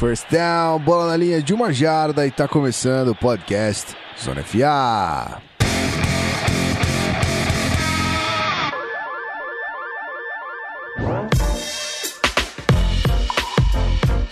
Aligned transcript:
First 0.00 0.30
down, 0.30 0.78
bola 0.78 1.08
na 1.08 1.16
linha 1.18 1.42
de 1.42 1.52
uma 1.52 1.74
jarda 1.74 2.26
e 2.26 2.30
tá 2.30 2.48
começando 2.48 3.08
o 3.08 3.14
podcast 3.14 3.94
Zona 4.18 4.42
FA. 4.42 5.42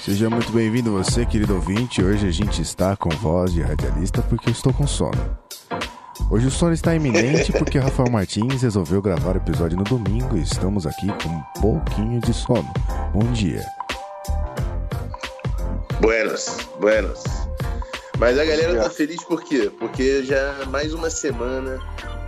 Seja 0.00 0.30
muito 0.30 0.50
bem-vindo 0.52 0.90
você, 0.90 1.26
querido 1.26 1.56
ouvinte. 1.56 2.02
Hoje 2.02 2.26
a 2.26 2.30
gente 2.30 2.62
está 2.62 2.96
com 2.96 3.10
voz 3.10 3.52
de 3.52 3.60
radialista 3.60 4.22
porque 4.22 4.48
eu 4.48 4.52
estou 4.52 4.72
com 4.72 4.86
sono. 4.86 5.38
Hoje 6.30 6.46
o 6.46 6.50
sono 6.50 6.72
está 6.72 6.94
iminente 6.94 7.52
porque 7.52 7.78
Rafael 7.78 8.10
Martins 8.10 8.62
resolveu 8.62 9.02
gravar 9.02 9.34
o 9.34 9.36
episódio 9.36 9.76
no 9.76 9.84
domingo 9.84 10.34
e 10.34 10.40
estamos 10.40 10.86
aqui 10.86 11.08
com 11.22 11.28
um 11.28 11.42
pouquinho 11.60 12.22
de 12.22 12.32
sono. 12.32 12.72
Bom 13.12 13.30
dia. 13.32 13.77
Buenos, 16.00 16.56
buenos. 16.80 17.24
Mas 18.18 18.38
a 18.38 18.44
galera 18.44 18.82
tá 18.82 18.90
feliz 18.90 19.22
por 19.24 19.42
quê? 19.42 19.70
Porque 19.78 20.22
já 20.24 20.36
é 20.36 20.64
mais 20.66 20.92
uma 20.94 21.10
semana 21.10 21.78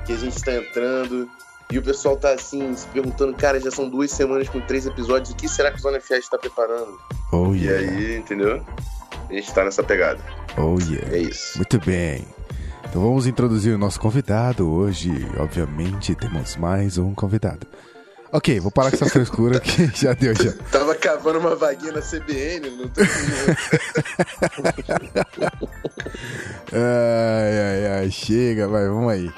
que 0.06 0.12
a 0.12 0.16
gente 0.16 0.36
está 0.36 0.54
entrando 0.54 1.28
e 1.70 1.78
o 1.78 1.82
pessoal 1.82 2.16
tá 2.16 2.32
assim, 2.32 2.74
se 2.74 2.86
perguntando, 2.88 3.34
cara, 3.34 3.60
já 3.60 3.70
são 3.70 3.88
duas 3.88 4.10
semanas 4.10 4.48
com 4.48 4.60
três 4.60 4.86
episódios, 4.86 5.30
o 5.30 5.36
que 5.36 5.48
será 5.48 5.70
que 5.70 5.78
o 5.78 5.80
Zona 5.80 6.00
FA 6.00 6.16
está 6.16 6.36
preparando? 6.36 6.98
Oh 7.32 7.54
E 7.54 7.64
yeah. 7.64 7.96
aí, 7.96 8.16
entendeu? 8.16 8.64
A 9.28 9.32
gente 9.32 9.52
tá 9.52 9.64
nessa 9.64 9.82
pegada. 9.82 10.20
Oh 10.56 10.78
yeah. 10.80 11.16
É 11.16 11.18
isso. 11.18 11.58
Muito 11.58 11.78
bem. 11.80 12.26
Então 12.88 13.00
vamos 13.02 13.28
introduzir 13.28 13.72
o 13.72 13.78
nosso 13.78 14.00
convidado. 14.00 14.68
Hoje, 14.68 15.10
obviamente, 15.38 16.14
temos 16.16 16.56
mais 16.56 16.98
um 16.98 17.14
convidado. 17.14 17.66
Ok, 18.32 18.60
vou 18.60 18.70
parar 18.70 18.90
com 18.90 18.96
essa 18.96 19.06
frescura 19.06 19.58
que 19.58 19.86
já 19.94 20.12
deu 20.12 20.32
já. 20.34 20.52
Tava 20.70 20.94
cavando 20.94 21.40
uma 21.40 21.56
vaguinha 21.56 21.92
na 21.92 22.00
CBN, 22.00 22.70
não 22.70 22.88
tô 22.88 23.00
Ai, 26.72 27.58
ai, 27.58 27.86
ai, 27.98 28.10
chega, 28.10 28.68
vai, 28.68 28.86
vamos 28.86 29.10
aí. 29.12 29.32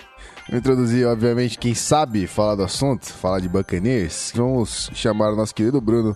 Vou 0.49 0.59
introduzir, 0.59 1.07
obviamente, 1.07 1.59
quem 1.59 1.75
sabe 1.75 2.27
falar 2.27 2.57
do 2.57 2.65
assunto, 2.65 3.11
falar 3.11 3.41
de 3.41 3.49
Buccaneers. 3.49 4.33
Vamos 4.35 4.91
chamar 4.93 5.33
o 5.33 5.37
nosso 5.37 5.55
querido 5.55 5.81
Bruno, 5.81 6.15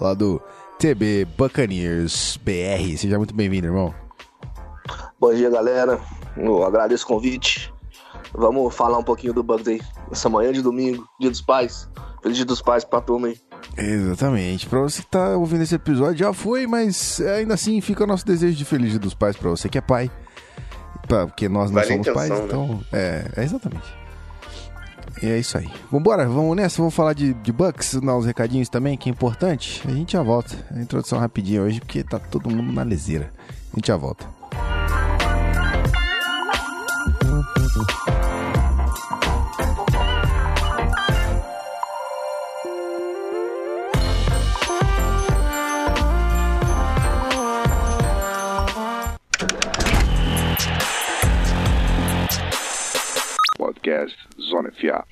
lá 0.00 0.14
do 0.14 0.40
TB 0.78 1.26
Buccaneers 1.36 2.38
BR. 2.42 2.96
Seja 2.96 3.18
muito 3.18 3.34
bem-vindo, 3.34 3.66
irmão. 3.66 3.94
Bom 5.20 5.34
dia, 5.34 5.50
galera. 5.50 6.00
Eu 6.34 6.64
agradeço 6.64 7.04
o 7.04 7.08
convite. 7.08 7.70
Vamos 8.32 8.74
falar 8.74 8.98
um 8.98 9.04
pouquinho 9.04 9.32
do 9.32 9.42
Bugs 9.42 9.68
aí. 9.68 9.80
Essa 10.10 10.28
manhã 10.28 10.52
de 10.52 10.62
domingo, 10.62 11.06
dia 11.18 11.30
dos 11.30 11.40
pais. 11.40 11.88
Feliz 12.22 12.36
dia 12.36 12.46
dos 12.46 12.60
pais 12.62 12.84
pra 12.84 13.00
turma 13.00 13.28
aí. 13.28 13.38
Exatamente. 13.76 14.66
Pra 14.66 14.80
você 14.80 15.02
que 15.02 15.08
tá 15.10 15.36
ouvindo 15.36 15.62
esse 15.62 15.74
episódio, 15.74 16.16
já 16.18 16.32
foi, 16.32 16.66
mas 16.66 17.20
ainda 17.20 17.54
assim 17.54 17.80
fica 17.80 18.04
o 18.04 18.06
nosso 18.06 18.24
desejo 18.26 18.56
de 18.56 18.64
feliz 18.64 18.90
dia 18.90 18.98
dos 18.98 19.14
pais 19.14 19.36
pra 19.36 19.50
você 19.50 19.68
que 19.68 19.78
é 19.78 19.80
pai. 19.80 20.10
Pra- 21.06 21.26
porque 21.26 21.48
nós 21.48 21.70
não 21.70 21.76
Vale 21.80 21.86
somos 21.92 22.08
pais, 22.08 22.30
intenção, 22.30 22.66
né? 22.66 22.74
então. 22.74 22.84
É, 22.92 23.24
é 23.36 23.44
exatamente. 23.44 23.94
E 25.22 25.26
é 25.26 25.38
isso 25.38 25.56
aí. 25.56 25.70
Vambora, 25.90 26.26
vamos 26.28 26.54
nessa, 26.56 26.78
vamos 26.78 26.94
falar 26.94 27.12
de, 27.14 27.32
de 27.32 27.52
Bucks, 27.52 27.94
dar 28.02 28.16
uns 28.16 28.26
recadinhos 28.26 28.68
também, 28.68 28.98
que 28.98 29.08
é 29.08 29.12
importante. 29.12 29.82
A 29.86 29.90
gente 29.92 30.12
já 30.12 30.22
volta. 30.22 30.54
A 30.74 30.80
introdução 30.80 31.18
rapidinha 31.18 31.62
hoje, 31.62 31.80
porque 31.80 32.02
tá 32.02 32.18
todo 32.18 32.50
mundo 32.50 32.72
na 32.72 32.82
leseira. 32.82 33.32
A 33.72 33.76
gente 33.76 33.86
já 33.86 33.96
volta. 33.96 34.26
Podcast 53.86 54.16
Zona 54.40 54.72
FA. 54.72 55.04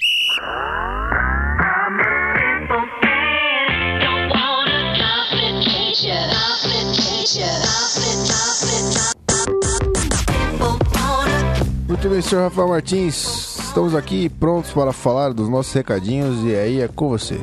Muito 11.86 12.08
bem, 12.08 12.20
senhor 12.20 12.42
Rafael 12.42 12.68
Martins. 12.68 13.58
Estamos 13.58 13.94
aqui 13.94 14.28
prontos 14.28 14.72
para 14.72 14.92
falar 14.92 15.32
dos 15.32 15.48
nossos 15.48 15.72
recadinhos 15.72 16.44
e 16.44 16.56
aí 16.56 16.80
é 16.80 16.88
com 16.88 17.08
você. 17.08 17.40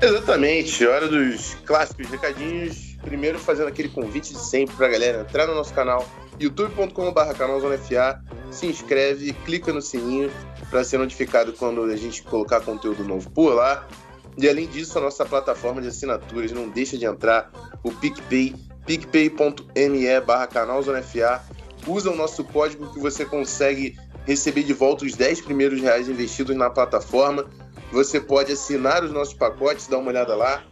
Exatamente, 0.00 0.86
hora 0.86 1.06
dos 1.06 1.54
clássicos 1.66 2.08
recadinhos. 2.08 2.87
Primeiro 3.08 3.38
fazendo 3.38 3.68
aquele 3.68 3.88
convite 3.88 4.34
de 4.34 4.38
sempre 4.38 4.76
pra 4.76 4.86
galera 4.86 5.22
entrar 5.22 5.46
no 5.46 5.54
nosso 5.54 5.72
canal 5.72 6.06
youtube.com.br 6.38 7.20
se 8.50 8.66
inscreve, 8.66 9.32
clica 9.32 9.72
no 9.72 9.80
sininho 9.80 10.30
para 10.68 10.84
ser 10.84 10.98
notificado 10.98 11.54
quando 11.54 11.84
a 11.84 11.96
gente 11.96 12.22
colocar 12.22 12.60
conteúdo 12.60 13.02
novo 13.02 13.30
por 13.30 13.54
lá. 13.54 13.88
E 14.36 14.46
além 14.46 14.66
disso, 14.66 14.98
a 14.98 15.00
nossa 15.00 15.24
plataforma 15.24 15.80
de 15.80 15.88
assinaturas 15.88 16.52
não 16.52 16.68
deixa 16.68 16.98
de 16.98 17.06
entrar, 17.06 17.50
o 17.82 17.90
PicPay, 17.90 18.54
picpay.me 18.84 20.20
barra 20.20 20.46
canal 20.46 20.82
Zona 20.82 21.02
FA. 21.02 21.42
Usa 21.86 22.10
o 22.10 22.14
nosso 22.14 22.44
código 22.44 22.92
que 22.92 23.00
você 23.00 23.24
consegue 23.24 23.96
receber 24.26 24.64
de 24.64 24.74
volta 24.74 25.06
os 25.06 25.14
10 25.14 25.40
primeiros 25.40 25.80
reais 25.80 26.10
investidos 26.10 26.54
na 26.54 26.68
plataforma. 26.68 27.46
Você 27.90 28.20
pode 28.20 28.52
assinar 28.52 29.02
os 29.02 29.10
nossos 29.10 29.32
pacotes, 29.32 29.86
dar 29.86 29.96
uma 29.96 30.10
olhada 30.10 30.36
lá, 30.36 30.62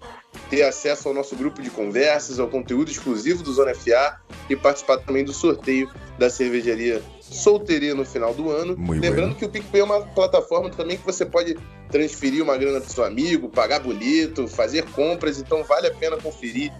ter 0.48 0.62
acesso 0.62 1.08
ao 1.08 1.14
nosso 1.14 1.34
grupo 1.36 1.60
de 1.60 1.70
conversas, 1.70 2.38
ao 2.38 2.48
conteúdo 2.48 2.90
exclusivo 2.90 3.42
do 3.42 3.52
Zona 3.52 3.74
FA 3.74 4.20
e 4.48 4.56
participar 4.56 4.98
também 4.98 5.24
do 5.24 5.32
sorteio 5.32 5.90
da 6.18 6.30
cervejaria 6.30 7.02
Solteria 7.30 7.94
no 7.94 8.04
final 8.04 8.32
do 8.32 8.50
ano. 8.50 8.76
Muito 8.76 9.02
Lembrando 9.02 9.34
bueno. 9.34 9.34
que 9.34 9.44
o 9.44 9.48
PicPay 9.48 9.80
é 9.80 9.84
uma 9.84 10.00
plataforma 10.00 10.70
também 10.70 10.96
que 10.96 11.04
você 11.04 11.26
pode 11.26 11.56
transferir 11.90 12.42
uma 12.42 12.56
grana 12.56 12.80
para 12.80 12.88
seu 12.88 13.04
amigo, 13.04 13.48
pagar 13.48 13.80
boleto, 13.80 14.46
fazer 14.46 14.84
compras, 14.90 15.40
então 15.40 15.64
vale 15.64 15.88
a 15.88 15.94
pena 15.94 16.16
conferir 16.16 16.72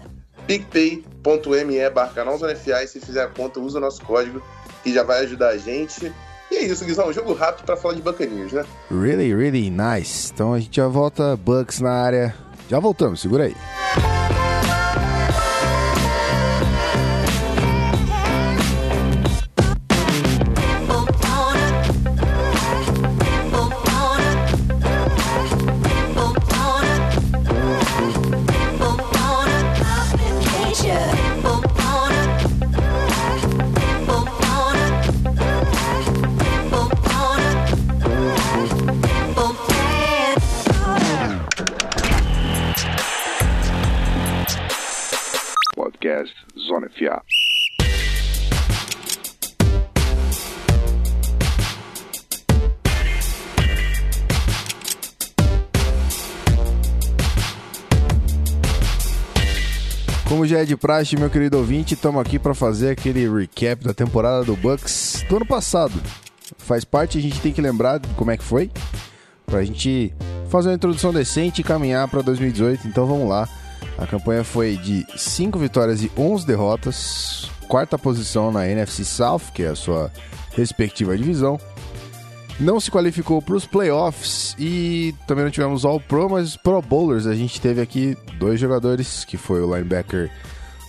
picpay.me 0.45 1.89
barra 1.89 2.13
canal 2.13 2.37
Zona 2.37 2.55
FA 2.55 2.83
e 2.83 2.87
se 2.87 3.01
fizer 3.01 3.23
a 3.23 3.27
conta, 3.27 3.59
usa 3.59 3.77
o 3.77 3.81
nosso 3.81 4.01
código 4.03 4.41
que 4.83 4.93
já 4.93 5.03
vai 5.03 5.23
ajudar 5.23 5.49
a 5.49 5.57
gente. 5.57 6.11
E 6.49 6.55
é 6.55 6.63
isso, 6.63 6.85
Guizão, 6.85 7.11
jogo 7.11 7.33
rápido 7.33 7.65
para 7.65 7.75
falar 7.75 7.95
de 7.95 8.01
bacaninhos, 8.01 8.53
né? 8.53 8.63
Really, 8.89 9.35
really 9.35 9.69
nice. 9.69 10.31
Então 10.33 10.53
a 10.53 10.59
gente 10.59 10.77
já 10.77 10.87
volta, 10.87 11.35
Bucks 11.35 11.81
na 11.81 11.91
área. 11.91 12.46
Já 12.69 12.79
voltamos, 12.79 13.21
segura 13.21 13.45
aí. 13.45 13.55
Como 60.27 60.45
já 60.45 60.59
é 60.59 60.65
de 60.65 60.75
praxe, 60.75 61.15
meu 61.15 61.29
querido 61.29 61.57
ouvinte, 61.57 61.93
estamos 61.93 62.19
aqui 62.19 62.37
para 62.37 62.53
fazer 62.53 62.89
aquele 62.89 63.29
recap 63.29 63.83
da 63.83 63.93
temporada 63.93 64.43
do 64.43 64.55
Bucks 64.55 65.23
do 65.29 65.37
ano 65.37 65.45
passado. 65.45 65.93
Faz 66.57 66.83
parte, 66.83 67.17
a 67.17 67.21
gente 67.21 67.39
tem 67.39 67.53
que 67.53 67.61
lembrar 67.61 68.01
como 68.15 68.31
é 68.31 68.37
que 68.37 68.43
foi, 68.43 68.69
pra 69.45 69.63
gente 69.63 70.13
fazer 70.49 70.69
uma 70.69 70.75
introdução 70.75 71.13
decente 71.13 71.61
e 71.61 71.63
caminhar 71.63 72.07
para 72.07 72.21
2018. 72.21 72.87
Então 72.87 73.05
vamos 73.05 73.29
lá. 73.29 73.47
A 73.97 74.05
campanha 74.05 74.43
foi 74.43 74.77
de 74.77 75.05
5 75.15 75.57
vitórias 75.57 76.03
e 76.03 76.11
11 76.15 76.45
derrotas, 76.45 77.49
quarta 77.67 77.97
posição 77.97 78.51
na 78.51 78.67
NFC 78.67 79.03
South, 79.03 79.51
que 79.53 79.63
é 79.63 79.67
a 79.67 79.75
sua 79.75 80.11
respectiva 80.51 81.17
divisão. 81.17 81.59
Não 82.59 82.79
se 82.79 82.89
qualificou 82.89 83.39
para 83.39 83.55
os 83.55 83.67
playoffs 83.67 84.55
e 84.57 85.13
também 85.27 85.43
não 85.43 85.51
tivemos 85.51 85.85
All 85.85 85.99
Pro, 85.99 86.27
mas 86.29 86.55
Pro 86.55 86.81
Bowlers. 86.81 87.27
A 87.27 87.35
gente 87.35 87.61
teve 87.61 87.79
aqui 87.81 88.17
dois 88.39 88.59
jogadores, 88.59 89.23
que 89.23 89.37
foi 89.37 89.61
o 89.61 89.75
linebacker 89.75 90.31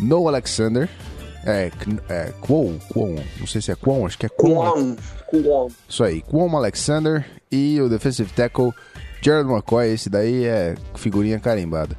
Noah 0.01 0.31
Alexander. 0.31 0.89
É, 1.45 1.71
é 2.09 2.33
Kwon, 2.41 2.79
Kwon, 2.91 3.17
não 3.39 3.47
sei 3.47 3.61
se 3.61 3.71
é 3.71 3.75
Kwon, 3.75 4.07
acho 4.07 4.19
que 4.19 4.27
é. 4.27 4.29
Kwon. 4.29 4.97
Kwon. 5.27 5.69
Isso 5.87 6.03
aí, 6.03 6.23
Kwon 6.23 6.57
Alexander 6.57 7.25
e 7.53 7.81
o 7.81 7.89
defensive 7.89 8.33
tackle 8.33 8.73
Jared 9.23 9.49
McCoy. 9.51 9.93
Esse 9.93 10.09
daí 10.09 10.45
é 10.45 10.75
figurinha 10.95 11.39
carimbada. 11.39 11.97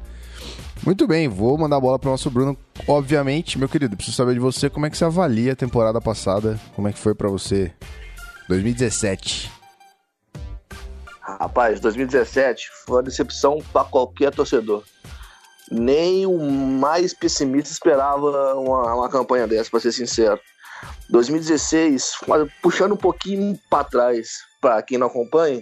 Muito 0.82 1.06
bem, 1.06 1.28
vou 1.28 1.58
mandar 1.58 1.76
a 1.76 1.80
bola 1.80 1.98
pro 1.98 2.10
nosso 2.10 2.30
Bruno. 2.30 2.56
Obviamente, 2.88 3.58
meu 3.58 3.68
querido, 3.68 3.96
preciso 3.96 4.16
saber 4.16 4.32
de 4.32 4.40
você 4.40 4.70
como 4.70 4.86
é 4.86 4.90
que 4.90 4.96
você 4.96 5.04
avalia 5.04 5.52
a 5.52 5.56
temporada 5.56 6.00
passada, 6.00 6.58
como 6.74 6.88
é 6.88 6.92
que 6.92 6.98
foi 6.98 7.14
pra 7.14 7.28
você 7.28 7.70
2017. 8.48 9.52
Rapaz, 11.20 11.80
2017 11.80 12.70
foi 12.86 12.96
uma 12.96 13.02
decepção 13.02 13.58
para 13.72 13.84
qualquer 13.84 14.34
torcedor. 14.34 14.82
Nem 15.70 16.24
o 16.24 16.50
mais 16.50 17.12
pessimista 17.12 17.72
esperava 17.72 18.54
uma, 18.54 18.94
uma 18.94 19.08
campanha 19.10 19.46
dessa, 19.46 19.70
para 19.70 19.80
ser 19.80 19.92
sincero. 19.92 20.40
2016, 21.10 22.12
puxando 22.62 22.92
um 22.92 22.96
pouquinho 22.96 23.58
para 23.68 23.84
trás, 23.84 24.38
para 24.60 24.82
quem 24.82 24.96
não 24.96 25.08
acompanha, 25.08 25.60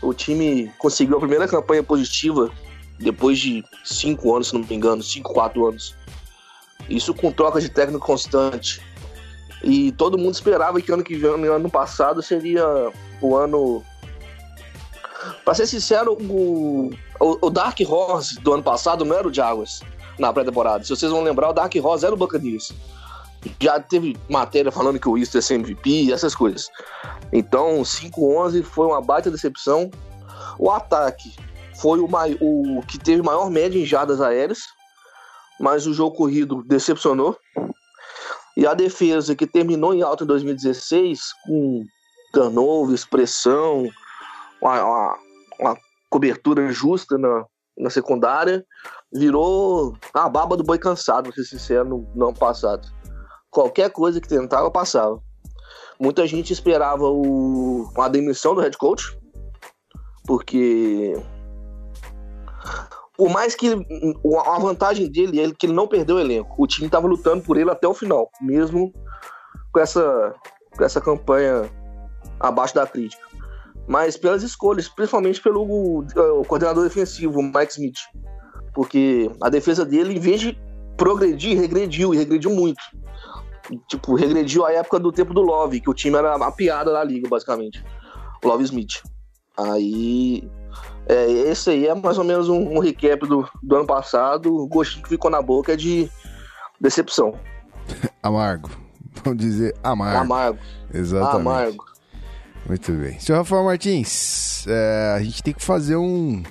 o 0.00 0.14
time 0.14 0.72
conseguiu 0.78 1.18
a 1.18 1.20
primeira 1.20 1.46
campanha 1.46 1.82
positiva 1.82 2.50
depois 2.98 3.38
de 3.38 3.64
cinco 3.84 4.34
anos, 4.34 4.48
se 4.48 4.54
não 4.54 4.60
me 4.60 4.74
engano, 4.74 5.02
cinco, 5.02 5.32
quatro 5.32 5.66
anos. 5.66 5.94
Isso 6.88 7.14
com 7.14 7.30
troca 7.30 7.60
de 7.60 7.68
técnico 7.68 8.04
constante. 8.04 8.80
E 9.62 9.92
todo 9.92 10.18
mundo 10.18 10.34
esperava 10.34 10.80
que 10.80 10.92
ano 10.92 11.02
que 11.02 11.16
vem, 11.16 11.30
ano 11.30 11.70
passado, 11.70 12.22
seria 12.22 12.64
o 13.20 13.36
ano. 13.36 13.82
Pra 15.44 15.54
ser 15.54 15.66
sincero, 15.66 16.16
o, 16.20 16.90
o, 17.18 17.50
Dark 17.50 17.78
Horse 17.86 18.40
do 18.40 18.54
ano 18.54 18.62
passado 18.62 19.04
não 19.04 19.16
era 19.16 19.26
o 19.26 19.34
Jaguars 19.34 19.82
na 20.18 20.32
pré-temporada. 20.32 20.84
Se 20.84 20.90
vocês 20.90 21.10
vão 21.10 21.22
lembrar, 21.22 21.50
o 21.50 21.52
Dark 21.52 21.74
Horse 21.74 22.04
era 22.04 22.14
o 22.14 22.18
Buccaneers. 22.18 22.72
Já 23.60 23.80
teve 23.80 24.16
matéria 24.28 24.70
falando 24.70 24.98
que 24.98 25.08
o 25.08 25.18
Easter 25.18 25.38
ia 25.38 25.42
ser 25.42 25.54
MVP, 25.54 26.12
essas 26.12 26.34
coisas. 26.34 26.68
Então, 27.32 27.82
5-11 27.82 28.62
foi 28.62 28.86
uma 28.86 29.00
baita 29.00 29.30
decepção. 29.30 29.90
O 30.58 30.70
ataque 30.70 31.34
foi 31.80 32.00
o, 32.00 32.08
o 32.78 32.82
que 32.82 32.98
teve 32.98 33.22
maior 33.22 33.50
média 33.50 33.78
em 33.78 33.86
jardas 33.86 34.20
aéreas, 34.20 34.60
mas 35.60 35.86
o 35.86 35.94
jogo 35.94 36.16
corrido 36.16 36.62
decepcionou. 36.64 37.36
E 38.56 38.66
a 38.66 38.74
defesa, 38.74 39.36
que 39.36 39.46
terminou 39.46 39.94
em 39.94 40.02
alta 40.02 40.24
em 40.24 40.26
2016, 40.26 41.20
com 41.46 41.84
turnovers, 42.32 43.04
pressão, 43.04 43.88
uma, 44.60 44.84
uma, 44.84 45.18
uma 45.60 45.76
cobertura 46.10 46.70
justa 46.72 47.16
na, 47.16 47.44
na 47.78 47.90
secundária, 47.90 48.64
virou 49.12 49.96
a 50.12 50.28
baba 50.28 50.56
do 50.56 50.64
boi 50.64 50.78
cansado, 50.78 51.24
pra 51.24 51.32
ser 51.32 51.44
sincero, 51.44 51.88
no, 51.88 52.10
no 52.14 52.28
ano 52.28 52.36
passado. 52.36 52.88
Qualquer 53.50 53.90
coisa 53.90 54.20
que 54.20 54.28
tentava, 54.28 54.70
passava. 54.70 55.22
Muita 56.00 56.26
gente 56.26 56.52
esperava 56.52 57.04
o, 57.04 57.88
a 57.96 58.08
demissão 58.08 58.54
do 58.54 58.60
head 58.60 58.76
coach, 58.76 59.16
porque 60.26 61.14
por 63.18 63.28
mais 63.28 63.56
que 63.56 63.68
a 64.46 64.58
vantagem 64.60 65.10
dele 65.10 65.40
é 65.40 65.50
que 65.50 65.66
ele 65.66 65.72
não 65.72 65.88
perdeu 65.88 66.16
o 66.16 66.20
elenco. 66.20 66.54
O 66.56 66.68
time 66.68 66.86
estava 66.86 67.08
lutando 67.08 67.42
por 67.42 67.56
ele 67.56 67.68
até 67.68 67.88
o 67.88 67.92
final, 67.92 68.30
mesmo 68.40 68.94
com 69.72 69.80
essa, 69.80 70.32
com 70.76 70.84
essa 70.84 71.00
campanha 71.00 71.68
abaixo 72.38 72.76
da 72.76 72.86
crítica. 72.86 73.20
Mas 73.88 74.16
pelas 74.16 74.44
escolhas, 74.44 74.88
principalmente 74.88 75.42
pelo 75.42 75.64
o 75.64 76.44
coordenador 76.44 76.84
defensivo, 76.84 77.42
Mike 77.42 77.72
Smith. 77.72 77.98
Porque 78.72 79.28
a 79.42 79.48
defesa 79.48 79.84
dele, 79.84 80.14
em 80.14 80.20
vez 80.20 80.40
de 80.40 80.56
progredir, 80.96 81.58
regrediu, 81.58 82.14
e 82.14 82.18
regrediu 82.18 82.50
muito. 82.52 82.80
Tipo, 83.88 84.14
regrediu 84.14 84.64
a 84.64 84.72
época 84.72 85.00
do 85.00 85.10
tempo 85.10 85.34
do 85.34 85.42
Love, 85.42 85.80
que 85.80 85.90
o 85.90 85.94
time 85.94 86.16
era 86.16 86.36
a 86.36 86.52
piada 86.52 86.92
da 86.92 87.02
liga, 87.02 87.28
basicamente. 87.28 87.84
Love 88.44 88.62
Smith. 88.62 89.02
Aí 89.56 90.48
é, 91.06 91.30
esse 91.30 91.70
aí 91.70 91.86
é 91.86 91.94
mais 91.94 92.18
ou 92.18 92.24
menos 92.24 92.48
um, 92.48 92.76
um 92.76 92.78
recap 92.78 93.26
do, 93.26 93.48
do 93.62 93.76
ano 93.76 93.86
passado. 93.86 94.54
O 94.54 94.66
gostinho 94.66 95.02
que 95.02 95.08
ficou 95.08 95.30
na 95.30 95.40
boca 95.40 95.72
é 95.72 95.76
de 95.76 96.10
decepção. 96.80 97.34
Amargo. 98.22 98.70
Vamos 99.24 99.42
dizer 99.42 99.74
amargo. 99.82 100.20
Amargo. 100.20 100.58
Exatamente. 100.92 101.40
Amargo. 101.40 101.84
Muito 102.66 102.92
bem. 102.92 103.18
Senhor 103.18 103.38
Rafael 103.38 103.64
Martins, 103.64 104.66
é, 104.66 105.14
a 105.16 105.22
gente 105.22 105.42
tem 105.42 105.54
que 105.54 105.64
fazer 105.64 105.96
um, 105.96 106.42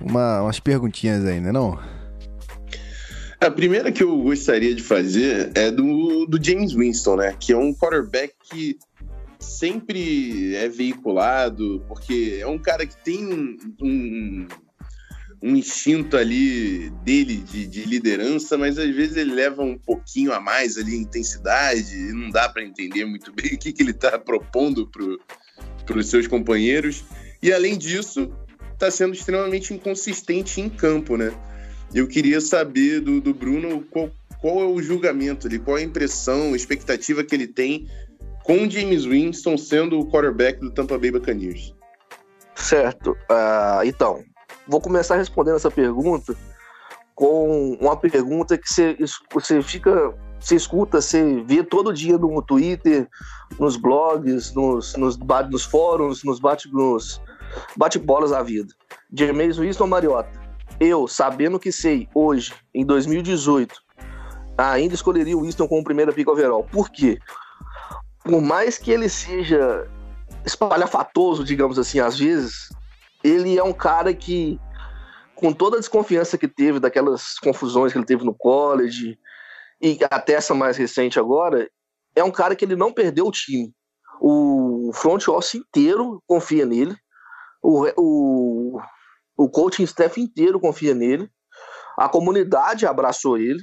uma, 0.00 0.42
umas 0.42 0.60
perguntinhas 0.60 1.24
ainda, 1.24 1.52
não? 1.52 1.78
A 3.40 3.50
primeira 3.50 3.92
que 3.92 4.02
eu 4.02 4.16
gostaria 4.22 4.74
de 4.74 4.82
fazer 4.82 5.52
é 5.54 5.70
do, 5.70 6.26
do 6.26 6.42
James 6.42 6.72
Winston, 6.72 7.16
né? 7.16 7.36
Que 7.38 7.52
é 7.52 7.56
um 7.56 7.74
quarterback 7.74 8.34
que 8.42 8.78
sempre 9.44 10.54
é 10.56 10.68
veiculado, 10.68 11.84
porque 11.86 12.38
é 12.40 12.46
um 12.46 12.58
cara 12.58 12.86
que 12.86 12.96
tem 13.04 13.24
um, 13.80 14.46
um 15.42 15.54
instinto 15.54 16.16
ali 16.16 16.88
dele 17.04 17.36
de, 17.36 17.66
de, 17.66 17.84
liderança, 17.84 18.56
mas 18.56 18.78
às 18.78 18.94
vezes 18.94 19.16
ele 19.16 19.34
leva 19.34 19.62
um 19.62 19.76
pouquinho 19.76 20.32
a 20.32 20.40
mais 20.40 20.78
ali, 20.78 20.96
intensidade, 20.96 21.94
e 21.94 22.12
não 22.12 22.30
dá 22.30 22.48
para 22.48 22.64
entender 22.64 23.04
muito 23.04 23.30
bem 23.30 23.52
o 23.52 23.58
que, 23.58 23.70
que 23.70 23.82
ele 23.82 23.90
está 23.90 24.18
propondo 24.18 24.90
para 25.84 25.98
os 25.98 26.08
seus 26.08 26.26
companheiros. 26.26 27.04
E 27.42 27.52
além 27.52 27.76
disso, 27.76 28.32
está 28.72 28.90
sendo 28.90 29.12
extremamente 29.12 29.74
inconsistente 29.74 30.62
em 30.62 30.68
campo, 30.70 31.16
né? 31.18 31.30
Eu 31.92 32.08
queria 32.08 32.40
saber 32.40 33.00
do, 33.00 33.20
do 33.20 33.34
Bruno 33.34 33.84
qual, 33.90 34.10
qual 34.40 34.62
é 34.62 34.66
o 34.66 34.80
julgamento 34.80 35.46
ali, 35.46 35.58
qual 35.58 35.76
é 35.76 35.82
a 35.82 35.84
impressão, 35.84 36.56
expectativa 36.56 37.22
que 37.22 37.34
ele 37.34 37.46
tem 37.46 37.86
com 38.44 38.70
James 38.70 39.04
Winston 39.04 39.56
sendo 39.56 39.98
o 39.98 40.06
quarterback 40.06 40.60
do 40.60 40.70
Tampa 40.70 40.98
Bay 40.98 41.10
Buccaneers? 41.10 41.74
Certo. 42.54 43.12
Uh, 43.30 43.84
então, 43.84 44.22
vou 44.68 44.80
começar 44.80 45.16
respondendo 45.16 45.56
essa 45.56 45.70
pergunta 45.70 46.36
com 47.14 47.76
uma 47.80 47.96
pergunta 47.96 48.58
que 48.58 48.68
você, 48.68 48.96
você 49.32 49.62
fica, 49.62 50.12
você 50.38 50.56
escuta, 50.56 51.00
você 51.00 51.42
vê 51.42 51.62
todo 51.62 51.92
dia 51.92 52.18
no 52.18 52.42
Twitter, 52.42 53.08
nos 53.58 53.76
blogs, 53.76 54.52
nos, 54.54 54.94
nos, 54.96 55.18
nos 55.50 55.64
fóruns, 55.64 56.22
nos 56.24 56.40
bate 56.40 56.68
bate-bolas 57.76 58.30
da 58.30 58.42
vida. 58.42 58.72
James 59.12 59.56
Winston 59.56 59.86
Mariota. 59.86 60.44
Eu, 60.80 61.06
sabendo 61.06 61.58
que 61.58 61.70
sei, 61.70 62.08
hoje, 62.12 62.52
em 62.74 62.84
2018, 62.84 63.74
ainda 64.58 64.94
escolheria 64.94 65.36
o 65.36 65.42
Winston 65.42 65.68
como 65.68 65.84
primeira 65.84 66.12
pick 66.12 66.28
overall. 66.28 66.64
Por 66.64 66.90
quê? 66.90 67.18
Por 68.24 68.40
mais 68.40 68.78
que 68.78 68.90
ele 68.90 69.08
seja 69.08 69.86
espalhafatoso, 70.44 71.44
digamos 71.44 71.78
assim, 71.78 72.00
às 72.00 72.18
vezes, 72.18 72.70
ele 73.22 73.58
é 73.58 73.62
um 73.62 73.72
cara 73.72 74.14
que, 74.14 74.58
com 75.34 75.52
toda 75.52 75.76
a 75.76 75.80
desconfiança 75.80 76.38
que 76.38 76.48
teve 76.48 76.80
daquelas 76.80 77.38
confusões 77.38 77.92
que 77.92 77.98
ele 77.98 78.06
teve 78.06 78.24
no 78.24 78.34
college, 78.34 79.18
e 79.80 79.98
até 80.10 80.32
essa 80.32 80.54
mais 80.54 80.76
recente 80.78 81.18
agora, 81.18 81.70
é 82.16 82.24
um 82.24 82.30
cara 82.30 82.56
que 82.56 82.64
ele 82.64 82.76
não 82.76 82.92
perdeu 82.92 83.26
o 83.26 83.30
time. 83.30 83.72
O 84.20 84.90
front 84.94 85.28
office 85.28 85.56
inteiro 85.56 86.22
confia 86.26 86.64
nele, 86.64 86.96
o, 87.62 87.86
o, 87.96 88.80
o 89.36 89.50
coaching 89.50 89.84
staff 89.84 90.18
inteiro 90.18 90.58
confia 90.58 90.94
nele, 90.94 91.28
a 91.98 92.08
comunidade 92.08 92.86
abraçou 92.86 93.36
ele, 93.36 93.60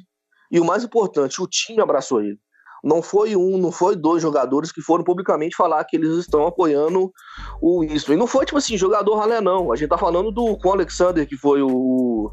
e 0.52 0.60
o 0.60 0.66
mais 0.66 0.84
importante, 0.84 1.42
o 1.42 1.48
time 1.48 1.82
abraçou 1.82 2.22
ele 2.22 2.40
não 2.84 3.02
foi 3.02 3.36
um, 3.36 3.58
não 3.58 3.72
foi 3.72 3.96
dois 3.96 4.22
jogadores 4.22 4.72
que 4.72 4.82
foram 4.82 5.04
publicamente 5.04 5.56
falar 5.56 5.84
que 5.84 5.96
eles 5.96 6.18
estão 6.18 6.48
apoiando 6.48 7.12
o 7.62 7.84
isso. 7.84 8.12
E 8.12 8.16
não 8.16 8.28
foi 8.28 8.46
tipo 8.46 8.58
assim, 8.58 8.78
jogador 8.78 9.16
ralé, 9.16 9.40
não. 9.40 9.72
A 9.72 9.76
gente 9.76 9.90
tá 9.90 9.98
falando 9.98 10.32
do 10.32 10.58
com 10.58 10.72
Alexander, 10.72 11.28
que 11.28 11.38
foi 11.38 11.62
o, 11.62 12.32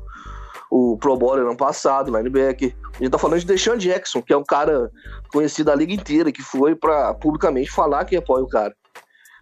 o 0.71 0.97
Pro 0.99 1.17
Bowler 1.17 1.45
ano 1.45 1.57
passado, 1.57 2.17
linebacker. 2.17 2.75
A 2.95 2.99
gente 2.99 3.11
tá 3.11 3.19
falando 3.19 3.41
de 3.41 3.47
Deshaun 3.47 3.77
Jackson, 3.77 4.23
que 4.23 4.33
é 4.33 4.37
um 4.37 4.45
cara 4.45 4.91
conhecido 5.33 5.67
da 5.67 5.75
liga 5.75 5.93
inteira, 5.93 6.33
que 6.33 6.43
foi 6.43 6.75
para 6.75 7.13
publicamente 7.15 7.71
falar 7.71 8.05
que 8.05 8.17
apoia 8.17 8.45
o 8.45 8.49
cara. 8.49 8.75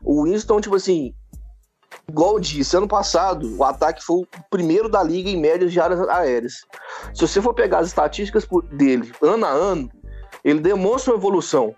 O 0.03 0.25
Winston, 0.25 0.61
tipo 0.61 0.77
assim, 0.77 1.15
igual 2.09 2.35
eu 2.35 2.41
disse, 2.41 2.77
ano 2.77 2.89
passado, 2.89 3.57
o 3.57 3.65
ataque 3.65 4.05
foi 4.05 4.19
o 4.19 4.27
primeiro 4.51 4.89
da 4.89 5.03
liga 5.03 5.31
em 5.31 5.41
médias 5.41 5.73
de 5.73 5.81
áreas 5.81 6.01
aéreas. 6.09 6.55
Se 7.15 7.27
você 7.27 7.41
for 7.41 7.55
pegar 7.55 7.79
as 7.79 7.89
estatísticas 7.89 8.47
dele 8.73 9.13
ano 9.23 9.47
a 9.47 9.51
ano, 9.51 9.91
ele 10.47 10.61
demonstra 10.61 11.13
uma 11.13 11.19
evolução. 11.19 11.75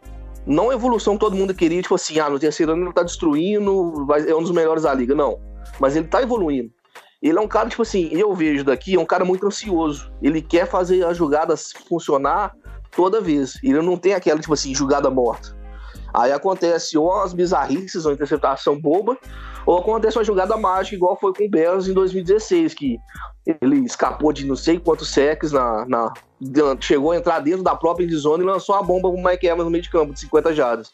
Não 0.47 0.69
a 0.69 0.75
evolução 0.75 1.15
que 1.15 1.21
todo 1.21 1.35
mundo 1.35 1.55
queria, 1.55 1.81
tipo 1.81 1.95
assim, 1.95 2.21
ah, 2.21 2.29
no 2.29 2.39
terceiro 2.39 2.73
ano 2.73 2.85
ele 2.85 2.93
tá 2.93 3.03
destruindo, 3.03 4.07
é 4.27 4.35
um 4.35 4.43
dos 4.43 4.51
melhores 4.51 4.83
da 4.83 4.93
liga. 4.93 5.15
Não. 5.15 5.41
Mas 5.81 5.97
ele 5.97 6.07
tá 6.07 6.21
evoluindo. 6.21 6.71
Ele 7.23 7.39
é 7.39 7.41
um 7.41 7.49
cara, 7.49 7.71
tipo 7.71 7.81
assim, 7.81 8.11
eu 8.13 8.35
vejo 8.35 8.63
daqui, 8.65 8.95
é 8.95 9.01
um 9.01 9.07
cara 9.07 9.25
muito 9.25 9.47
ansioso. 9.47 10.13
Ele 10.21 10.43
quer 10.43 10.69
fazer 10.69 11.03
as 11.05 11.17
jogadas 11.17 11.73
funcionar 11.89 12.55
toda 12.95 13.23
vez. 13.23 13.59
Ele 13.63 13.81
não 13.81 13.97
tem 13.97 14.13
aquela, 14.13 14.39
tipo 14.39 14.53
assim, 14.53 14.75
jogada 14.75 15.11
morta. 15.11 15.58
Aí 16.13 16.33
acontece 16.33 16.97
ou 16.97 17.07
umas 17.11 17.33
bizarrices, 17.33 18.05
uma 18.05 18.15
interceptação 18.15 18.81
boba, 18.81 19.17
ou 19.67 19.79
acontece 19.79 20.17
uma 20.17 20.25
jogada 20.25 20.57
mágica, 20.57 20.97
igual 20.97 21.19
foi 21.19 21.33
com 21.35 21.45
o 21.45 21.51
Bears 21.51 21.89
em 21.89 21.93
2016, 21.93 22.75
que 22.75 22.99
ele 23.61 23.85
escapou 23.85 24.33
de 24.33 24.47
não 24.47 24.57
sei 24.57 24.79
quantos 24.79 25.11
secs 25.11 25.53
na, 25.53 25.85
na, 25.87 26.13
chegou 26.81 27.13
a 27.13 27.17
entrar 27.17 27.41
dentro 27.41 27.63
da 27.63 27.77
própria 27.77 28.09
zona 28.17 28.43
e 28.43 28.47
lançou 28.47 28.75
a 28.75 28.83
bomba 28.83 29.11
com 29.11 29.17
o 29.17 29.25
Mike 29.25 29.47
Evans 29.47 29.65
no 29.65 29.71
meio 29.71 29.83
de 29.83 29.91
campo 29.91 30.13
de 30.13 30.21
50 30.21 30.55
jardas. 30.55 30.91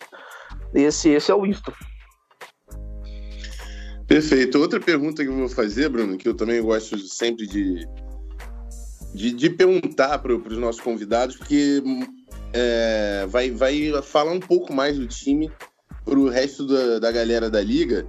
Esse, 0.75 1.11
esse 1.11 1.31
é 1.31 1.35
o 1.35 1.43
Winston. 1.43 1.73
Perfeito. 4.07 4.59
Outra 4.59 4.81
pergunta 4.81 5.23
que 5.23 5.31
eu 5.31 5.37
vou 5.37 5.49
fazer, 5.49 5.89
Bruno, 5.89 6.17
que 6.17 6.29
eu 6.29 6.35
também 6.35 6.61
gosto 6.61 6.99
sempre 6.99 7.47
de, 7.47 7.87
de, 9.15 9.33
de 9.33 9.51
perguntar 9.51 10.19
para 10.19 10.35
os 10.35 10.59
nossos 10.59 10.81
convidados, 10.81 11.37
porque 11.37 11.83
é, 12.55 13.27
vai, 13.29 13.51
vai 13.51 14.01
falar 14.03 14.31
um 14.31 14.39
pouco 14.39 14.73
mais 14.73 14.97
do 14.97 15.09
time 15.09 15.51
para 16.05 16.19
o 16.19 16.29
resto 16.29 16.65
da, 16.67 17.01
da 17.01 17.11
galera 17.11 17.51
da 17.51 17.61
liga. 17.61 18.07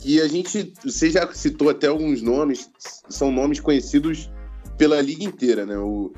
Que 0.00 0.20
a 0.20 0.26
gente, 0.28 0.72
você 0.84 1.10
já 1.10 1.32
citou 1.32 1.70
até 1.70 1.86
alguns 1.86 2.20
nomes, 2.20 2.70
são 3.08 3.30
nomes 3.30 3.60
conhecidos 3.60 4.30
pela 4.76 5.00
liga 5.00 5.24
inteira, 5.24 5.64
né? 5.64 5.78
O, 5.78 6.12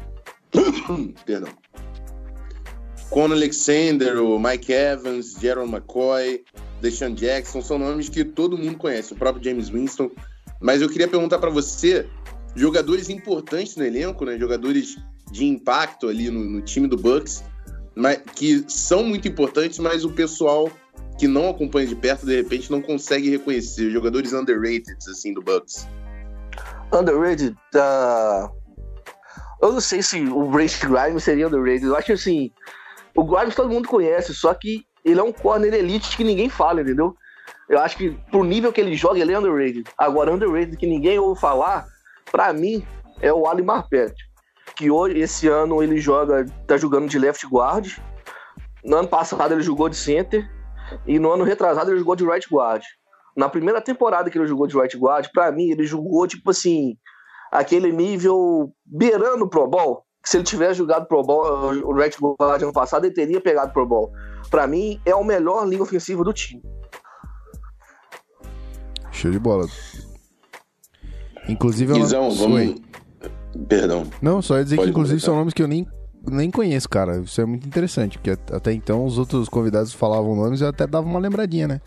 perdão. 1.24 1.50
Conor 3.10 3.36
Alexander, 3.36 4.22
o 4.22 4.38
Mike 4.38 4.72
Evans, 4.72 5.36
Gerald 5.40 5.70
McCoy, 5.70 6.44
Deshaun 6.80 7.14
Jackson, 7.14 7.60
são 7.60 7.78
nomes 7.78 8.08
que 8.08 8.24
todo 8.24 8.56
mundo 8.56 8.78
conhece, 8.78 9.12
o 9.12 9.16
próprio 9.16 9.44
James 9.44 9.68
Winston. 9.68 10.10
Mas 10.60 10.80
eu 10.80 10.88
queria 10.88 11.08
perguntar 11.08 11.38
para 11.38 11.50
você, 11.50 12.06
jogadores 12.54 13.08
importantes 13.08 13.76
no 13.76 13.84
elenco, 13.84 14.24
né? 14.24 14.38
Jogadores 14.38 14.96
de 15.32 15.44
impacto 15.44 16.08
ali 16.08 16.30
no, 16.30 16.44
no 16.44 16.60
time 16.60 16.86
do 16.86 16.96
Bucks, 16.96 17.42
mas, 18.00 18.18
que 18.34 18.64
são 18.66 19.04
muito 19.04 19.28
importantes, 19.28 19.78
mas 19.78 20.04
o 20.04 20.10
pessoal 20.10 20.70
que 21.18 21.28
não 21.28 21.50
acompanha 21.50 21.86
de 21.86 21.94
perto, 21.94 22.24
de 22.24 22.34
repente, 22.34 22.70
não 22.70 22.80
consegue 22.80 23.28
reconhecer. 23.28 23.90
Jogadores 23.90 24.32
underrated, 24.32 24.96
assim, 25.10 25.34
do 25.34 25.42
Bucks. 25.42 25.86
Underrated, 26.92 27.54
tá. 27.70 28.50
Eu 29.60 29.72
não 29.72 29.80
sei 29.80 30.02
se 30.02 30.18
o 30.22 30.50
Brace 30.50 30.80
Grimes 30.86 31.22
seria 31.22 31.46
underrated. 31.46 31.84
Eu 31.84 31.94
acho 31.94 32.12
assim, 32.12 32.50
o 33.14 33.22
Grimes 33.22 33.54
todo 33.54 33.68
mundo 33.68 33.86
conhece, 33.86 34.34
só 34.34 34.54
que 34.54 34.82
ele 35.04 35.20
é 35.20 35.22
um 35.22 35.32
corner 35.32 35.74
elite 35.74 36.16
que 36.16 36.24
ninguém 36.24 36.48
fala, 36.48 36.80
entendeu? 36.80 37.14
Eu 37.68 37.78
acho 37.80 37.98
que 37.98 38.10
pro 38.30 38.42
nível 38.42 38.72
que 38.72 38.80
ele 38.80 38.96
joga, 38.96 39.20
ele 39.20 39.32
é 39.32 39.38
underrated. 39.38 39.84
Agora, 39.98 40.32
underrated 40.32 40.76
que 40.78 40.86
ninguém 40.86 41.18
ouve 41.18 41.38
falar, 41.38 41.86
pra 42.32 42.52
mim, 42.54 42.82
é 43.20 43.30
o 43.30 43.46
Ali 43.46 43.62
Marpet. 43.62 44.14
Que 44.80 44.90
hoje, 44.90 45.18
esse 45.18 45.46
ano, 45.46 45.82
ele 45.82 45.98
joga, 45.98 46.46
tá 46.66 46.78
jogando 46.78 47.06
de 47.06 47.18
left 47.18 47.46
guard. 47.46 47.86
No 48.82 48.96
ano 48.96 49.08
passado 49.08 49.52
ele 49.52 49.60
jogou 49.60 49.90
de 49.90 49.96
center. 49.96 50.50
E 51.06 51.18
no 51.18 51.30
ano 51.30 51.44
retrasado 51.44 51.90
ele 51.90 51.98
jogou 51.98 52.16
de 52.16 52.24
right 52.24 52.48
guard. 52.50 52.82
Na 53.36 53.46
primeira 53.46 53.82
temporada 53.82 54.30
que 54.30 54.38
ele 54.38 54.46
jogou 54.46 54.66
de 54.66 54.74
right 54.74 54.96
guard, 54.96 55.28
pra 55.34 55.52
mim, 55.52 55.68
ele 55.70 55.84
jogou, 55.84 56.26
tipo 56.26 56.48
assim, 56.50 56.96
aquele 57.52 57.92
nível 57.92 58.72
beirando 58.86 59.44
o 59.44 59.50
Pro 59.50 59.68
Bowl. 59.68 60.02
Que 60.22 60.30
se 60.30 60.38
ele 60.38 60.44
tivesse 60.44 60.78
jogado 60.78 61.06
Pro 61.06 61.22
Bowl, 61.22 61.44
o 61.84 61.92
right 61.92 62.16
guard 62.18 62.62
ano 62.62 62.72
passado, 62.72 63.04
ele 63.04 63.12
teria 63.12 63.38
pegado 63.38 63.74
Pro 63.74 63.84
Bowl. 63.84 64.10
Pra 64.50 64.66
mim, 64.66 64.98
é 65.04 65.14
o 65.14 65.22
melhor 65.22 65.68
linha 65.68 65.82
ofensiva 65.82 66.24
do 66.24 66.32
time. 66.32 66.62
Show 69.12 69.30
de 69.30 69.38
bola. 69.38 69.66
Inclusive, 71.46 71.92
é 71.92 71.96
uma- 71.96 72.02
Guizão, 72.02 72.28
Oi. 72.54 72.82
Perdão. 73.68 74.06
Não, 74.22 74.40
só 74.40 74.56
ia 74.58 74.64
dizer 74.64 74.76
que 74.76 74.80
Pode 74.82 74.90
inclusive 74.90 75.14
começar. 75.16 75.26
são 75.26 75.36
nomes 75.36 75.52
que 75.54 75.62
eu 75.62 75.68
nem, 75.68 75.86
nem 76.28 76.50
conheço, 76.50 76.88
cara. 76.88 77.18
Isso 77.20 77.40
é 77.40 77.44
muito 77.44 77.66
interessante, 77.66 78.18
porque 78.18 78.30
at- 78.30 78.52
até 78.52 78.72
então 78.72 79.04
os 79.04 79.18
outros 79.18 79.48
convidados 79.48 79.92
falavam 79.92 80.34
nomes 80.36 80.60
e 80.60 80.64
eu 80.64 80.68
até 80.68 80.86
dava 80.86 81.06
uma 81.06 81.18
lembradinha, 81.18 81.66
né? 81.68 81.80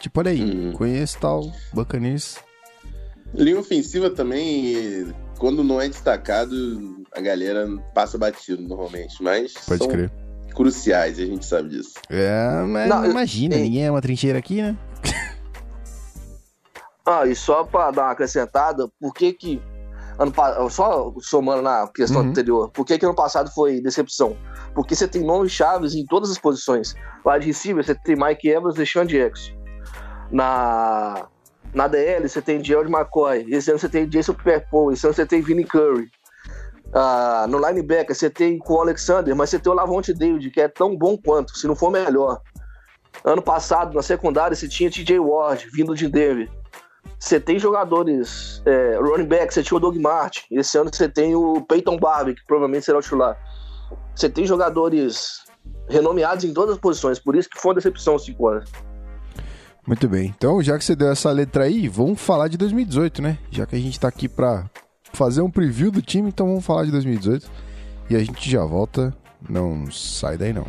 Tipo, 0.00 0.20
olha 0.20 0.30
aí, 0.30 0.42
Uhum. 0.42 0.72
conheço 0.72 1.18
tal, 1.18 1.50
Buccaneers. 1.72 2.36
Linha 3.34 3.58
ofensiva 3.58 4.10
também, 4.10 5.12
quando 5.38 5.62
não 5.64 5.80
é 5.80 5.88
destacado, 5.88 7.04
a 7.14 7.20
galera 7.20 7.66
passa 7.94 8.18
batido 8.18 8.62
normalmente, 8.62 9.22
mas 9.22 9.54
Pode 9.66 9.78
são 9.78 9.88
crer. 9.88 10.10
cruciais, 10.54 11.18
a 11.18 11.24
gente 11.24 11.44
sabe 11.46 11.70
disso. 11.70 11.94
É, 12.10 12.62
mas 12.66 12.88
Não, 12.88 13.04
eu- 13.04 13.10
imagina, 13.10 13.54
ei. 13.54 13.62
ninguém 13.62 13.84
é 13.86 13.90
uma 13.90 14.02
trincheira 14.02 14.38
aqui, 14.38 14.60
né? 14.60 14.76
Ah, 17.04 17.26
e 17.26 17.34
só 17.34 17.64
pra 17.64 17.90
dar 17.90 18.02
uma 18.02 18.10
acrescentada, 18.12 18.88
por 19.00 19.12
que 19.12 19.32
que. 19.32 19.60
Ano, 20.18 20.32
só 20.70 21.12
somando 21.20 21.62
na 21.62 21.88
questão 21.88 22.20
Uhum. 22.22 22.28
anterior, 22.28 22.70
por 22.70 22.84
que 22.84 22.98
que 22.98 23.04
ano 23.04 23.14
passado 23.14 23.50
foi 23.50 23.80
decepção? 23.80 24.36
Porque 24.74 24.94
você 24.94 25.08
tem 25.08 25.24
nomes 25.24 25.52
chaves 25.52 25.94
em 25.94 26.04
todas 26.06 26.30
as 26.30 26.38
posições. 26.38 26.94
Lá 27.24 27.38
de 27.38 27.46
receiver, 27.46 27.84
você 27.84 27.94
tem 27.94 28.14
Mike 28.16 28.48
Evans 28.48 28.74
e 28.74 28.78
Deshaun 28.78 29.06
Jackson. 29.06 29.52
Na, 30.30 31.26
na 31.74 31.86
DL, 31.88 32.28
você 32.28 32.40
tem 32.42 32.62
Gerald 32.62 32.90
McCoy. 32.90 33.46
Esse 33.48 33.70
ano 33.70 33.78
você 33.78 33.88
tem 33.88 34.06
Jason 34.08 34.34
Pierre-Paul. 34.34 34.92
Esse 34.92 35.06
ano 35.06 35.14
você 35.14 35.26
tem 35.26 35.40
Vinny 35.42 35.64
Curry. 35.64 36.08
Ah, 36.94 37.46
no 37.48 37.58
linebacker, 37.58 38.14
você 38.14 38.28
tem 38.28 38.58
com 38.58 38.74
o 38.74 38.80
Alexander, 38.80 39.34
mas 39.34 39.48
você 39.50 39.58
tem 39.58 39.72
o 39.72 39.74
Lavonte 39.74 40.12
David, 40.12 40.50
que 40.50 40.60
é 40.60 40.68
tão 40.68 40.94
bom 40.96 41.16
quanto, 41.16 41.56
se 41.56 41.66
não 41.66 41.74
for 41.74 41.90
melhor. 41.90 42.38
Ano 43.24 43.40
passado, 43.40 43.94
na 43.94 44.02
secundária, 44.02 44.54
você 44.54 44.68
tinha 44.68 44.90
TJ 44.90 45.18
Ward, 45.18 45.68
vindo 45.72 45.94
de 45.94 46.06
Denver. 46.08 46.50
Você 47.22 47.38
tem 47.38 47.56
jogadores, 47.56 48.60
é, 48.66 48.96
running 48.96 49.26
back, 49.26 49.54
você 49.54 49.62
tinha 49.62 49.76
o 49.76 49.80
Doug 49.80 49.96
Martin. 49.96 50.42
Esse 50.50 50.76
ano 50.76 50.90
você 50.92 51.08
tem 51.08 51.36
o 51.36 51.62
Peyton 51.62 51.96
Barbie, 51.96 52.34
que 52.34 52.44
provavelmente 52.44 52.84
será 52.84 52.98
o 52.98 53.00
titular. 53.00 53.38
Você 54.12 54.28
tem 54.28 54.44
jogadores 54.44 55.40
renomeados 55.88 56.44
em 56.44 56.52
todas 56.52 56.74
as 56.74 56.80
posições, 56.80 57.20
por 57.20 57.36
isso 57.36 57.48
que 57.48 57.60
foi 57.60 57.68
uma 57.68 57.74
decepção 57.76 58.16
os 58.16 58.24
cinco 58.24 58.48
anos. 58.48 58.68
Muito 59.86 60.08
bem. 60.08 60.34
Então, 60.36 60.60
já 60.60 60.76
que 60.76 60.84
você 60.84 60.96
deu 60.96 61.12
essa 61.12 61.30
letra 61.30 61.62
aí, 61.62 61.86
vamos 61.86 62.20
falar 62.20 62.48
de 62.48 62.56
2018, 62.56 63.22
né? 63.22 63.38
Já 63.52 63.66
que 63.66 63.76
a 63.76 63.78
gente 63.78 64.00
tá 64.00 64.08
aqui 64.08 64.28
pra 64.28 64.68
fazer 65.12 65.42
um 65.42 65.50
preview 65.50 65.92
do 65.92 66.02
time, 66.02 66.28
então 66.28 66.48
vamos 66.48 66.66
falar 66.66 66.84
de 66.86 66.90
2018. 66.90 67.48
E 68.10 68.16
a 68.16 68.18
gente 68.18 68.50
já 68.50 68.64
volta. 68.64 69.16
Não 69.48 69.88
sai 69.92 70.36
daí, 70.36 70.52
não. 70.52 70.66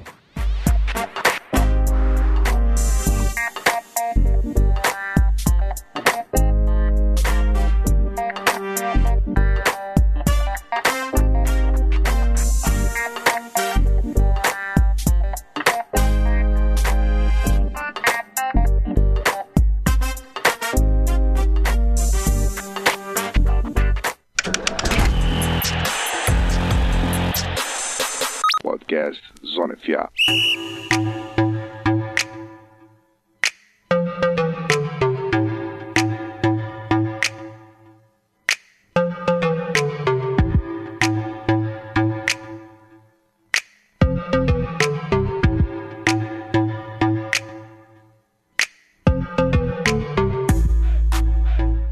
Podcast 28.93 29.23
Zona 29.43 29.75
FA. 29.75 30.07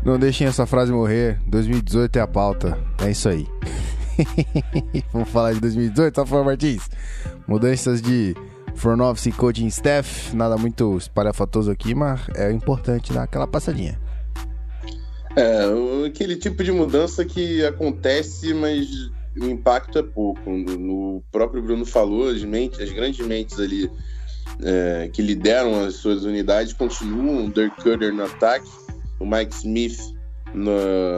Não 0.05 0.19
deixem 0.19 0.45
essa 0.45 0.67
frase 0.67 0.91
morrer. 0.91 1.39
2018 1.47 2.17
é 2.17 2.21
a 2.21 2.27
pauta. 2.27 2.77
É 3.03 3.09
isso 3.09 3.27
aí. 3.27 3.47
Vamos 5.11 5.29
falar 5.29 5.53
de 5.53 5.59
2018, 5.59 6.17
Rafael 6.17 6.43
Martins. 6.43 6.89
Mudanças 7.47 8.01
de 8.01 8.35
front 8.75 8.99
office 9.01 9.27
e 9.27 9.31
coaching 9.31 9.67
staff. 9.67 10.35
Nada 10.35 10.57
muito 10.57 10.97
espalhafatoso 10.97 11.71
aqui, 11.71 11.93
mas 11.93 12.21
é 12.35 12.51
importante 12.51 13.13
dar 13.13 13.23
aquela 13.23 13.47
passadinha. 13.47 13.99
É, 15.35 15.63
aquele 16.05 16.35
tipo 16.35 16.63
de 16.63 16.71
mudança 16.71 17.23
que 17.23 17.65
acontece, 17.65 18.53
mas 18.53 18.87
o 19.39 19.45
impacto 19.45 19.99
é 19.99 20.03
pouco. 20.03 20.49
No, 20.49 21.23
próprio 21.31 21.61
Bruno 21.61 21.85
falou, 21.85 22.29
as, 22.29 22.43
mentes, 22.43 22.79
as 22.79 22.91
grandes 22.91 23.25
mentes 23.25 23.59
ali 23.59 23.89
é, 24.63 25.09
que 25.11 25.21
lideram 25.21 25.85
as 25.85 25.95
suas 25.95 26.23
unidades 26.23 26.73
continuam, 26.73 27.45
o 27.45 27.49
Dirk 27.49 27.75
Cutter 27.81 28.13
no 28.13 28.25
ataque, 28.25 28.69
o 29.19 29.25
Mike 29.25 29.55
Smith 29.55 29.97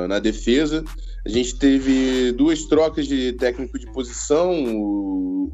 na 0.08 0.20
defesa. 0.20 0.84
A 1.26 1.30
gente 1.30 1.58
teve 1.58 2.32
duas 2.34 2.66
trocas 2.66 3.08
de 3.08 3.34
técnico 3.34 3.80
de 3.80 3.90
posição, 3.94 4.52
o 4.76 5.52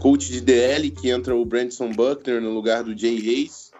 coach 0.00 0.30
de 0.30 0.40
DL, 0.40 0.90
que 0.90 1.10
entra 1.10 1.34
o 1.34 1.44
Brandon 1.44 1.92
Buckner 1.92 2.40
no 2.40 2.50
lugar 2.50 2.84
do 2.84 2.96
Jay 2.96 3.18
Hayes. 3.18 3.70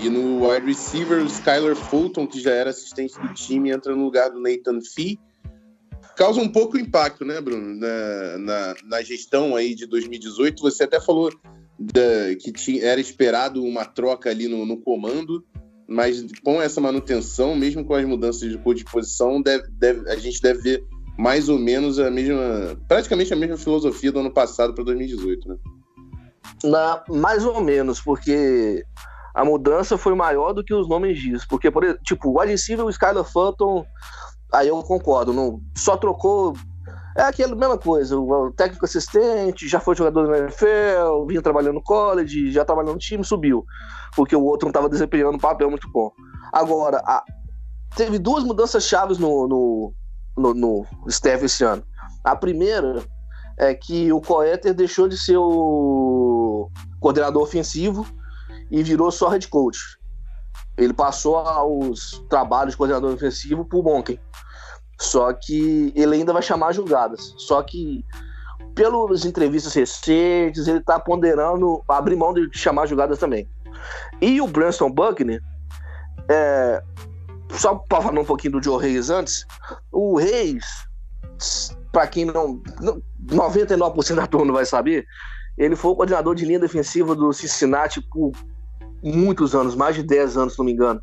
E 0.00 0.10
no 0.10 0.46
wide 0.46 0.66
receiver, 0.66 1.22
o 1.22 1.26
Skylar 1.26 1.74
Fulton, 1.74 2.26
que 2.26 2.40
já 2.40 2.50
era 2.50 2.70
assistente 2.70 3.18
do 3.18 3.32
time, 3.32 3.70
entra 3.70 3.94
no 3.94 4.04
lugar 4.04 4.30
do 4.30 4.40
Nathan 4.40 4.80
Fee. 4.82 5.18
Causa 6.16 6.40
um 6.40 6.48
pouco 6.48 6.76
impacto, 6.76 7.24
né, 7.24 7.40
Bruno? 7.40 7.74
Na, 7.76 8.38
na, 8.38 8.74
na 8.84 9.02
gestão 9.02 9.54
aí 9.54 9.74
de 9.74 9.86
2018. 9.86 10.60
Você 10.60 10.82
até 10.84 11.00
falou 11.00 11.32
da- 11.78 12.34
que 12.40 12.52
tinha, 12.52 12.84
era 12.84 13.00
esperado 13.00 13.62
uma 13.64 13.84
troca 13.84 14.28
ali 14.28 14.48
no, 14.48 14.66
no 14.66 14.76
comando, 14.78 15.44
mas 15.88 16.24
com 16.44 16.60
essa 16.60 16.80
manutenção, 16.80 17.56
mesmo 17.56 17.84
com 17.84 17.94
as 17.94 18.04
mudanças 18.06 18.48
de 18.50 18.58
posição, 18.84 19.40
deve, 19.40 19.66
deve- 19.70 20.08
a 20.10 20.16
gente 20.16 20.40
deve 20.42 20.60
ver 20.60 20.84
mais 21.18 21.48
ou 21.48 21.58
menos 21.58 21.98
a 21.98 22.10
mesma, 22.10 22.76
praticamente 22.86 23.32
a 23.32 23.36
mesma 23.36 23.56
filosofia 23.56 24.12
do 24.12 24.20
ano 24.20 24.30
passado 24.30 24.74
para 24.74 24.84
2018, 24.84 25.48
né? 25.48 25.56
Na, 26.64 27.02
mais 27.08 27.44
ou 27.44 27.60
menos, 27.60 28.00
porque 28.00 28.84
a 29.34 29.44
mudança 29.44 29.96
foi 29.98 30.14
maior 30.14 30.52
do 30.52 30.62
que 30.64 30.74
os 30.74 30.88
nomes 30.88 31.18
diz. 31.20 31.44
Porque, 31.46 31.70
por 31.70 31.82
tipo, 32.04 32.28
o 32.28 32.38
wide 32.40 32.52
receiver, 32.52 32.84
o 32.84 32.90
Skylar 32.90 33.24
Fulton, 33.24 33.84
aí 34.52 34.68
eu 34.68 34.80
concordo, 34.82 35.32
não, 35.32 35.60
só 35.76 35.96
trocou 35.96 36.54
É 37.18 37.22
aquela 37.22 37.56
mesma 37.56 37.76
coisa, 37.76 38.16
o, 38.16 38.46
o 38.46 38.52
técnico 38.52 38.84
assistente, 38.84 39.66
já 39.66 39.80
foi 39.80 39.96
jogador 39.96 40.28
da 40.28 40.38
NFL, 40.38 41.26
vinha 41.26 41.42
trabalhando 41.42 41.74
no 41.74 41.82
college, 41.82 42.52
já 42.52 42.64
trabalhou 42.64 42.92
no 42.92 42.98
time, 42.98 43.24
subiu. 43.24 43.64
Porque 44.14 44.36
o 44.36 44.44
outro 44.44 44.66
não 44.66 44.70
estava 44.70 44.88
desempenhando 44.88 45.34
um 45.34 45.38
papel 45.40 45.68
muito 45.68 45.90
bom. 45.90 46.12
Agora, 46.52 46.98
a- 47.04 47.24
teve 47.96 48.20
duas 48.20 48.44
mudanças 48.44 48.84
chaves 48.84 49.18
no, 49.18 49.48
no, 49.48 49.94
no, 50.36 50.54
no 50.54 50.86
staff 51.08 51.44
esse 51.44 51.64
ano. 51.64 51.82
A 52.22 52.36
primeira 52.36 53.02
é 53.58 53.74
que 53.74 54.12
o 54.12 54.20
Coeter 54.20 54.72
deixou 54.72 55.08
de 55.08 55.18
ser 55.18 55.38
o 55.38 56.70
coordenador 57.00 57.42
ofensivo 57.42 58.06
e 58.70 58.80
virou 58.84 59.10
só 59.10 59.28
head 59.28 59.48
coach. 59.48 59.80
Ele 60.76 60.92
passou 60.92 61.36
aos 61.36 62.24
trabalhos 62.30 62.74
de 62.74 62.76
coordenador 62.78 63.12
ofensivo 63.12 63.64
pro 63.64 63.82
Monken. 63.82 64.20
Só 65.00 65.32
que 65.32 65.92
ele 65.94 66.16
ainda 66.16 66.32
vai 66.32 66.42
chamar 66.42 66.72
jogadas. 66.72 67.34
Só 67.36 67.62
que, 67.62 68.04
pelas 68.74 69.24
entrevistas 69.24 69.72
recentes, 69.72 70.66
ele 70.66 70.80
tá 70.80 70.98
ponderando 70.98 71.82
abrir 71.88 72.16
mão 72.16 72.34
de 72.34 72.48
chamar 72.52 72.86
jogadas 72.86 73.18
também. 73.18 73.48
E 74.20 74.40
o 74.40 74.48
Branston 74.48 74.90
Buckner, 74.90 75.40
é, 76.28 76.82
só 77.50 77.76
para 77.76 78.02
falar 78.02 78.20
um 78.20 78.24
pouquinho 78.24 78.54
do 78.54 78.62
Joe 78.62 78.82
Reis 78.82 79.08
antes, 79.08 79.46
o 79.92 80.16
Reis, 80.18 80.64
para 81.92 82.06
quem 82.08 82.24
não, 82.24 82.60
não 82.80 83.00
99% 83.28 84.14
da 84.16 84.26
turma 84.26 84.46
não 84.46 84.54
vai 84.54 84.64
saber, 84.64 85.06
ele 85.56 85.76
foi 85.76 85.92
o 85.92 85.96
coordenador 85.96 86.34
de 86.34 86.44
linha 86.44 86.58
defensiva 86.58 87.14
do 87.14 87.32
Cincinnati 87.32 88.00
por 88.00 88.32
muitos 89.02 89.54
anos, 89.54 89.74
mais 89.74 89.94
de 89.94 90.02
10 90.02 90.36
anos, 90.36 90.52
se 90.54 90.58
não 90.58 90.66
me 90.66 90.72
engano. 90.72 91.00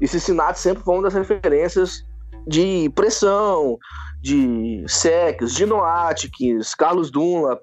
E 0.00 0.08
Cincinnati 0.08 0.58
sempre 0.58 0.82
foi 0.82 0.94
uma 0.94 1.02
das 1.04 1.14
referências 1.14 2.04
de 2.46 2.90
pressão, 2.94 3.78
de 4.22 4.84
sacks, 4.88 5.54
de 5.54 5.64
Atkins, 5.72 6.74
Carlos 6.74 7.10
Dunlap, 7.10 7.62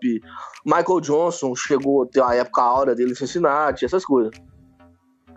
Michael 0.65 1.01
Johnson 1.01 1.55
chegou 1.55 2.03
a 2.03 2.07
ter 2.07 2.21
a 2.23 2.35
época 2.35 2.61
áurea 2.61 2.95
dele 2.95 3.11
em 3.11 3.15
Cincinnati, 3.15 3.85
essas 3.85 4.05
coisas. 4.05 4.31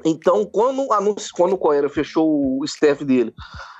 Então, 0.04 0.44
quando, 0.44 0.92
anunci- 0.92 1.30
quando 1.32 1.54
o 1.54 1.58
Coelho 1.58 1.88
fechou 1.88 2.58
o 2.58 2.64
staff 2.64 3.04
dele 3.04 3.32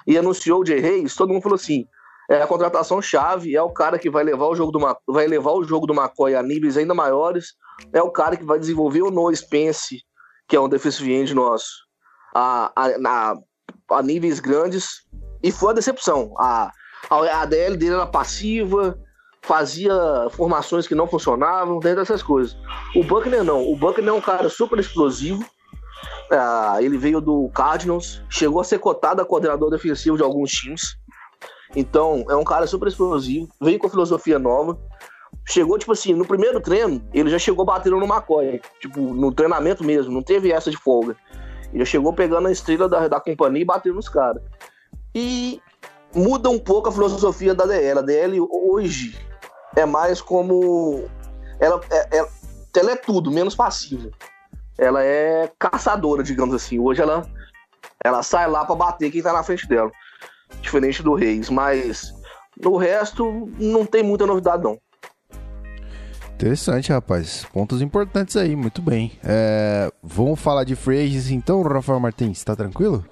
e 0.07 0.17
anunciou 0.17 0.63
o 0.63 0.67
Jay 0.67 0.81
Reis, 0.81 1.15
todo 1.15 1.33
mundo 1.33 1.43
falou 1.43 1.57
assim: 1.57 1.85
é 2.31 2.41
a 2.41 2.47
contratação 2.47 3.03
chave, 3.03 3.55
é 3.55 3.61
o 3.63 3.69
cara 3.71 3.99
que 3.99 4.09
vai 4.09 4.25
levar 4.25 4.47
o 4.47 4.55
jogo 4.55 4.73
do 4.73 4.81
Ma- 4.81 4.97
vai 5.07 5.27
levar 5.27 5.53
o 5.53 5.65
jogo 5.65 5.87
do 5.87 5.93
McCoy 5.95 6.35
a 6.35 6.43
níveis 6.43 6.79
ainda 6.79 6.95
maiores, 6.95 7.49
é 7.93 8.03
o 8.03 8.11
cara 8.11 8.37
que 8.39 8.45
vai 8.45 8.59
desenvolver 8.59 9.03
o 9.03 9.11
Noah 9.11 9.37
Spence, 9.37 9.99
que 10.49 10.57
é 10.57 10.61
um 10.61 10.69
defensive 10.69 11.13
end 11.13 11.35
nosso, 11.35 11.67
a, 12.35 12.73
a, 12.75 12.99
na- 12.99 13.37
a 13.91 14.03
níveis 14.03 14.41
grandes. 14.41 15.05
E 15.45 15.53
foi 15.53 15.73
a 15.73 15.75
decepção. 15.75 16.33
A, 16.39 16.73
a 17.11 17.43
ADL 17.43 17.77
dele 17.77 17.95
era 17.95 18.07
passiva, 18.07 18.99
fazia 19.43 19.93
formações 20.31 20.89
que 20.89 20.95
não 20.95 21.07
funcionavam, 21.07 21.79
dentro 21.79 22.01
dessas 22.01 22.23
coisas. 22.23 22.57
O 22.97 23.05
Buckner 23.05 23.45
não. 23.45 23.63
O 23.63 23.77
Buckner 23.77 24.09
é 24.09 24.13
um 24.13 24.23
cara 24.23 24.49
super 24.49 24.79
explosivo. 24.79 25.45
Ah, 26.33 26.79
ele 26.81 26.97
veio 26.97 27.21
do 27.21 27.51
Cardinals, 27.55 28.23
chegou 28.31 28.59
a 28.59 28.65
ser 28.65 28.79
cotado 28.79 29.21
a 29.21 29.25
coordenador 29.27 29.71
defensivo 29.71 30.17
de 30.17 30.23
alguns 30.23 30.51
times. 30.51 30.97
Então, 31.77 32.25
é 32.31 32.35
um 32.37 32.45
cara 32.45 32.67
super 32.67 32.89
explosivo, 32.89 33.49
veio 33.61 33.79
com 33.79 33.89
filosofia 33.89 34.39
nova. 34.39 34.79
Chegou, 35.47 35.79
tipo 35.79 35.93
assim, 35.93 36.15
no 36.15 36.25
primeiro 36.25 36.59
treino, 36.59 37.07
ele 37.13 37.29
já 37.29 37.39
chegou 37.39 37.67
batendo 37.67 37.99
no 37.99 38.07
McCoy. 38.07 38.63
Tipo, 38.81 39.01
no 39.01 39.31
treinamento 39.31 39.85
mesmo, 39.85 40.11
não 40.11 40.23
teve 40.23 40.51
essa 40.51 40.71
de 40.71 40.77
folga. 40.79 41.15
Ele 41.71 41.81
já 41.81 41.85
chegou 41.85 42.15
pegando 42.15 42.49
a 42.49 42.53
estrela 42.53 42.89
da, 42.89 43.09
da 43.09 43.21
companhia 43.21 43.61
e 43.61 43.67
batendo 43.67 43.97
nos 43.97 44.09
caras. 44.09 44.43
E 45.15 45.61
muda 46.15 46.51
um 46.51 46.59
pouco 46.59 46.89
a 46.89 46.93
filosofia 46.93 47.55
da 47.55 47.67
DL. 47.67 47.99
A 47.99 48.03
DL 48.03 48.41
hoje 48.41 49.17
é 49.77 49.85
mais 49.85 50.21
como. 50.21 51.05
Ela 51.61 51.81
é, 51.91 52.19
é- 52.19 52.29
ela 52.77 52.91
é 52.93 52.97
tudo, 52.97 53.31
menos 53.31 53.55
passiva. 53.55 54.11
Ela 54.77 55.05
é 55.05 55.51
caçadora, 55.59 56.23
digamos 56.23 56.55
assim. 56.55 56.79
Hoje 56.79 57.01
ela, 57.01 57.25
ela 58.03 58.23
sai 58.23 58.49
lá 58.49 58.65
pra 58.65 58.75
bater 58.75 59.11
quem 59.11 59.23
tá 59.23 59.33
na 59.33 59.43
frente 59.45 59.69
dela. 59.69 59.93
Diferente 60.61 61.03
do 61.03 61.15
Reis. 61.15 61.49
Mas 61.49 62.13
no 62.61 62.77
resto, 62.77 63.49
não 63.59 63.87
tem 63.87 64.03
muita 64.03 64.27
novidade, 64.27 64.65
não. 64.65 64.79
Interessante, 66.35 66.93
rapaz. 66.93 67.47
Pontos 67.53 67.81
importantes 67.81 68.37
aí, 68.37 68.57
muito 68.57 68.83
bem. 68.83 69.13
É, 69.25 69.89
vamos 70.03 70.41
falar 70.41 70.65
de 70.65 70.75
free 70.75 71.17
então, 71.33 71.63
Rafael 71.63 72.01
Martins, 72.01 72.43
tá 72.43 72.57
tranquilo? 72.57 73.05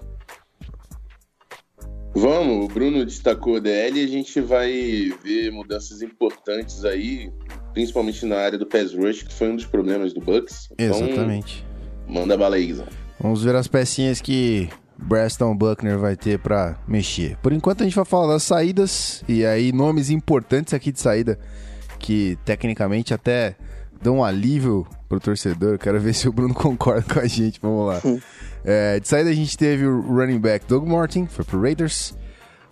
Vamos, 2.14 2.66
o 2.66 2.68
Bruno 2.68 3.04
destacou 3.04 3.56
a 3.56 3.58
DL 3.58 3.98
e 3.98 4.04
a 4.04 4.08
gente 4.08 4.40
vai 4.40 5.12
ver 5.24 5.50
mudanças 5.50 6.02
importantes 6.02 6.84
aí, 6.84 7.32
principalmente 7.72 8.26
na 8.26 8.36
área 8.36 8.58
do 8.58 8.66
pass 8.66 8.92
rush, 8.92 9.22
que 9.22 9.32
foi 9.32 9.48
um 9.48 9.56
dos 9.56 9.64
problemas 9.64 10.12
do 10.12 10.20
Bucks. 10.20 10.68
Então, 10.72 11.06
Exatamente. 11.06 11.64
manda 12.06 12.36
bala 12.36 12.56
aí, 12.56 12.66
Guizão. 12.66 12.86
Vamos 13.18 13.42
ver 13.42 13.54
as 13.54 13.66
pecinhas 13.66 14.20
que 14.20 14.68
Preston 15.08 15.56
Buckner 15.56 15.98
vai 15.98 16.16
ter 16.16 16.38
pra 16.38 16.76
mexer. 16.86 17.36
Por 17.38 17.52
enquanto 17.52 17.82
a 17.82 17.84
gente 17.84 17.96
vai 17.96 18.04
falar 18.04 18.32
das 18.32 18.42
saídas 18.42 19.24
e 19.28 19.44
aí 19.46 19.72
nomes 19.72 20.10
importantes 20.10 20.74
aqui 20.74 20.92
de 20.92 21.00
saída 21.00 21.38
que 21.98 22.36
tecnicamente 22.44 23.14
até 23.14 23.56
dão 24.02 24.18
um 24.18 24.24
alívio 24.24 24.86
pro 25.08 25.20
torcedor. 25.20 25.78
Quero 25.78 26.00
ver 26.00 26.12
se 26.14 26.28
o 26.28 26.32
Bruno 26.32 26.54
concorda 26.54 27.02
com 27.14 27.20
a 27.20 27.26
gente. 27.26 27.58
Vamos 27.62 27.86
lá. 27.88 28.00
É, 28.64 29.00
de 29.00 29.08
saída 29.08 29.30
a 29.30 29.34
gente 29.34 29.56
teve 29.56 29.86
o 29.86 30.00
running 30.02 30.38
back 30.38 30.66
Doug 30.66 30.86
Martin, 30.86 31.26
foi 31.26 31.44
pro 31.44 31.60
Raiders. 31.60 32.14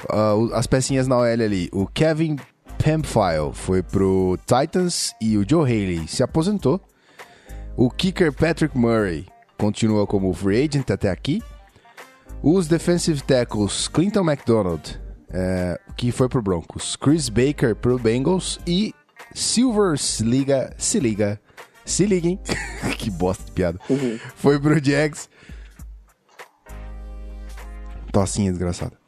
O- 0.09 0.55
as 0.55 0.67
pecinhas 0.67 1.07
na 1.09 1.17
OL 1.19 1.25
ali, 1.25 1.69
o 1.73 1.87
Kevin 1.87 2.37
Pamphile 2.83 3.53
foi 3.53 3.83
pro 3.83 4.39
Titans 4.47 5.13
e 5.21 5.37
o 5.37 5.45
Joe 5.49 5.63
Haley 5.65 6.09
se 6.09 6.23
aposentou. 6.23 6.81
O 7.77 7.91
kicker 7.91 8.33
Patrick 8.33 8.77
Murray 8.77 9.27
continua 9.59 10.07
como 10.07 10.33
free 10.33 10.63
agent 10.65 10.91
até 10.91 11.11
aqui. 11.11 11.43
Os 12.43 12.67
defensive 12.67 13.23
tackles 13.23 13.87
Clinton 13.89 14.21
McDonald, 14.31 14.99
é, 15.31 15.79
que 15.97 16.11
foi 16.11 16.29
pro 16.29 16.41
Broncos, 16.41 16.97
Chris 16.97 17.29
Baker 17.29 17.75
pro 17.77 17.99
Bengals 17.99 18.59
e 18.67 18.95
Silver 19.35 19.99
se 19.99 20.23
liga, 20.25 20.75
se 20.77 20.99
liga, 20.99 21.41
se 21.85 22.07
liguem, 22.07 22.39
que 22.99 23.11
bosta 23.11 23.45
de 23.45 23.53
piada, 23.53 23.79
foi 24.37 24.59
pro 24.59 24.83
Jags. 24.83 25.29
Tossinha 28.13 28.51
desgraçada. 28.51 28.99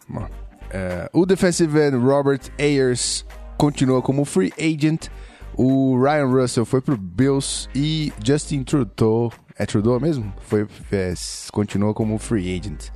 É, 0.70 1.10
o 1.12 1.26
defensive 1.26 1.78
end 1.78 1.96
Robert 1.96 2.40
Ayers 2.58 3.26
continua 3.58 4.00
como 4.00 4.24
free 4.24 4.52
agent. 4.58 5.08
O 5.54 6.00
Ryan 6.00 6.26
Russell 6.26 6.64
foi 6.64 6.80
pro 6.80 6.96
Bills 6.96 7.68
e 7.74 8.12
Justin 8.24 8.64
Trudeau, 8.64 9.30
é 9.58 9.66
Trudeau 9.66 10.00
mesmo? 10.00 10.32
Foi, 10.40 10.66
é, 10.90 11.12
continua 11.52 11.92
como 11.92 12.18
free 12.18 12.58
agent. 12.58 12.88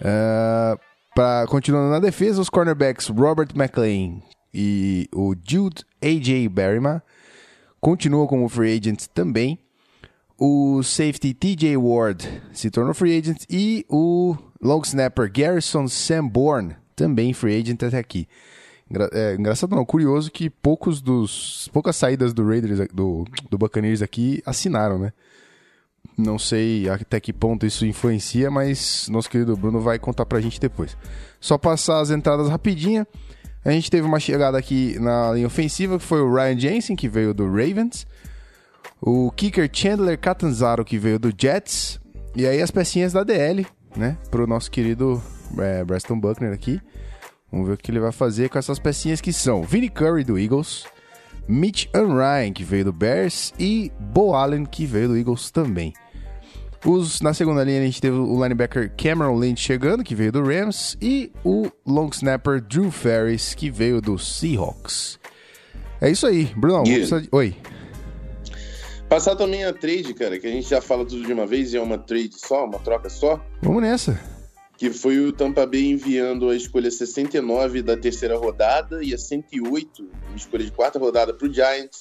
Uh, 0.00 0.78
pra, 1.14 1.46
continuando 1.48 1.90
na 1.90 2.00
defesa, 2.00 2.40
os 2.40 2.50
cornerbacks 2.50 3.08
Robert 3.08 3.48
McLean 3.54 4.20
e 4.52 5.08
o 5.14 5.34
Jude 5.34 5.84
A.J. 6.04 6.48
Berryman 6.48 7.00
continuam 7.80 8.26
como 8.26 8.48
free 8.48 8.76
agents 8.76 9.06
também. 9.06 9.58
O 10.38 10.82
safety 10.82 11.32
T.J. 11.32 11.76
Ward 11.76 12.42
se 12.52 12.70
tornou 12.70 12.92
free 12.92 13.16
agent 13.18 13.44
e 13.48 13.86
o 13.88 14.36
long 14.60 14.82
snapper 14.82 15.30
Garrison 15.32 15.86
Sanborn 15.86 16.74
também 16.96 17.32
free 17.32 17.56
agent 17.60 17.82
até 17.82 17.98
aqui. 17.98 18.26
Engra- 18.90 19.10
é, 19.12 19.34
engraçado 19.34 19.74
não, 19.74 19.84
curioso 19.84 20.30
que 20.30 20.50
poucos 20.50 21.00
dos 21.00 21.68
poucas 21.72 21.96
saídas 21.96 22.34
do 22.34 22.46
Raiders 22.46 22.86
do, 22.92 23.24
do 23.48 23.56
Buccaneers 23.56 24.02
aqui 24.02 24.42
assinaram, 24.44 24.98
né? 24.98 25.12
Não 26.18 26.38
sei 26.38 26.88
até 26.88 27.18
que 27.18 27.32
ponto 27.32 27.64
isso 27.64 27.86
influencia, 27.86 28.50
mas 28.50 29.08
nosso 29.08 29.30
querido 29.30 29.56
Bruno 29.56 29.80
vai 29.80 29.98
contar 29.98 30.26
pra 30.26 30.40
gente 30.40 30.60
depois. 30.60 30.96
Só 31.40 31.56
passar 31.56 32.00
as 32.00 32.10
entradas 32.10 32.48
rapidinha. 32.48 33.06
A 33.64 33.70
gente 33.70 33.90
teve 33.90 34.06
uma 34.06 34.20
chegada 34.20 34.58
aqui 34.58 34.98
na 35.00 35.32
linha 35.32 35.46
ofensiva, 35.46 35.98
que 35.98 36.04
foi 36.04 36.20
o 36.20 36.32
Ryan 36.32 36.58
Jensen, 36.58 36.94
que 36.94 37.08
veio 37.08 37.32
do 37.32 37.46
Ravens. 37.46 38.06
O 39.00 39.30
kicker 39.30 39.70
Chandler 39.72 40.18
Catanzaro, 40.18 40.84
que 40.84 40.98
veio 40.98 41.18
do 41.18 41.32
Jets. 41.36 41.98
E 42.36 42.46
aí 42.46 42.60
as 42.60 42.70
pecinhas 42.70 43.12
da 43.12 43.24
DL, 43.24 43.66
né? 43.96 44.18
Pro 44.30 44.46
nosso 44.46 44.70
querido 44.70 45.22
é, 45.58 45.84
Buckner 45.84 46.52
aqui. 46.52 46.80
Vamos 47.50 47.68
ver 47.68 47.74
o 47.74 47.76
que 47.78 47.90
ele 47.90 48.00
vai 48.00 48.12
fazer 48.12 48.50
com 48.50 48.58
essas 48.58 48.78
pecinhas 48.78 49.20
que 49.20 49.32
são 49.32 49.62
Vinnie 49.62 49.88
Curry 49.88 50.24
do 50.24 50.38
Eagles, 50.38 50.84
Mitch 51.46 51.86
Unryan, 51.94 52.52
que 52.52 52.64
veio 52.64 52.86
do 52.86 52.92
Bears, 52.92 53.54
e 53.58 53.92
Bo 53.98 54.34
Allen, 54.34 54.64
que 54.64 54.84
veio 54.84 55.08
do 55.08 55.16
Eagles 55.16 55.50
também. 55.50 55.92
Os, 56.84 57.20
na 57.22 57.32
segunda 57.32 57.64
linha 57.64 57.80
a 57.80 57.84
gente 57.84 58.00
teve 58.00 58.16
o 58.16 58.42
linebacker 58.42 58.92
Cameron 58.96 59.38
Lynch 59.38 59.60
chegando, 59.62 60.04
que 60.04 60.14
veio 60.14 60.30
do 60.30 60.42
Rams, 60.42 60.96
e 61.00 61.32
o 61.42 61.70
long 61.86 62.10
snapper 62.12 62.60
Drew 62.60 62.90
Ferris, 62.90 63.54
que 63.54 63.70
veio 63.70 64.00
do 64.02 64.18
Seahawks. 64.18 65.18
É 66.00 66.10
isso 66.10 66.26
aí, 66.26 66.44
Bruno. 66.56 66.82
de- 66.84 67.28
Oi. 67.32 67.56
Passar 69.08 69.36
também 69.36 69.64
a 69.64 69.72
trade, 69.72 70.12
cara, 70.14 70.38
que 70.38 70.46
a 70.46 70.50
gente 70.50 70.68
já 70.68 70.80
fala 70.80 71.04
tudo 71.04 71.24
de 71.24 71.32
uma 71.32 71.46
vez 71.46 71.72
e 71.72 71.76
é 71.76 71.80
uma 71.80 71.96
trade 71.98 72.32
só, 72.34 72.64
uma 72.64 72.78
troca 72.78 73.08
só. 73.08 73.42
Vamos 73.62 73.82
nessa. 73.82 74.18
que 74.76 74.90
foi 74.90 75.20
o 75.20 75.32
Tampa 75.32 75.64
Bay 75.64 75.90
enviando 75.92 76.50
a 76.50 76.56
escolha 76.56 76.90
69 76.90 77.80
da 77.80 77.96
terceira 77.96 78.36
rodada 78.36 79.02
e 79.04 79.14
a 79.14 79.18
108, 79.18 80.02
uma 80.28 80.36
escolha 80.36 80.64
de 80.64 80.72
quarta 80.72 80.98
rodada 80.98 81.32
para 81.32 81.46
o 81.46 81.52
Giants, 81.52 82.00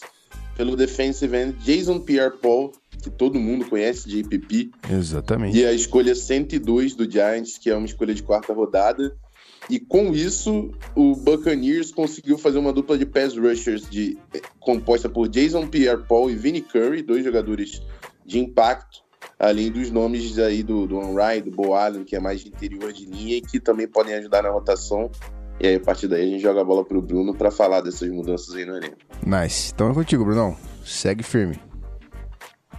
pelo 0.57 0.75
defensive 0.75 1.37
end 1.37 1.53
Jason 1.63 1.99
Pierre-Paul, 1.99 2.71
que 3.03 3.09
todo 3.09 3.39
mundo 3.39 3.65
conhece 3.65 4.07
de 4.07 4.19
IPP, 4.19 4.71
Exatamente. 4.89 5.57
e 5.57 5.65
a 5.65 5.73
escolha 5.73 6.15
102 6.15 6.95
do 6.95 7.09
Giants, 7.09 7.57
que 7.57 7.69
é 7.69 7.75
uma 7.75 7.85
escolha 7.85 8.13
de 8.13 8.23
quarta 8.23 8.53
rodada. 8.53 9.15
E 9.69 9.79
com 9.79 10.13
isso, 10.13 10.71
o 10.95 11.15
Buccaneers 11.15 11.91
conseguiu 11.91 12.37
fazer 12.37 12.57
uma 12.57 12.73
dupla 12.73 12.97
de 12.97 13.05
pass 13.05 13.37
rushers 13.37 13.89
de, 13.89 14.17
eh, 14.33 14.41
composta 14.59 15.07
por 15.07 15.29
Jason 15.29 15.67
Pierre-Paul 15.67 16.29
e 16.29 16.35
Vinnie 16.35 16.61
Curry, 16.61 17.01
dois 17.01 17.23
jogadores 17.23 17.81
de 18.25 18.39
impacto, 18.39 19.03
além 19.39 19.71
dos 19.71 19.89
nomes 19.89 20.37
aí 20.37 20.63
do, 20.63 20.85
do 20.85 20.97
Onrai, 20.97 21.41
do 21.41 21.49
Bo 21.49 21.73
Allen, 21.73 22.03
que 22.03 22.15
é 22.15 22.19
mais 22.19 22.41
de 22.41 22.49
interior 22.49 22.91
de 22.91 23.05
linha 23.05 23.37
e 23.37 23.41
que 23.41 23.59
também 23.59 23.87
podem 23.87 24.13
ajudar 24.15 24.43
na 24.43 24.49
rotação. 24.49 25.09
E 25.59 25.67
aí, 25.67 25.75
a 25.75 25.79
partir 25.79 26.07
daí, 26.07 26.23
a 26.23 26.31
gente 26.31 26.41
joga 26.41 26.61
a 26.61 26.63
bola 26.63 26.83
pro 26.83 27.01
Bruno 27.01 27.33
para 27.33 27.51
falar 27.51 27.81
dessas 27.81 28.09
mudanças 28.09 28.53
aí 28.55 28.65
no 28.65 28.75
elenco. 28.75 28.97
Nice. 29.25 29.71
Então 29.73 29.89
é 29.89 29.93
contigo, 29.93 30.25
Brunão. 30.25 30.57
Segue 30.83 31.23
firme. 31.23 31.57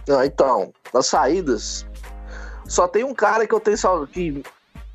Não, 0.07 0.23
então, 0.23 0.73
nas 0.93 1.07
saídas, 1.07 1.85
só 2.67 2.87
tem 2.87 3.03
um 3.03 3.13
cara 3.13 3.47
que 3.47 3.53
eu 3.53 3.59
tenho 3.59 4.07
que 4.07 4.43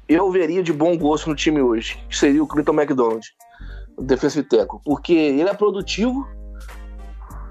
eu 0.08 0.30
veria 0.30 0.62
de 0.62 0.72
bom 0.72 0.98
gosto 0.98 1.28
no 1.28 1.36
time 1.36 1.62
hoje, 1.62 2.04
que 2.08 2.16
seria 2.16 2.42
o 2.42 2.46
Clinton 2.46 2.72
McDonald, 2.72 3.26
o 3.96 4.02
defensive 4.02 4.46
tackle, 4.48 4.80
porque 4.84 5.12
ele 5.12 5.48
é 5.48 5.54
produtivo 5.54 6.28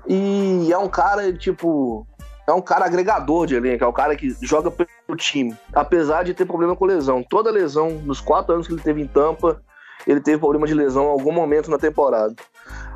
e 0.05 0.69
é 0.71 0.77
um 0.77 0.89
cara, 0.89 1.31
tipo, 1.31 2.05
é 2.45 2.51
um 2.51 2.61
cara 2.61 2.85
agregador 2.85 3.45
de 3.45 3.55
elenco, 3.55 3.83
é 3.83 3.87
um 3.87 3.93
cara 3.93 4.15
que 4.15 4.35
joga 4.41 4.69
pelo 4.71 5.15
time, 5.15 5.55
apesar 5.71 6.23
de 6.23 6.33
ter 6.33 6.45
problema 6.45 6.75
com 6.75 6.85
lesão. 6.85 7.23
Toda 7.23 7.51
lesão, 7.51 7.91
nos 7.91 8.19
quatro 8.19 8.53
anos 8.53 8.67
que 8.67 8.73
ele 8.73 8.81
teve 8.81 9.01
em 9.01 9.07
Tampa, 9.07 9.61
ele 10.05 10.19
teve 10.19 10.37
problema 10.37 10.67
de 10.67 10.73
lesão 10.73 11.05
em 11.05 11.11
algum 11.11 11.31
momento 11.31 11.69
na 11.69 11.77
temporada. 11.77 12.35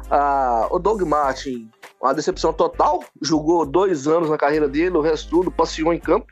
Ah, 0.09 0.67
o 0.71 0.79
Doug 0.79 1.03
Martin, 1.03 1.69
uma 2.03 2.13
decepção 2.13 2.51
total. 2.51 3.03
Jogou 3.21 3.65
dois 3.65 4.07
anos 4.07 4.29
na 4.29 4.37
carreira 4.37 4.67
dele, 4.67 4.97
o 4.97 5.01
resto 5.01 5.29
tudo 5.29 5.51
passeou 5.51 5.93
em 5.93 5.99
campo. 5.99 6.27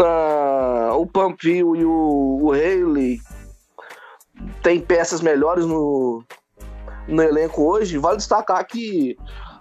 Ah, 0.00 0.92
o 0.96 1.06
Pampville 1.06 1.78
e 1.78 1.84
o, 1.84 2.38
o 2.42 2.52
Haley 2.52 3.20
tem 4.62 4.80
peças 4.80 5.20
melhores 5.20 5.64
no, 5.64 6.24
no 7.06 7.22
elenco 7.22 7.62
hoje. 7.62 7.98
Vale 7.98 8.16
destacar 8.16 8.66
que 8.66 9.16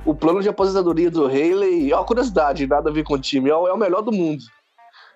o 0.06 0.16
plano 0.16 0.42
de 0.42 0.50
aposentadoria 0.50 1.12
do 1.12 1.26
Haley 1.26 1.92
é 1.92 1.96
uma 1.96 2.06
curiosidade, 2.06 2.66
nada 2.66 2.90
a 2.90 2.94
ver 2.94 3.04
com 3.04 3.14
o 3.14 3.20
time, 3.20 3.50
é 3.50 3.56
o, 3.56 3.68
é 3.68 3.74
o 3.74 3.78
melhor 3.78 4.02
do 4.02 4.12
mundo. 4.12 4.44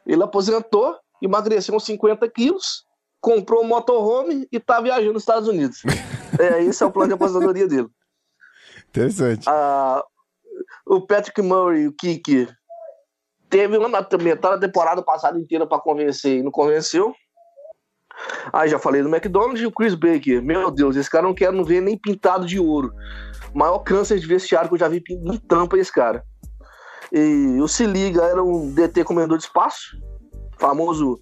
Ele 0.06 0.22
aposentou, 0.22 0.96
emagreceu 1.22 1.76
uns 1.76 1.86
50 1.86 2.28
quilos, 2.30 2.86
comprou 3.20 3.64
um 3.64 3.68
motorhome 3.68 4.48
e 4.52 4.60
tá 4.60 4.82
viajando 4.82 5.14
nos 5.14 5.24
Estados 5.24 5.48
Unidos. 5.48 5.82
é, 6.38 6.62
esse 6.64 6.84
é 6.84 6.86
o 6.86 6.92
plano 6.92 7.08
de 7.08 7.14
aposentadoria 7.16 7.68
dele. 7.68 7.88
Interessante. 8.94 9.50
Ah, 9.50 10.04
o 10.86 11.02
Patrick 11.02 11.42
Murray, 11.42 11.88
o 11.88 11.94
Kicker, 11.94 12.56
teve 13.50 13.76
uma 13.76 13.90
metade 13.90 14.60
da 14.60 14.68
temporada 14.68 15.02
passada 15.02 15.40
inteira 15.40 15.66
para 15.66 15.82
convencer 15.82 16.38
e 16.38 16.44
não 16.44 16.52
convenceu. 16.52 17.12
Aí 18.54 18.70
já 18.70 18.78
falei 18.78 19.02
do 19.02 19.10
McDonald's 19.10 19.64
e 19.64 19.66
o 19.66 19.72
Chris 19.72 19.96
Baker. 19.96 20.44
Meu 20.44 20.70
Deus, 20.70 20.96
esse 20.96 21.10
cara 21.10 21.26
não 21.26 21.34
quero 21.34 21.58
não 21.58 21.64
ver 21.64 21.82
nem 21.82 21.98
pintado 21.98 22.46
de 22.46 22.60
ouro. 22.60 22.94
Maior 23.52 23.80
câncer 23.80 24.20
de 24.20 24.28
vestiário 24.28 24.70
que 24.70 24.76
eu 24.76 24.80
já 24.80 24.88
vi 24.88 25.04
no 25.24 25.40
tampa 25.40 25.76
esse 25.76 25.92
cara. 25.92 26.24
E 27.12 27.60
o 27.60 27.68
Se 27.68 27.88
Liga 27.88 28.22
era 28.24 28.44
um 28.44 28.72
DT 28.72 29.04
comedor 29.06 29.40
de 29.40 29.46
espaço, 29.46 29.98
famoso 30.60 31.20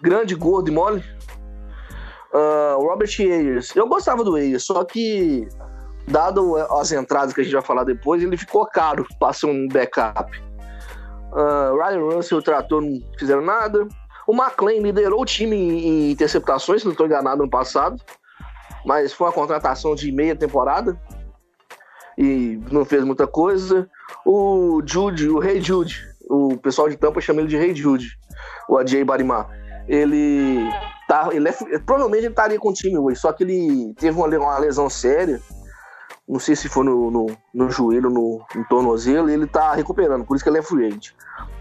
grande, 0.00 0.34
gordo 0.34 0.70
e 0.70 0.72
mole. 0.72 1.04
Ah, 2.32 2.76
o 2.78 2.86
Robert 2.86 3.10
Ayers. 3.18 3.76
Eu 3.76 3.86
gostava 3.86 4.24
do 4.24 4.36
Ayers, 4.36 4.64
só 4.64 4.82
que 4.84 5.46
dado 6.06 6.56
as 6.56 6.92
entradas 6.92 7.32
que 7.32 7.40
a 7.40 7.44
gente 7.44 7.52
vai 7.52 7.62
falar 7.62 7.84
depois, 7.84 8.22
ele 8.22 8.36
ficou 8.36 8.66
caro 8.66 9.06
para 9.18 9.32
ser 9.32 9.46
um 9.46 9.68
backup. 9.68 10.30
Ah, 11.32 11.72
Ryan 11.74 12.16
Russell 12.16 12.38
e 12.38 12.40
o 12.40 12.44
Trator 12.44 12.82
não 12.82 13.00
fizeram 13.18 13.42
nada. 13.42 13.86
O 14.26 14.34
McLean 14.34 14.80
liderou 14.80 15.22
o 15.22 15.24
time 15.24 15.56
em 15.56 16.10
interceptações, 16.10 16.82
se 16.82 16.86
não 16.86 16.92
estou 16.92 17.06
enganado, 17.06 17.42
no 17.42 17.50
passado. 17.50 18.00
Mas 18.84 19.12
foi 19.12 19.26
uma 19.26 19.32
contratação 19.32 19.94
de 19.94 20.10
meia 20.12 20.36
temporada. 20.36 21.00
E 22.16 22.60
não 22.70 22.84
fez 22.84 23.04
muita 23.04 23.26
coisa. 23.26 23.88
O 24.24 24.82
Jude, 24.84 25.28
o 25.28 25.38
Rei 25.38 25.60
Jude, 25.60 26.04
o 26.28 26.56
pessoal 26.58 26.88
de 26.88 26.96
Tampa 26.96 27.20
chama 27.20 27.40
ele 27.40 27.48
de 27.48 27.56
Rei 27.56 27.74
Jude, 27.74 28.18
o 28.68 28.76
AJ 28.76 29.04
Barimar. 29.04 29.48
Ele 29.88 30.68
tá, 31.08 31.30
ele 31.32 31.48
é- 31.48 31.78
provavelmente 31.78 32.24
ele 32.24 32.32
estaria 32.32 32.58
com 32.58 32.68
o 32.68 32.74
time 32.74 32.98
hoje, 32.98 33.18
só 33.18 33.32
que 33.32 33.42
ele 33.42 33.94
teve 33.94 34.16
uma, 34.16 34.28
uma 34.28 34.58
lesão 34.58 34.88
séria 34.88 35.40
não 36.30 36.38
sei 36.38 36.54
se 36.54 36.68
foi 36.68 36.84
no, 36.84 37.10
no, 37.10 37.26
no 37.52 37.70
joelho, 37.70 38.08
no, 38.08 38.40
no 38.54 38.64
tornozelo, 38.68 39.28
e 39.28 39.34
ele 39.34 39.48
tá 39.48 39.74
recuperando, 39.74 40.24
por 40.24 40.36
isso 40.36 40.44
que 40.44 40.48
ele 40.48 40.58
é 40.58 40.86
agent. 40.86 41.10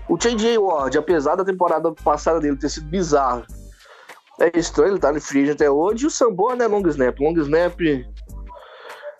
O 0.08 0.16
J.J. 0.16 0.60
Ward, 0.60 0.96
apesar 0.96 1.36
da 1.36 1.44
temporada 1.44 1.92
passada 2.04 2.40
dele 2.40 2.56
ter 2.56 2.70
sido 2.70 2.86
bizarro, 2.86 3.44
é 4.40 4.58
estranho, 4.58 4.92
ele 4.92 5.00
tá 5.00 5.12
no 5.12 5.20
free 5.20 5.50
até 5.50 5.70
hoje, 5.72 6.04
e 6.04 6.08
o 6.08 6.12
Samboa, 6.12 6.56
né, 6.56 6.68
long 6.68 6.88
snap. 6.88 7.20
Long 7.20 7.34
snap, 7.40 7.80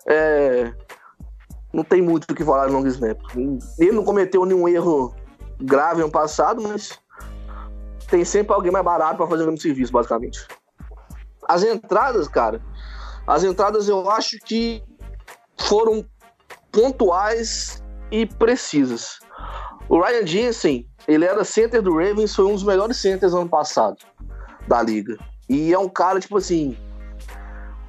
é... 0.06 0.72
Não 1.72 1.82
tem 1.82 2.00
muito 2.00 2.30
o 2.30 2.34
que 2.34 2.44
falar 2.44 2.66
de 2.66 2.72
long 2.72 2.86
snap. 2.86 3.18
Ele 3.78 3.92
não 3.92 4.04
cometeu 4.04 4.44
nenhum 4.44 4.68
erro 4.68 5.14
grave 5.60 6.00
no 6.00 6.10
passado, 6.10 6.62
mas 6.62 6.98
tem 8.08 8.24
sempre 8.24 8.54
alguém 8.54 8.70
mais 8.70 8.84
barato 8.84 9.16
pra 9.16 9.26
fazer 9.26 9.42
o 9.42 9.46
mesmo 9.46 9.60
serviço, 9.60 9.92
basicamente. 9.92 10.46
As 11.48 11.64
entradas, 11.64 12.28
cara, 12.28 12.60
as 13.26 13.42
entradas 13.44 13.88
eu 13.88 14.08
acho 14.10 14.38
que 14.38 14.82
foram 15.60 16.04
pontuais 16.72 17.82
e 18.10 18.26
precisas. 18.26 19.18
O 19.88 20.00
Ryan 20.00 20.26
Jensen, 20.26 20.86
ele 21.08 21.24
era 21.24 21.44
center 21.44 21.82
do 21.82 21.96
Ravens, 21.96 22.34
foi 22.34 22.44
um 22.44 22.54
dos 22.54 22.62
melhores 22.62 22.96
centers 22.96 23.34
ano 23.34 23.48
passado 23.48 23.96
da 24.68 24.82
liga. 24.82 25.18
E 25.48 25.72
é 25.72 25.78
um 25.78 25.88
cara, 25.88 26.20
tipo 26.20 26.38
assim, 26.38 26.76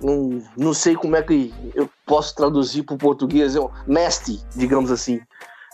não, 0.02 0.42
não 0.58 0.74
sei 0.74 0.96
como 0.96 1.16
é 1.16 1.22
que 1.22 1.54
eu 1.76 1.88
posso 2.06 2.36
traduzir 2.36 2.84
para 2.84 2.96
o 2.96 2.98
português, 2.98 3.56
é 3.56 3.60
um 3.60 3.70
nasty, 3.86 4.44
digamos 4.56 4.92
assim. 4.92 5.22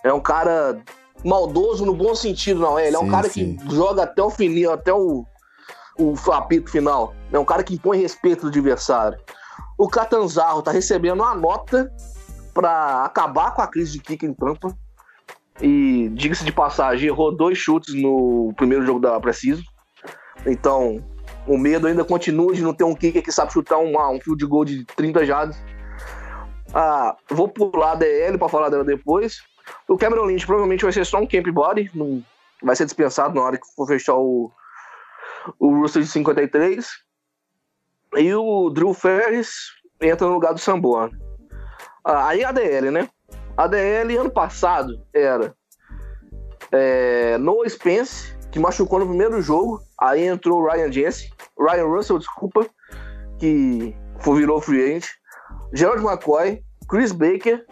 É 0.03 0.11
um 0.11 0.19
cara 0.19 0.81
maldoso 1.23 1.85
no 1.85 1.95
bom 1.95 2.13
sentido, 2.13 2.59
não 2.59 2.77
é? 2.77 2.87
Ele 2.87 2.95
é 2.95 2.99
um 2.99 3.05
Sim, 3.05 3.11
cara 3.11 3.29
sim. 3.29 3.55
que 3.55 3.75
joga 3.75 4.03
até 4.03 4.21
o 4.21 4.29
final, 4.29 4.73
até 4.73 4.93
o, 4.93 5.25
o 5.97 6.31
apito 6.31 6.69
final. 6.69 7.13
É 7.31 7.39
um 7.39 7.45
cara 7.45 7.63
que 7.63 7.75
impõe 7.75 7.99
respeito 7.99 8.41
do 8.41 8.47
adversário. 8.49 9.17
O 9.77 9.87
Catanzarro 9.87 10.61
tá 10.61 10.71
recebendo 10.71 11.21
uma 11.21 11.35
nota 11.35 11.91
para 12.53 13.05
acabar 13.05 13.53
com 13.53 13.61
a 13.61 13.67
crise 13.67 13.93
de 13.93 13.99
kick 13.99 14.25
em 14.25 14.33
Tampa. 14.33 14.75
E, 15.61 16.09
diga-se 16.09 16.43
de 16.43 16.51
passagem, 16.51 17.07
errou 17.07 17.35
dois 17.35 17.57
chutes 17.57 17.93
no 17.93 18.53
primeiro 18.55 18.85
jogo 18.85 18.99
da 18.99 19.19
Preciso. 19.19 19.63
Então, 20.45 21.03
o 21.47 21.57
medo 21.57 21.87
ainda 21.87 22.03
continua 22.03 22.53
de 22.53 22.61
não 22.61 22.73
ter 22.73 22.83
um 22.83 22.95
kicker 22.95 23.23
que 23.23 23.31
sabe 23.31 23.53
chutar 23.53 23.77
um, 23.77 23.97
um 23.97 24.19
field 24.19 24.45
goal 24.45 24.65
de 24.65 24.85
30 24.85 25.25
jardas. 25.25 25.57
Ah, 26.73 27.15
vou 27.29 27.47
pular 27.47 27.93
a 27.93 27.95
DL 27.95 28.37
para 28.37 28.49
falar 28.49 28.69
dela 28.69 28.83
depois. 28.83 29.37
O 29.87 29.97
Cameron 29.97 30.25
Lynch 30.25 30.45
provavelmente 30.45 30.83
vai 30.83 30.91
ser 30.91 31.05
só 31.05 31.19
um 31.19 31.27
camp 31.27 31.47
body, 31.47 31.91
não 31.93 32.23
vai 32.61 32.75
ser 32.75 32.85
dispensado 32.85 33.35
na 33.35 33.41
hora 33.41 33.57
que 33.57 33.67
for 33.75 33.87
fechar 33.87 34.15
o, 34.15 34.51
o 35.59 35.81
Russell 35.81 36.01
de 36.01 36.07
53. 36.07 36.87
E 38.17 38.33
o 38.33 38.69
Drew 38.69 38.93
Ferris 38.93 39.49
entra 40.01 40.27
no 40.27 40.33
lugar 40.33 40.53
do 40.53 40.59
Sanborn. 40.59 41.15
Ah, 42.03 42.29
aí 42.29 42.43
a 42.43 42.51
DL, 42.51 42.89
né? 42.89 43.09
A 43.55 43.67
DL 43.67 44.17
ano 44.17 44.29
passado 44.29 44.99
era 45.13 45.53
é, 46.71 47.37
Noah 47.37 47.69
Spence, 47.69 48.35
que 48.51 48.59
machucou 48.59 48.99
no 48.99 49.07
primeiro 49.07 49.41
jogo. 49.41 49.81
Aí 49.99 50.25
entrou 50.25 50.65
Ryan 50.65 50.91
Jensen, 50.91 51.31
Ryan 51.59 51.85
Russell, 51.85 52.19
desculpa, 52.19 52.67
que 53.39 53.95
foi, 54.19 54.39
virou 54.39 54.61
free 54.61 54.83
agent. 54.83 55.05
Gerald 55.73 56.03
McCoy, 56.03 56.63
Chris 56.89 57.11
Baker 57.11 57.65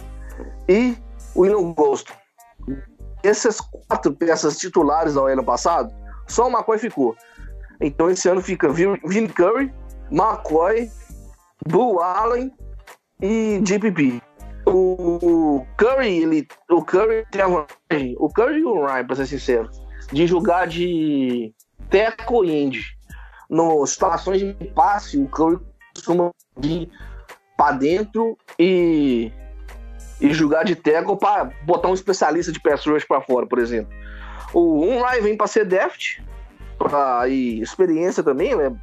e 0.68 0.96
William 1.36 1.74
Ghost. 1.74 2.14
Essas 3.24 3.60
quatro 3.62 4.14
peças 4.14 4.58
titulares 4.58 5.14
do 5.14 5.26
ano 5.26 5.44
passado, 5.44 5.94
só 6.28 6.48
o 6.48 6.52
McCoy 6.52 6.78
ficou. 6.78 7.16
Então 7.82 8.10
esse 8.10 8.28
ano 8.30 8.42
fica 8.42 8.70
Vin 8.70 9.28
Curry, 9.28 9.74
McCoy, 10.12 10.90
Bull 11.68 12.02
Allen 12.02 12.52
e 13.22 13.60
JPP. 13.62 14.22
O, 14.68 15.66
Curry, 15.78 16.24
ele, 16.24 16.48
o 16.70 16.84
Curry 16.84 17.26
tem 17.32 17.42
a 17.42 17.48
vantagem, 17.48 18.16
o 18.18 18.30
Curry 18.30 18.60
e 18.60 18.66
o 18.66 18.86
Ryan, 18.86 19.06
pra 19.06 19.16
ser 19.16 19.28
sincero, 19.28 19.70
de 20.12 20.26
jogar 20.26 20.68
de 20.68 21.54
teco 21.90 22.44
e 22.44 22.52
end. 22.52 22.82
No 23.48 23.86
situações 23.86 24.42
de 24.42 24.54
passe, 24.74 25.20
o 25.20 25.28
Curry 25.28 25.60
costuma 25.94 26.32
vir 26.58 26.90
pra 27.56 27.72
dentro 27.72 28.38
e, 28.60 29.32
e 30.20 30.34
jogar 30.34 30.64
de 30.64 30.76
teco 30.76 31.16
para 31.16 31.46
botar 31.64 31.90
um 31.90 31.94
especialista 31.94 32.52
de 32.52 32.60
pass 32.60 32.86
rush 32.86 33.06
pra 33.06 33.22
fora, 33.22 33.46
por 33.46 33.60
exemplo. 33.60 33.94
O 34.54 35.02
Ryan 35.04 35.22
vem 35.22 35.38
pra 35.38 35.48
ser 35.48 35.66
deft 35.66 36.24
pra, 36.78 37.28
e 37.28 37.62
experiência 37.62 38.24
também, 38.24 38.56
né? 38.56 38.76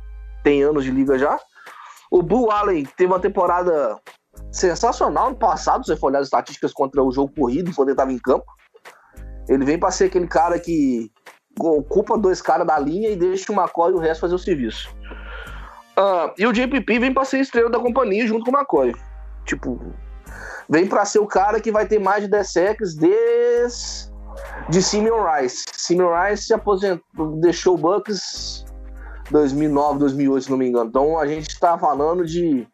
Tem 0.42 0.62
anos 0.62 0.84
de 0.84 0.90
liga 0.90 1.18
já. 1.18 1.38
O 2.10 2.22
Bull 2.22 2.50
Allen 2.50 2.84
teve 2.96 3.12
uma 3.12 3.20
temporada 3.20 3.98
sensacional 4.50 5.30
no 5.30 5.36
passado, 5.36 5.84
se 5.84 5.92
você 5.92 5.98
for 5.98 6.08
olhar 6.08 6.20
as 6.20 6.26
estatísticas 6.26 6.72
contra 6.72 7.02
o 7.02 7.10
jogo 7.10 7.32
corrido, 7.34 7.74
quando 7.74 7.88
ele 7.88 7.94
estava 7.94 8.12
em 8.12 8.18
campo. 8.18 8.44
Ele 9.48 9.64
vem 9.64 9.78
para 9.78 9.90
ser 9.90 10.04
aquele 10.04 10.26
cara 10.26 10.58
que 10.58 11.10
ocupa 11.58 12.18
dois 12.18 12.40
caras 12.40 12.66
da 12.66 12.78
linha 12.78 13.10
e 13.10 13.16
deixa 13.16 13.52
o 13.52 13.54
McCoy 13.54 13.92
e 13.92 13.94
o 13.94 13.98
resto 13.98 14.20
fazer 14.20 14.34
o 14.34 14.38
serviço. 14.38 14.94
Ah, 15.96 16.32
e 16.38 16.46
o 16.46 16.52
JPP 16.52 16.98
vem 16.98 17.12
para 17.12 17.24
ser 17.24 17.40
estrela 17.40 17.70
da 17.70 17.78
companhia 17.78 18.26
junto 18.26 18.44
com 18.44 18.50
o 18.50 18.58
McCoy. 18.58 18.92
Tipo, 19.44 19.80
vem 20.68 20.86
para 20.86 21.04
ser 21.04 21.18
o 21.18 21.26
cara 21.26 21.60
que 21.60 21.72
vai 21.72 21.86
ter 21.86 21.98
mais 21.98 22.22
de 22.22 22.30
10 22.30 22.52
sacks 22.52 22.94
desde 22.94 24.12
de 24.68 24.82
Simeon 24.82 25.24
Rice. 25.24 25.64
Simeon 25.72 26.10
Rice 26.14 26.44
se 26.44 26.54
aposentou, 26.54 27.36
deixou 27.40 27.74
o 27.74 27.78
Bucks 27.78 28.64
2009, 29.32 29.98
2008, 29.98 30.44
se 30.44 30.50
não 30.50 30.58
me 30.58 30.68
engano. 30.68 30.88
Então 30.88 31.18
a 31.18 31.26
gente 31.26 31.48
está 31.48 31.76
falando 31.76 32.24
de 32.24 32.66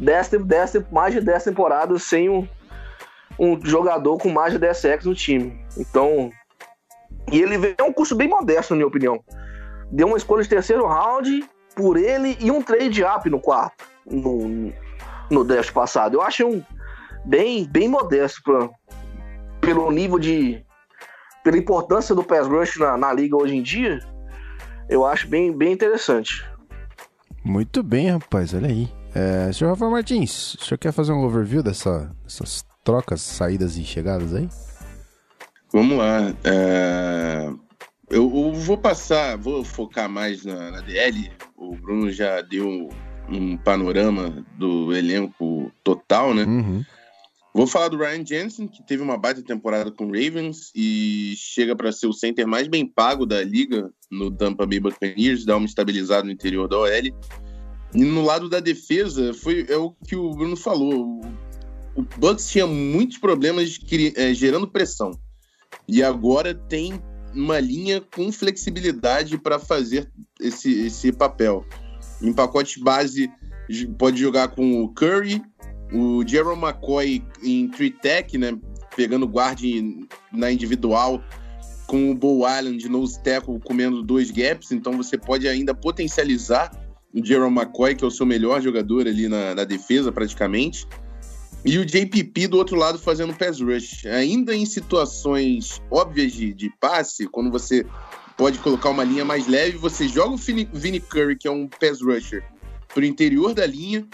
10, 0.00 0.30
10, 0.44 0.90
mais 0.90 1.14
de 1.14 1.20
10 1.20 1.44
temporadas 1.44 2.02
sem 2.02 2.28
um, 2.28 2.46
um 3.38 3.58
jogador 3.64 4.18
com 4.18 4.28
mais 4.28 4.52
de 4.52 4.58
10 4.58 4.76
sacks 4.76 5.06
no 5.06 5.14
time. 5.14 5.58
Então, 5.78 6.30
e 7.32 7.40
ele 7.40 7.58
veio 7.58 7.76
a 7.80 7.84
um 7.84 7.92
custo 7.92 8.14
bem 8.14 8.28
modesto, 8.28 8.74
na 8.74 8.78
minha 8.78 8.88
opinião. 8.88 9.22
Deu 9.90 10.08
uma 10.08 10.16
escolha 10.16 10.42
de 10.42 10.48
terceiro 10.48 10.86
round 10.86 11.48
por 11.74 11.96
ele 11.96 12.36
e 12.40 12.50
um 12.50 12.62
trade 12.62 13.04
up 13.04 13.28
no 13.30 13.40
quarto, 13.40 13.84
no, 14.04 14.72
no 15.30 15.44
draft 15.44 15.72
passado. 15.72 16.14
Eu 16.14 16.22
achei 16.22 16.44
um 16.44 16.62
bem, 17.24 17.66
bem 17.66 17.88
modesto 17.88 18.42
pra, 18.42 18.68
pelo 19.60 19.90
nível 19.90 20.18
de. 20.18 20.64
pela 21.44 21.58
importância 21.58 22.14
do 22.14 22.24
pass 22.24 22.46
rush 22.46 22.76
na, 22.78 22.96
na 22.96 23.12
liga 23.12 23.36
hoje 23.36 23.56
em 23.56 23.62
dia. 23.62 24.00
Eu 24.88 25.04
acho 25.04 25.26
bem, 25.28 25.52
bem 25.52 25.72
interessante. 25.72 26.44
Muito 27.44 27.82
bem, 27.82 28.10
rapaz, 28.10 28.54
olha 28.54 28.68
aí. 28.68 28.88
É, 29.14 29.50
senhor 29.52 29.70
Rafael 29.70 29.90
Martins, 29.90 30.54
o 30.54 30.64
senhor 30.64 30.78
quer 30.78 30.92
fazer 30.92 31.12
um 31.12 31.24
overview 31.24 31.62
dessa, 31.62 32.14
dessas 32.22 32.64
trocas, 32.84 33.20
saídas 33.20 33.76
e 33.76 33.84
chegadas 33.84 34.34
aí? 34.34 34.48
Vamos 35.72 35.96
lá. 35.98 36.32
é, 36.44 37.48
Eu, 38.10 38.30
eu 38.34 38.52
vou 38.52 38.76
passar, 38.78 39.36
vou 39.36 39.64
focar 39.64 40.08
mais 40.08 40.44
na, 40.44 40.70
na 40.70 40.80
DL. 40.80 41.30
O 41.56 41.74
Bruno 41.74 42.10
já 42.12 42.40
deu 42.42 42.88
um 43.28 43.56
panorama 43.56 44.44
do 44.56 44.94
elenco 44.94 45.72
total, 45.82 46.32
né? 46.34 46.44
Uhum. 46.44 46.84
Vou 47.56 47.66
falar 47.66 47.88
do 47.88 47.96
Ryan 47.96 48.22
Jensen, 48.22 48.68
que 48.68 48.82
teve 48.82 49.02
uma 49.02 49.16
baita 49.16 49.42
temporada 49.42 49.90
com 49.90 50.04
o 50.04 50.12
Ravens 50.12 50.70
e 50.74 51.32
chega 51.38 51.74
para 51.74 51.90
ser 51.90 52.06
o 52.06 52.12
center 52.12 52.46
mais 52.46 52.68
bem 52.68 52.86
pago 52.86 53.24
da 53.24 53.42
liga 53.42 53.90
no 54.10 54.30
Tampa 54.30 54.66
Bay 54.66 54.78
Buccaneers, 54.78 55.46
dá 55.46 55.56
uma 55.56 55.64
estabilizada 55.64 56.24
no 56.24 56.30
interior 56.30 56.68
da 56.68 56.78
OL. 56.78 56.90
E 57.94 58.04
no 58.04 58.22
lado 58.22 58.50
da 58.50 58.60
defesa, 58.60 59.32
foi 59.32 59.64
é 59.70 59.76
o 59.78 59.90
que 60.06 60.14
o 60.14 60.32
Bruno 60.32 60.54
falou. 60.54 61.22
O, 61.94 62.02
Bucks 62.18 62.46
tinha 62.50 62.66
muitos 62.66 63.16
problemas 63.16 63.80
eh, 64.16 64.34
gerando 64.34 64.68
pressão. 64.68 65.12
E 65.88 66.02
agora 66.02 66.54
tem 66.54 67.02
uma 67.34 67.58
linha 67.58 68.02
com 68.02 68.30
flexibilidade 68.30 69.38
para 69.38 69.58
fazer 69.58 70.12
esse, 70.38 70.88
esse 70.88 71.10
papel. 71.10 71.64
Em 72.20 72.34
pacote 72.34 72.78
base, 72.80 73.30
pode 73.96 74.20
jogar 74.20 74.48
com 74.48 74.82
o 74.82 74.92
Curry, 74.92 75.40
o 75.92 76.26
Jerome 76.26 76.62
McCoy 76.62 77.22
em 77.42 77.68
three 77.68 77.90
tech, 77.90 78.36
né? 78.36 78.56
Pegando 78.94 79.26
guard 79.26 79.60
na 80.32 80.50
individual, 80.50 81.22
com 81.86 82.10
o 82.10 82.14
Bo 82.14 82.44
Allen 82.44 82.76
de 82.76 82.88
nose 82.88 83.22
tackle 83.22 83.60
comendo 83.60 84.02
dois 84.02 84.30
gaps, 84.30 84.72
então 84.72 84.96
você 84.96 85.16
pode 85.16 85.46
ainda 85.46 85.74
potencializar 85.74 86.70
o 87.14 87.24
Jerome 87.24 87.58
McCoy, 87.58 87.94
que 87.94 88.04
é 88.04 88.06
o 88.06 88.10
seu 88.10 88.26
melhor 88.26 88.60
jogador 88.60 89.06
ali 89.06 89.28
na, 89.28 89.54
na 89.54 89.64
defesa, 89.64 90.10
praticamente. 90.10 90.86
E 91.64 91.78
o 91.78 91.84
JPP 91.84 92.48
do 92.48 92.58
outro 92.58 92.76
lado 92.76 92.98
fazendo 92.98 93.34
pass 93.34 93.60
rush. 93.60 94.06
Ainda 94.06 94.54
em 94.54 94.66
situações 94.66 95.82
óbvias 95.90 96.32
de, 96.32 96.52
de 96.52 96.70
passe, 96.80 97.26
quando 97.26 97.50
você 97.50 97.84
pode 98.36 98.58
colocar 98.58 98.90
uma 98.90 99.02
linha 99.02 99.24
mais 99.24 99.48
leve, 99.48 99.78
você 99.78 100.06
joga 100.06 100.34
o 100.34 100.36
Vini, 100.36 101.00
Curry, 101.00 101.36
que 101.36 101.48
é 101.48 101.50
um 101.50 101.66
pass 101.66 102.02
rusher, 102.02 102.44
pro 102.92 103.04
interior 103.04 103.54
da 103.54 103.66
linha, 103.66 104.06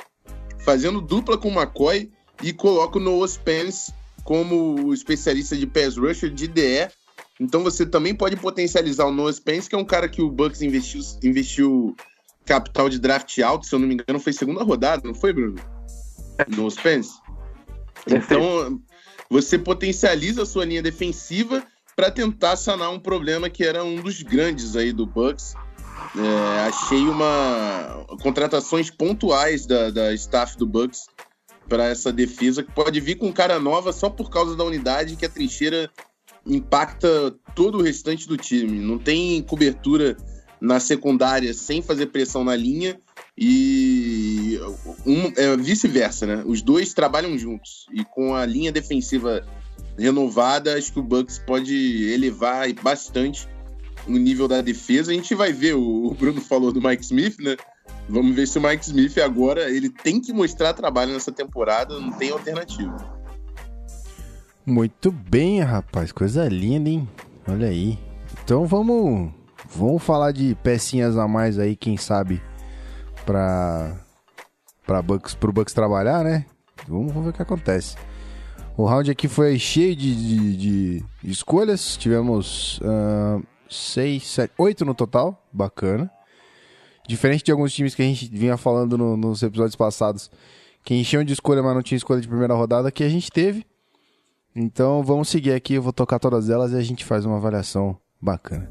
fazendo 0.65 1.01
dupla 1.01 1.37
com 1.37 1.49
o 1.49 1.53
McCoy 1.53 2.11
e 2.43 2.53
coloca 2.53 2.99
o 2.99 3.01
Noah 3.01 3.29
Spence 3.29 3.93
como 4.25 4.93
especialista 4.93 5.57
de 5.57 5.67
pass 5.67 5.97
rusher 5.97 6.31
de 6.31 6.47
DE. 6.47 6.89
Então 7.41 7.63
você 7.63 7.85
também 7.85 8.15
pode 8.15 8.37
potencializar 8.37 9.07
o 9.07 9.13
Noah 9.13 9.33
Spence, 9.33 9.69
que 9.69 9.75
é 9.75 9.79
um 9.79 9.85
cara 9.85 10.09
que 10.09 10.23
o 10.23 10.31
Bucks 10.31 10.63
investiu, 10.63 11.01
investiu 11.23 11.97
capital 12.45 12.89
de 12.89 12.99
draft 12.99 13.39
alto, 13.41 13.67
se 13.67 13.75
eu 13.75 13.79
não 13.79 13.89
me 13.89 13.95
engano, 13.95 14.21
foi 14.21 14.33
segunda 14.33 14.63
rodada, 14.63 15.03
não 15.05 15.15
foi, 15.15 15.33
Bruno? 15.33 15.61
Noah 16.49 16.71
Spence. 16.71 17.13
Então, 18.07 18.81
você 19.31 19.59
potencializa 19.59 20.43
a 20.43 20.47
sua 20.47 20.65
linha 20.65 20.83
defensiva 20.83 21.65
para 21.95 22.11
tentar 22.11 22.57
sanar 22.57 22.91
um 22.91 22.99
problema 22.99 23.51
que 23.51 23.65
era 23.65 23.85
um 23.85 24.01
dos 24.01 24.23
grandes 24.23 24.77
aí 24.77 24.93
do 24.93 25.07
Bucks. 25.07 25.55
É, 26.17 26.61
achei 26.69 27.03
uma 27.09 28.07
contratações 28.23 28.91
pontuais 28.91 29.67
da, 29.67 29.91
da 29.91 30.13
staff 30.15 30.57
do 30.57 30.67
Bucks 30.67 31.07
para 31.69 31.87
essa 31.87 32.13
defesa 32.13 32.63
que 32.63 32.73
pode 32.73 33.01
vir 33.01 33.17
com 33.17 33.33
cara 33.33 33.59
nova 33.59 33.93
só 33.93 34.11
por 34.11 34.31
causa 34.31 34.55
da 34.55 34.65
unidade 34.65 35.17
que 35.17 35.25
a 35.25 35.29
trincheira 35.29 35.91
impacta 36.47 37.35
todo 37.55 37.79
o 37.79 37.83
restante 37.83 38.29
do 38.29 38.37
time. 38.37 38.79
Não 38.81 38.99
tem 38.99 39.43
cobertura 39.43 40.17
na 40.61 40.79
secundária 40.79 41.53
sem 41.55 41.83
fazer 41.83 42.07
pressão 42.07 42.45
na 42.45 42.55
linha 42.55 43.01
e 43.37 44.61
um, 45.07 45.33
é, 45.37 45.57
vice-versa, 45.57 46.27
né? 46.27 46.43
Os 46.47 46.63
dois 46.63 46.93
trabalham 46.93 47.37
juntos 47.39 47.87
e 47.93 48.05
com 48.05 48.35
a 48.35 48.45
linha 48.45 48.71
defensiva 48.71 49.45
renovada, 49.99 50.77
acho 50.77 50.93
que 50.93 51.01
o 51.01 51.03
Bucks 51.03 51.39
pode 51.39 52.13
elevar 52.13 52.73
bastante 52.75 53.49
o 54.07 54.13
nível 54.13 54.49
da 54.49 54.61
defesa. 54.61 55.11
A 55.11 55.15
gente 55.15 55.35
vai 55.35 55.53
ver, 55.53 55.75
o 55.75 56.15
Bruno 56.19 56.41
falou 56.41 56.73
do 56.73 56.81
Mike 56.81 57.03
Smith, 57.05 57.39
né? 57.39 57.57
Vamos 58.09 58.35
ver 58.35 58.47
se 58.49 58.59
o 58.59 58.63
Mike 58.63 58.85
Smith 58.85 59.17
agora 59.19 59.71
ele 59.71 59.89
tem 59.89 60.21
que 60.21 60.33
mostrar 60.33 60.73
trabalho 60.75 61.13
nessa 61.13 61.31
temporada, 61.33 61.99
não 61.99 62.13
tem 62.13 62.31
alternativa. 62.31 62.97
Muito 64.65 65.11
bem, 65.11 65.61
rapaz. 65.61 66.13
Coisa 66.13 66.49
linda, 66.49 66.89
hein? 66.89 67.09
Olha 67.49 67.69
aí. 67.69 67.99
Então 68.45 68.67
vamos, 68.67 69.33
vamos 69.75 70.03
falar 70.03 70.33
de 70.33 70.55
pecinhas 70.63 71.17
a 71.17 71.27
mais 71.29 71.59
aí, 71.59 71.75
quem 71.77 71.97
sabe, 71.97 72.41
pra, 73.27 73.97
pra 74.87 75.03
Bucks, 75.03 75.35
pro 75.35 75.53
Bucks 75.53 75.75
trabalhar, 75.75 76.23
né? 76.25 76.47
Vamos, 76.89 77.09
vamos 77.13 77.25
ver 77.25 77.31
o 77.31 77.33
que 77.33 77.43
acontece. 77.43 77.97
O 78.77 78.85
round 78.87 79.11
aqui 79.11 79.29
foi 79.29 79.59
cheio 79.59 79.95
de, 79.95 80.15
de- 80.15 80.57
de 80.57 81.05
escolhas. 81.31 81.97
Tivemos 81.97 82.81
ah, 82.83 83.39
seis, 83.73 84.27
sete, 84.27 84.53
oito 84.59 84.85
no 84.85 84.95
total. 84.95 85.45
Bacana. 85.53 86.11
Diferente 87.09 87.43
de 87.45 87.51
alguns 87.51 87.73
times 87.73 87.95
que 87.95 88.03
a 88.03 88.05
gente 88.05 88.29
vinha 88.33 88.57
falando 88.57 88.97
no- 88.97 89.17
nos 89.17 89.43
episódios 89.43 89.75
passados, 89.75 90.31
que 90.85 90.95
enchiam 90.95 91.25
de 91.25 91.33
escolha, 91.33 91.63
mas 91.63 91.75
não 91.75 91.83
tinha 91.83 91.97
escolha 91.97 92.21
de 92.21 92.29
primeira 92.29 92.55
rodada, 92.55 92.91
que 92.93 93.03
a 93.03 93.09
gente 93.09 93.31
teve. 93.31 93.67
Então 94.55 95.03
vamos 95.03 95.29
seguir 95.29 95.53
aqui, 95.53 95.75
eu 95.75 95.83
vou 95.83 95.93
tocar 95.93 96.19
todas 96.19 96.49
elas 96.51 96.73
e 96.73 96.77
a 96.77 96.83
gente 96.83 97.05
faz 97.05 97.25
uma 97.25 97.37
avaliação 97.37 97.97
bacana. 98.21 98.71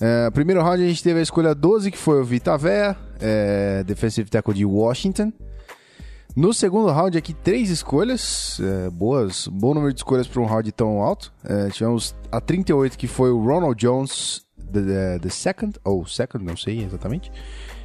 É, 0.00 0.30
primeiro 0.30 0.62
round 0.62 0.82
a 0.84 0.86
gente 0.86 1.02
teve 1.02 1.18
a 1.18 1.22
escolha 1.22 1.54
12, 1.54 1.90
que 1.90 1.98
foi 1.98 2.20
o 2.20 2.24
Vita 2.24 2.56
Vea, 2.56 2.96
é, 3.20 3.82
defensive 3.84 4.30
tackle 4.30 4.54
de 4.54 4.64
Washington. 4.64 5.32
No 6.36 6.54
segundo 6.54 6.90
round 6.90 7.18
aqui, 7.18 7.34
três 7.34 7.68
escolhas, 7.70 8.60
é, 8.60 8.90
boas, 8.90 9.48
bom 9.48 9.74
número 9.74 9.92
de 9.92 10.00
escolhas 10.00 10.28
para 10.28 10.40
um 10.40 10.46
round 10.46 10.70
tão 10.72 11.00
alto. 11.02 11.32
É, 11.44 11.68
tivemos 11.70 12.14
a 12.30 12.40
38, 12.40 12.96
que 12.96 13.08
foi 13.08 13.30
o 13.30 13.44
Ronald 13.44 13.74
Jones, 13.76 14.46
the, 14.72 14.80
the, 14.80 15.18
the 15.20 15.30
second, 15.30 15.78
ou 15.84 16.06
second, 16.06 16.44
não 16.44 16.56
sei 16.56 16.84
exatamente, 16.84 17.32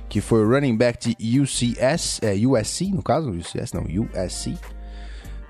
que 0.07 0.21
foi 0.21 0.45
o 0.45 0.49
running 0.49 0.77
back 0.77 1.15
de 1.15 1.39
UCS, 1.39 2.19
é, 2.21 2.35
USC 2.35 2.91
no 2.91 3.01
caso, 3.01 3.31
UCS 3.31 3.73
não, 3.73 3.83
USC. 3.83 4.51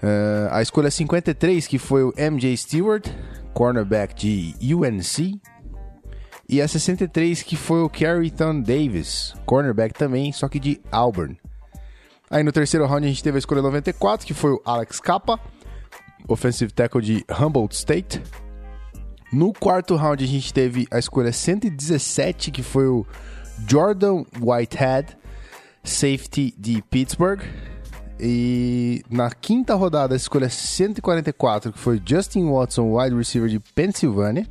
Uh, 0.03 0.51
a 0.51 0.61
escolha 0.61 0.91
53, 0.91 1.65
que 1.65 1.79
foi 1.79 2.03
o 2.03 2.13
MJ 2.17 2.57
Stewart, 2.57 3.07
cornerback 3.53 4.13
de 4.13 4.75
UNC. 4.75 5.39
E 6.49 6.61
a 6.61 6.67
63, 6.67 7.41
que 7.41 7.55
foi 7.55 7.81
o 7.81 7.89
Carrington 7.89 8.59
Davis, 8.59 9.33
cornerback 9.45 9.93
também, 9.93 10.33
só 10.33 10.49
que 10.49 10.59
de 10.59 10.81
Auburn. 10.91 11.37
Aí 12.33 12.41
no 12.41 12.51
terceiro 12.51 12.87
round 12.87 13.05
a 13.05 13.09
gente 13.09 13.23
teve 13.23 13.37
a 13.37 13.39
escolha 13.39 13.61
94, 13.61 14.25
que 14.25 14.33
foi 14.33 14.53
o 14.53 14.61
Alex 14.65 14.99
Capa, 14.99 15.39
offensive 16.27 16.73
tackle 16.73 16.99
de 16.99 17.23
Humboldt 17.29 17.75
State. 17.75 18.19
No 19.31 19.53
quarto 19.53 19.95
round 19.95 20.23
a 20.23 20.27
gente 20.27 20.51
teve 20.51 20.87
a 20.89 20.97
escolha 20.97 21.31
117, 21.31 22.49
que 22.49 22.63
foi 22.63 22.87
o 22.87 23.05
Jordan 23.69 24.23
Whitehead, 24.41 25.15
safety 25.83 26.51
de 26.57 26.81
Pittsburgh. 26.89 27.39
E 28.19 29.03
na 29.11 29.29
quinta 29.29 29.75
rodada, 29.75 30.15
a 30.15 30.17
escolha 30.17 30.49
144, 30.49 31.71
que 31.71 31.77
foi 31.77 32.01
Justin 32.03 32.49
Watson, 32.49 32.97
wide 32.97 33.15
receiver 33.15 33.47
de 33.47 33.59
Pensilvânia. 33.59 34.47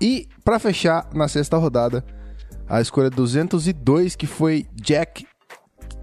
E 0.00 0.28
pra 0.44 0.60
fechar, 0.60 1.08
na 1.12 1.26
sexta 1.26 1.56
rodada, 1.56 2.04
a 2.68 2.80
escolha 2.80 3.10
202, 3.10 4.14
que 4.14 4.28
foi 4.28 4.68
Jack 4.80 5.26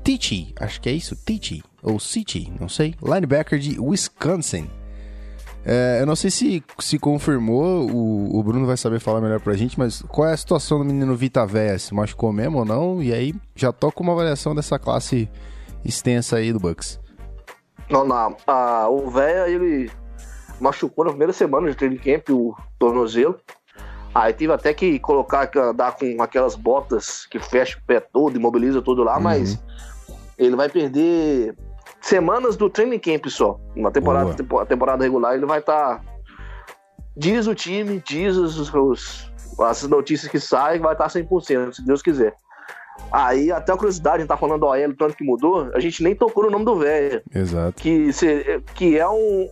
Tichy, 0.08 0.54
acho 0.58 0.80
que 0.80 0.88
é 0.88 0.94
isso, 0.94 1.18
Tichy, 1.18 1.62
ou 1.84 2.00
City, 2.00 2.50
não 2.58 2.70
sei, 2.70 2.96
linebacker 3.04 3.60
de 3.60 3.78
Wisconsin. 3.78 4.70
É, 5.66 5.98
eu 6.00 6.06
não 6.06 6.16
sei 6.16 6.32
se 6.32 6.64
se 6.80 6.98
confirmou, 6.98 7.92
o, 7.92 8.40
o 8.40 8.42
Bruno 8.42 8.66
vai 8.66 8.78
saber 8.78 9.02
falar 9.02 9.20
melhor 9.20 9.42
pra 9.42 9.54
gente, 9.56 9.78
mas 9.78 10.02
qual 10.04 10.30
é 10.30 10.32
a 10.32 10.38
situação 10.38 10.80
do 10.80 10.86
menino 10.86 11.14
Vita 11.14 11.46
Véia? 11.46 11.78
Se 11.78 11.94
machucou 11.94 12.32
mesmo 12.32 12.60
ou 12.60 12.64
não? 12.64 13.04
E 13.04 13.14
aí 13.14 13.36
já 13.54 13.74
toca 13.74 14.02
uma 14.02 14.14
avaliação 14.14 14.56
dessa 14.56 14.80
classe 14.80 15.30
extensa 15.84 16.38
aí 16.38 16.54
do 16.54 16.60
Bucks. 16.62 16.98
Não, 17.90 18.08
não. 18.08 18.38
Ah, 18.48 18.88
o 18.90 19.10
velho, 19.10 19.62
ele 19.62 19.92
machucou 20.62 21.04
na 21.04 21.12
primeira 21.12 21.34
semana 21.34 21.70
de 21.70 21.76
training 21.76 21.98
camp 21.98 22.30
o 22.30 22.56
tornozelo. 22.80 23.38
Aí 24.16 24.32
teve 24.32 24.54
até 24.54 24.74
que 24.74 25.00
colocar, 25.00 25.52
andar 25.58 25.98
com 25.98 26.24
aquelas 26.24 26.56
botas 26.56 27.26
que 27.26 27.40
fecha 27.40 27.78
o 27.78 27.82
pé 27.82 28.00
todo, 28.00 28.38
imobiliza 28.38 28.82
tudo 28.82 29.04
lá, 29.04 29.20
mas 29.20 29.60
ele 30.38 30.56
vai 30.56 30.70
perder 30.70 31.56
semanas 32.02 32.56
do 32.56 32.70
training 32.70 33.00
camp 33.00 33.26
só. 33.28 33.60
Uma 33.76 33.92
temporada, 33.92 34.44
Boa. 34.44 34.66
temporada 34.66 35.04
regular, 35.04 35.34
ele 35.36 35.46
vai 35.46 35.60
estar. 35.60 36.02
Diz 37.16 37.48
o 37.48 37.56
time, 37.56 38.02
diz 38.06 38.36
os, 38.38 38.74
os- 38.74 39.32
as 39.60 39.84
notícias 39.84 40.32
que 40.32 40.40
saem, 40.40 40.80
vai 40.80 40.94
estar 40.94 41.08
100%, 41.10 41.74
se 41.74 41.86
Deus 41.86 42.02
quiser. 42.02 42.34
Aí, 43.12 43.52
até 43.52 43.72
a 43.72 43.78
curiosidade, 43.78 44.18
a 44.18 44.20
gente 44.20 44.28
tá 44.28 44.38
falando 44.38 44.60
do 44.60 44.66
OL, 44.68 44.96
tanto 44.98 45.16
que 45.16 45.24
mudou, 45.24 45.70
a 45.74 45.80
gente 45.80 46.04
nem 46.04 46.14
tocou 46.16 46.44
no 46.44 46.52
nome 46.52 46.66
do 46.66 46.76
velho 46.76 47.22
Exato. 47.34 47.82
que, 47.82 48.12
se- 48.14 48.62
que 48.76 48.98
é 48.98 49.08
um. 49.08 49.48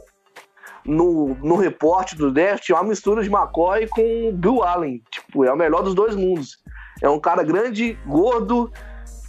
No, 0.86 1.36
no 1.41 1.56
reporte 1.56 2.15
do 2.15 2.32
draft, 2.32 2.69
é 2.69 2.74
uma 2.76 2.84
mistura 2.84 3.24
de 3.24 3.30
McCoy 3.30 3.88
com 3.88 4.32
Bill 4.34 4.63
Allen. 4.63 5.02
Tipo, 5.12 5.43
é 5.43 5.52
o 5.52 5.56
melhor 5.58 5.82
dos 5.82 5.95
dois 5.95 6.15
mundos. 6.15 6.60
É 7.02 7.10
um 7.10 7.19
cara 7.19 7.41
grande, 7.41 7.98
gordo 8.06 8.71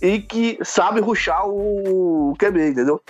e 0.06 0.22
que 0.22 0.58
sabe 0.62 1.00
ruxar 1.00 1.48
o 1.48 2.32
QB, 2.38 2.68
entendeu? 2.68 3.00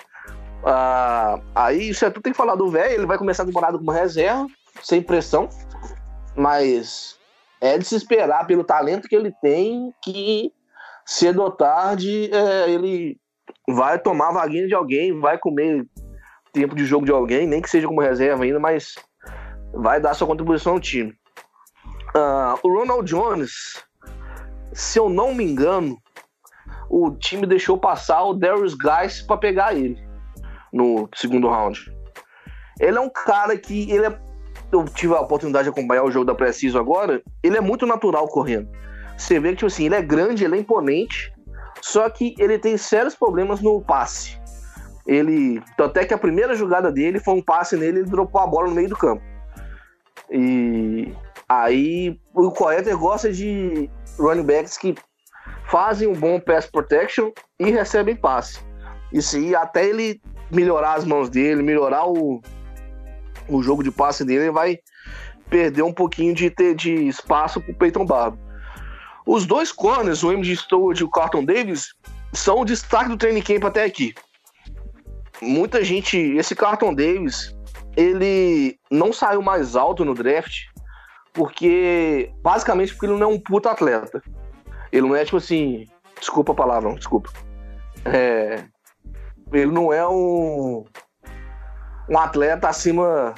Ah, 0.64 1.38
aí 1.54 1.90
isso 1.90 2.04
é 2.04 2.10
tudo 2.10 2.22
tem 2.22 2.32
que 2.32 2.36
falar 2.36 2.54
do 2.54 2.70
velho. 2.70 2.94
Ele 2.94 3.06
vai 3.06 3.18
começar 3.18 3.42
a 3.42 3.46
temporada 3.46 3.76
como 3.76 3.90
reserva, 3.90 4.46
sem 4.82 5.02
pressão, 5.02 5.48
mas 6.34 7.18
é 7.60 7.76
de 7.76 7.84
se 7.84 7.94
esperar 7.96 8.46
pelo 8.46 8.64
talento 8.64 9.08
que 9.08 9.14
ele 9.14 9.32
tem 9.42 9.92
que 10.02 10.50
cedo 11.04 11.42
ou 11.42 11.50
tarde 11.50 12.30
é, 12.32 12.70
ele 12.70 13.18
vai 13.68 13.98
tomar 13.98 14.28
a 14.30 14.32
vaguinha 14.32 14.66
de 14.66 14.74
alguém, 14.74 15.20
vai 15.20 15.38
comer 15.38 15.86
tempo 16.52 16.74
de 16.74 16.84
jogo 16.84 17.04
de 17.04 17.12
alguém, 17.12 17.46
nem 17.46 17.60
que 17.60 17.68
seja 17.68 17.86
como 17.86 18.00
reserva 18.00 18.42
ainda, 18.42 18.58
mas 18.58 18.94
vai 19.72 20.00
dar 20.00 20.14
sua 20.14 20.26
contribuição 20.26 20.72
ao 20.74 20.80
time. 20.80 21.14
Ah, 22.14 22.58
o 22.62 22.72
Ronald 22.72 23.04
Jones, 23.06 23.84
se 24.72 24.98
eu 24.98 25.10
não 25.10 25.34
me 25.34 25.44
engano, 25.44 26.00
o 26.98 27.10
time 27.10 27.46
deixou 27.46 27.76
passar 27.76 28.24
o 28.24 28.32
Darius 28.32 28.72
Guys 28.72 29.20
para 29.20 29.36
pegar 29.36 29.74
ele 29.74 30.02
no 30.72 31.06
segundo 31.14 31.46
round. 31.46 31.92
Ele 32.80 32.96
é 32.96 33.00
um 33.00 33.10
cara 33.10 33.54
que 33.58 33.90
ele 33.90 34.06
é, 34.06 34.18
eu 34.72 34.82
tive 34.86 35.14
a 35.14 35.20
oportunidade 35.20 35.64
de 35.64 35.70
acompanhar 35.70 36.04
o 36.04 36.10
jogo 36.10 36.24
da 36.24 36.34
Preciso 36.34 36.78
agora, 36.78 37.22
ele 37.42 37.58
é 37.58 37.60
muito 37.60 37.84
natural 37.84 38.26
correndo. 38.28 38.70
Você 39.16 39.38
vê 39.38 39.50
que 39.50 39.56
tipo 39.56 39.66
assim, 39.66 39.84
ele 39.84 39.94
é 39.94 40.00
grande, 40.00 40.44
ele 40.44 40.56
é 40.56 40.58
imponente, 40.58 41.30
só 41.82 42.08
que 42.08 42.34
ele 42.38 42.58
tem 42.58 42.78
sérios 42.78 43.14
problemas 43.14 43.60
no 43.60 43.82
passe. 43.82 44.40
Ele. 45.06 45.62
Até 45.78 46.06
que 46.06 46.14
a 46.14 46.18
primeira 46.18 46.54
jogada 46.54 46.90
dele 46.90 47.20
foi 47.20 47.34
um 47.34 47.42
passe 47.42 47.76
nele, 47.76 48.00
ele 48.00 48.10
dropou 48.10 48.40
a 48.40 48.46
bola 48.46 48.68
no 48.68 48.74
meio 48.74 48.88
do 48.88 48.96
campo. 48.96 49.22
E 50.30 51.14
aí 51.46 52.18
o 52.34 52.50
Coeter 52.50 52.96
gosta 52.96 53.30
de 53.30 53.90
running 54.18 54.42
backs 54.42 54.78
que 54.78 54.94
fazem 55.68 56.08
um 56.08 56.14
bom 56.14 56.40
pass 56.40 56.66
protection 56.66 57.30
e 57.58 57.70
recebem 57.70 58.16
passe. 58.16 58.60
Isso 59.12 59.36
aí, 59.36 59.54
até 59.54 59.86
ele 59.86 60.20
melhorar 60.50 60.94
as 60.94 61.04
mãos 61.04 61.28
dele, 61.28 61.62
melhorar 61.62 62.08
o, 62.08 62.40
o 63.48 63.62
jogo 63.62 63.82
de 63.82 63.90
passe 63.90 64.24
dele, 64.24 64.44
ele 64.44 64.50
vai 64.50 64.78
perder 65.48 65.82
um 65.82 65.92
pouquinho 65.92 66.34
de, 66.34 66.50
ter, 66.50 66.74
de 66.74 66.92
espaço 67.08 67.60
pro 67.60 67.74
Peyton 67.74 68.04
Barber. 68.04 68.38
Os 69.26 69.44
dois 69.44 69.72
corners, 69.72 70.22
o 70.22 70.30
MJ 70.30 70.56
Stewart 70.56 70.98
e 71.00 71.04
o 71.04 71.10
Carlton 71.10 71.44
Davis, 71.44 71.94
são 72.32 72.60
o 72.60 72.64
destaque 72.64 73.08
do 73.08 73.16
training 73.16 73.42
camp 73.42 73.64
até 73.64 73.84
aqui. 73.84 74.14
Muita 75.42 75.84
gente. 75.84 76.16
Esse 76.16 76.54
Carlton 76.54 76.94
Davis, 76.94 77.54
ele 77.96 78.78
não 78.90 79.12
saiu 79.12 79.42
mais 79.42 79.74
alto 79.74 80.04
no 80.04 80.14
draft, 80.14 80.62
porque. 81.32 82.30
Basicamente 82.40 82.92
porque 82.92 83.06
ele 83.06 83.18
não 83.18 83.30
é 83.30 83.34
um 83.34 83.40
puta 83.40 83.70
atleta. 83.70 84.22
Ele 84.96 85.08
não 85.08 85.14
é 85.14 85.24
tipo 85.24 85.36
assim. 85.36 85.86
Desculpa 86.18 86.52
a 86.52 86.54
palavra, 86.54 86.94
desculpa. 86.94 87.30
É, 88.06 88.64
ele 89.52 89.70
não 89.70 89.92
é 89.92 90.06
um. 90.08 90.84
Um 92.08 92.18
atleta 92.18 92.68
acima. 92.68 93.34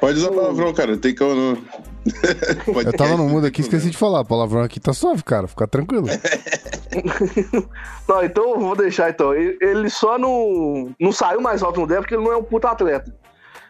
Pode 0.00 0.18
usar 0.18 0.30
palavrão, 0.30 0.74
cara. 0.74 0.96
Tem 0.96 1.14
como 1.14 1.34
não. 1.34 1.64
Eu 2.84 2.92
tava 2.92 3.16
no 3.16 3.28
mundo 3.28 3.46
aqui, 3.46 3.60
esqueci 3.60 3.88
de 3.88 3.96
falar. 3.96 4.24
Palavrão 4.24 4.62
aqui 4.62 4.80
tá 4.80 4.92
suave, 4.92 5.22
cara. 5.22 5.46
Fica 5.46 5.68
tranquilo. 5.68 6.06
Não, 8.08 8.22
então 8.22 8.50
eu 8.50 8.60
vou 8.60 8.76
deixar 8.76 9.10
então. 9.10 9.34
Ele 9.34 9.90
só 9.90 10.16
não, 10.16 10.94
não 11.00 11.10
saiu 11.10 11.40
mais 11.40 11.60
alto 11.60 11.80
no 11.80 11.88
draft 11.88 12.02
porque 12.02 12.14
ele 12.14 12.22
não 12.22 12.32
é 12.32 12.36
um 12.36 12.44
puta 12.44 12.70
atleta. 12.70 13.12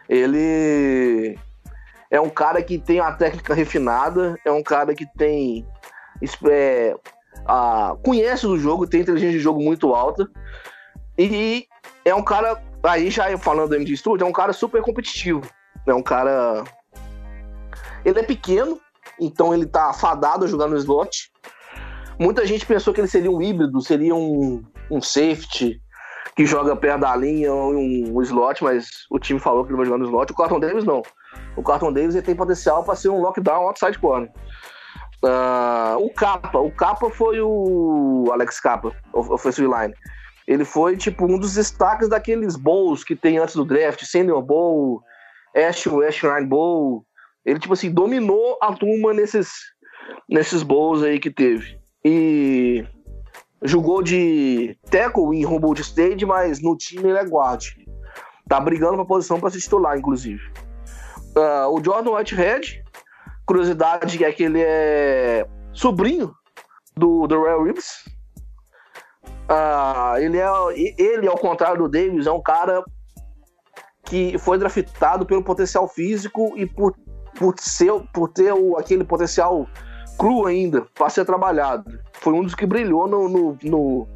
Ele 0.07 1.35
é 2.11 2.21
um 2.21 2.29
cara 2.29 2.61
que 2.61 2.77
tem 2.77 3.01
uma 3.01 3.13
técnica 3.13 3.53
refinada, 3.53 4.37
é 4.45 4.51
um 4.51 4.61
cara 4.61 4.93
que 4.93 5.07
tem. 5.17 5.65
É, 6.49 6.95
a- 7.45 7.95
conhece 8.03 8.45
do 8.45 8.57
jogo, 8.57 8.87
tem 8.87 9.01
inteligência 9.01 9.37
de 9.37 9.43
jogo 9.43 9.61
muito 9.61 9.93
alta. 9.93 10.27
E 11.17 11.67
é 12.03 12.13
um 12.13 12.23
cara, 12.23 12.61
aí 12.83 13.09
já 13.09 13.37
falando 13.37 13.69
do 13.69 13.75
MD 13.75 13.95
Studio, 13.95 14.25
é 14.25 14.29
um 14.29 14.33
cara 14.33 14.53
super 14.53 14.81
competitivo. 14.81 15.41
É 15.85 15.93
um 15.93 16.03
cara. 16.03 16.63
Ele 18.03 18.19
é 18.19 18.23
pequeno, 18.23 18.79
então 19.19 19.53
ele 19.53 19.65
tá 19.65 19.93
fadado 19.93 20.45
a 20.45 20.47
jogar 20.47 20.67
no 20.67 20.77
slot. 20.77 21.31
Muita 22.19 22.45
gente 22.45 22.65
pensou 22.65 22.93
que 22.93 23.01
ele 23.01 23.07
seria 23.07 23.31
um 23.31 23.41
híbrido, 23.41 23.81
seria 23.81 24.15
um, 24.15 24.63
um 24.89 25.01
safety 25.01 25.81
que 26.35 26.45
joga 26.45 26.75
perto 26.75 27.01
da 27.01 27.15
linha 27.15 27.53
ou 27.53 27.73
um, 27.73 28.17
um 28.17 28.21
slot, 28.21 28.63
mas 28.63 28.87
o 29.09 29.17
time 29.19 29.39
falou 29.39 29.63
que 29.63 29.71
ele 29.71 29.77
vai 29.77 29.85
jogar 29.85 29.97
no 29.97 30.05
slot. 30.05 30.31
O 30.31 30.35
Carlton 30.35 30.59
Davis 30.59 30.83
não. 30.83 31.01
O 31.55 31.63
Carlton 31.63 31.93
Davis 31.93 32.15
ele 32.15 32.25
tem 32.25 32.35
potencial 32.35 32.83
para 32.83 32.95
ser 32.95 33.09
um 33.09 33.21
lockdown 33.21 33.67
outside 33.67 33.97
corner. 33.99 34.29
Ah, 35.25 35.95
o 35.99 36.09
Capa, 36.11 36.59
o 36.59 36.71
Capa 36.71 37.09
foi 37.09 37.41
o 37.41 38.29
Alex 38.31 38.59
Capa, 38.59 38.95
offensive 39.11 39.67
line. 39.67 39.93
Ele 40.47 40.63
foi 40.63 40.95
tipo 40.95 41.25
um 41.25 41.39
dos 41.39 41.55
destaques 41.55 42.07
daqueles 42.07 42.55
bowls 42.55 43.03
que 43.03 43.15
tem 43.15 43.39
antes 43.39 43.55
do 43.55 43.65
draft, 43.65 44.03
Senior 44.03 44.41
Bowl, 44.43 45.01
Ash, 45.55 45.87
Ash 45.87 46.21
Ryan 46.21 46.45
Bowl. 46.47 47.05
Ele 47.43 47.59
tipo 47.59 47.73
assim 47.73 47.91
dominou 47.91 48.57
a 48.61 48.73
turma 48.73 49.13
nesses 49.13 49.49
nesses 50.29 50.61
bowls 50.61 51.01
aí 51.01 51.19
que 51.19 51.31
teve. 51.31 51.79
E 52.03 52.85
jogou 53.63 54.03
de 54.03 54.77
tackle 54.91 55.35
em 55.35 55.43
Humboldt 55.43 55.81
State, 55.81 56.23
mas 56.23 56.61
no 56.61 56.77
time 56.77 57.09
ele 57.09 57.17
é 57.17 57.25
guard. 57.25 57.65
Tá 58.47 58.59
brigando 58.59 58.95
pra 58.95 59.05
posição 59.05 59.39
pra 59.39 59.49
se 59.49 59.59
titular, 59.59 59.97
inclusive. 59.97 60.41
Ah, 61.35 61.67
o 61.67 61.83
Jordan 61.83 62.11
Whitehead, 62.11 62.84
curiosidade 63.45 64.23
é 64.23 64.31
que 64.31 64.43
ele 64.43 64.61
é 64.61 65.47
sobrinho 65.73 66.33
do, 66.95 67.27
do 67.27 67.39
Royal 67.39 67.63
Reeves. 67.63 68.03
Ah, 69.47 70.15
ele, 70.17 70.39
é, 70.39 70.47
ele, 70.97 71.27
ao 71.27 71.37
contrário 71.37 71.83
do 71.83 71.89
Davis, 71.89 72.25
é 72.25 72.31
um 72.31 72.41
cara 72.41 72.83
que 74.03 74.37
foi 74.37 74.57
draftado 74.57 75.25
pelo 75.25 75.43
potencial 75.43 75.87
físico 75.87 76.53
e 76.55 76.65
por, 76.65 76.95
por, 77.37 77.55
ser, 77.59 77.91
por 78.13 78.29
ter 78.29 78.53
o, 78.53 78.77
aquele 78.77 79.03
potencial 79.03 79.67
cru 80.17 80.45
ainda 80.45 80.81
para 80.93 81.09
ser 81.09 81.25
trabalhado. 81.25 81.99
Foi 82.13 82.33
um 82.33 82.43
dos 82.43 82.55
que 82.55 82.65
brilhou 82.65 83.07
no, 83.07 83.27
no, 83.27 83.57
no, 83.61 84.07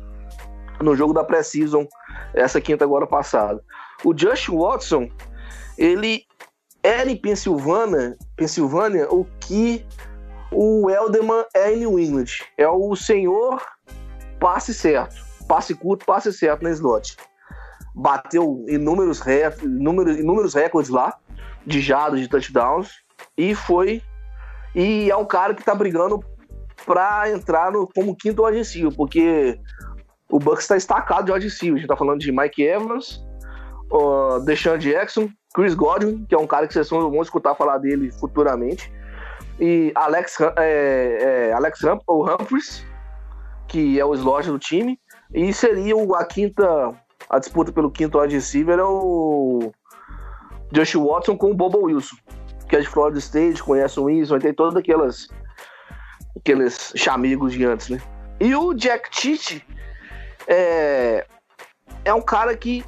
no 0.81 0.95
jogo 0.95 1.13
da 1.13 1.23
Precision 1.23 1.85
essa 2.33 2.61
quinta 2.61 2.85
agora 2.85 3.05
passada. 3.05 3.61
O 4.03 4.13
Josh 4.13 4.47
Watson, 4.47 5.09
ele 5.77 6.23
era 6.83 7.09
em 7.09 7.15
Pensilvânia, 7.15 8.17
Pensilvânia 8.35 9.07
o 9.11 9.25
que 9.39 9.85
o 10.51 10.89
Elderman 10.89 11.45
é 11.53 11.73
em 11.73 11.79
New 11.79 11.99
England. 11.99 12.43
É 12.57 12.67
o 12.67 12.95
senhor 12.95 13.61
passe 14.39 14.73
certo. 14.73 15.15
Passe 15.47 15.75
curto, 15.75 16.05
passe 16.05 16.31
certo 16.31 16.63
na 16.63 16.71
slot. 16.71 17.17
Bateu 17.95 18.63
inúmeros, 18.67 19.19
re- 19.19 19.53
inúmeros, 19.63 20.17
inúmeros 20.17 20.53
recordes 20.53 20.89
lá 20.89 21.17
de 21.65 21.81
jados, 21.81 22.19
de 22.19 22.27
touchdowns. 22.27 22.91
E 23.37 23.53
foi. 23.53 24.01
E 24.73 25.09
é 25.09 25.15
um 25.15 25.25
cara 25.25 25.53
que 25.53 25.63
tá 25.63 25.75
brigando 25.75 26.23
pra 26.85 27.29
entrar 27.29 27.71
no, 27.71 27.87
como 27.93 28.15
quinto 28.15 28.45
receiver, 28.45 28.95
porque 28.95 29.59
o 30.31 30.39
Bucks 30.39 30.61
está 30.63 30.77
estacado 30.77 31.25
de 31.25 31.45
receiver. 31.45 31.75
A 31.75 31.79
gente 31.79 31.87
tá 31.87 31.97
falando 31.97 32.19
de 32.19 32.31
Mike 32.31 32.63
Evans, 32.63 33.23
uh, 33.91 34.39
Deshaun 34.45 34.77
Jackson, 34.77 35.29
Chris 35.53 35.73
Godwin, 35.73 36.25
que 36.25 36.35
é 36.35 36.37
um 36.37 36.47
cara 36.47 36.67
que 36.67 36.73
vocês 36.73 36.89
vão 36.89 37.21
escutar 37.21 37.55
falar 37.55 37.77
dele 37.77 38.11
futuramente. 38.11 38.91
e 39.59 39.91
Alex, 39.95 40.37
é, 40.57 41.49
é, 41.49 41.53
Alex 41.53 41.83
Hum- 41.83 41.99
o 42.07 42.23
Humphries, 42.23 42.85
que 43.67 43.99
é 43.99 44.05
o 44.05 44.13
slot 44.13 44.47
do 44.49 44.59
time. 44.59 44.99
E 45.33 45.51
seria 45.53 45.95
a 46.15 46.25
quinta, 46.25 46.93
a 47.29 47.39
disputa 47.39 47.71
pelo 47.71 47.91
quinto 47.91 48.19
wide 48.19 48.33
receiver 48.33 48.79
é 48.79 48.83
o 48.83 49.71
Josh 50.71 50.95
Watson 50.95 51.37
com 51.37 51.51
o 51.51 51.53
Bobo 51.53 51.85
Wilson, 51.85 52.15
que 52.67 52.75
é 52.75 52.79
de 52.79 52.87
Florida 52.87 53.19
State, 53.19 53.61
conhece 53.61 53.99
o 53.99 54.03
Wilson, 54.05 54.39
ter 54.39 54.53
todas 54.53 54.75
aquelas 54.75 55.27
aqueles 56.37 56.93
chamigos 56.95 57.53
de 57.53 57.65
antes, 57.65 57.89
né? 57.89 58.01
E 58.39 58.55
o 58.55 58.73
Jack 58.73 59.09
Tite 59.11 59.65
é, 60.47 61.25
é 62.05 62.13
um 62.13 62.21
cara 62.21 62.55
que 62.55 62.83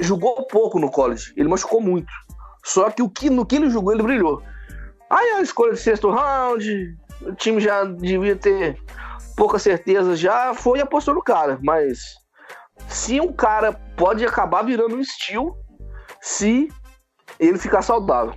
jogou 0.00 0.46
pouco 0.46 0.78
no 0.78 0.90
college, 0.90 1.32
ele 1.36 1.48
machucou 1.48 1.80
muito. 1.80 2.12
Só 2.64 2.90
que 2.90 3.02
o 3.02 3.08
que 3.08 3.30
no 3.30 3.46
que 3.46 3.56
ele 3.56 3.70
jogou, 3.70 3.92
ele 3.92 4.02
brilhou. 4.02 4.42
Aí 5.08 5.30
a 5.32 5.42
escolha 5.42 5.72
de 5.72 5.80
sexto 5.80 6.10
round, 6.10 6.96
o 7.22 7.34
time 7.34 7.60
já 7.60 7.84
devia 7.84 8.36
ter 8.36 8.78
poucas 9.36 9.62
certezas 9.62 10.18
já, 10.18 10.52
foi 10.52 10.78
e 10.78 10.82
apostou 10.82 11.14
no 11.14 11.22
cara. 11.22 11.58
Mas 11.62 11.98
se 12.88 13.20
um 13.20 13.32
cara 13.32 13.72
pode 13.96 14.24
acabar 14.24 14.62
virando 14.62 14.96
um 14.96 15.00
estilo 15.00 15.56
se 16.20 16.68
ele 17.38 17.58
ficar 17.58 17.82
saudável. 17.82 18.34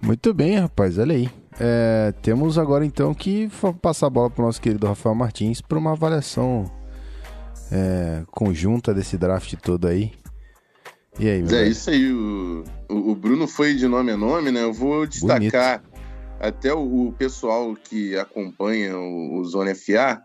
Muito 0.00 0.32
bem, 0.34 0.58
rapaz, 0.58 0.98
olha 0.98 1.14
aí. 1.14 1.30
É, 1.58 2.12
temos 2.20 2.58
agora 2.58 2.84
então 2.84 3.14
que 3.14 3.48
passar 3.80 4.08
a 4.08 4.10
bola 4.10 4.28
pro 4.28 4.44
nosso 4.44 4.60
querido 4.60 4.86
Rafael 4.86 5.14
Martins 5.14 5.60
para 5.60 5.78
uma 5.78 5.92
avaliação 5.92 6.64
é, 7.70 8.24
conjunta 8.30 8.92
desse 8.92 9.16
draft 9.16 9.54
todo 9.62 9.86
aí. 9.86 10.12
E 11.18 11.28
aí, 11.28 11.42
meu 11.42 11.48
é 11.48 11.60
velho? 11.60 11.70
isso 11.70 11.90
aí, 11.90 12.12
o, 12.12 12.64
o 12.88 13.14
Bruno 13.14 13.46
foi 13.46 13.74
de 13.74 13.86
nome 13.86 14.10
a 14.10 14.16
nome, 14.16 14.50
né? 14.50 14.62
Eu 14.62 14.72
vou 14.72 15.06
destacar 15.06 15.82
até 16.40 16.74
o, 16.74 17.08
o 17.08 17.12
pessoal 17.12 17.74
que 17.76 18.16
acompanha 18.16 18.98
o, 18.98 19.38
o 19.38 19.44
Zona 19.44 19.74
FA 19.74 20.20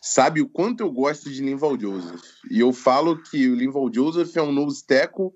sabe 0.00 0.40
o 0.40 0.48
quanto 0.48 0.80
eu 0.80 0.90
gosto 0.90 1.30
de 1.30 1.42
Linval 1.42 1.78
Joseph. 1.78 2.22
E 2.50 2.60
eu 2.60 2.72
falo 2.72 3.22
que 3.22 3.48
o 3.48 3.54
Linval 3.54 3.90
Joseph 3.92 4.36
é 4.36 4.42
um 4.42 4.52
nose 4.52 4.84
tackle 4.84 5.30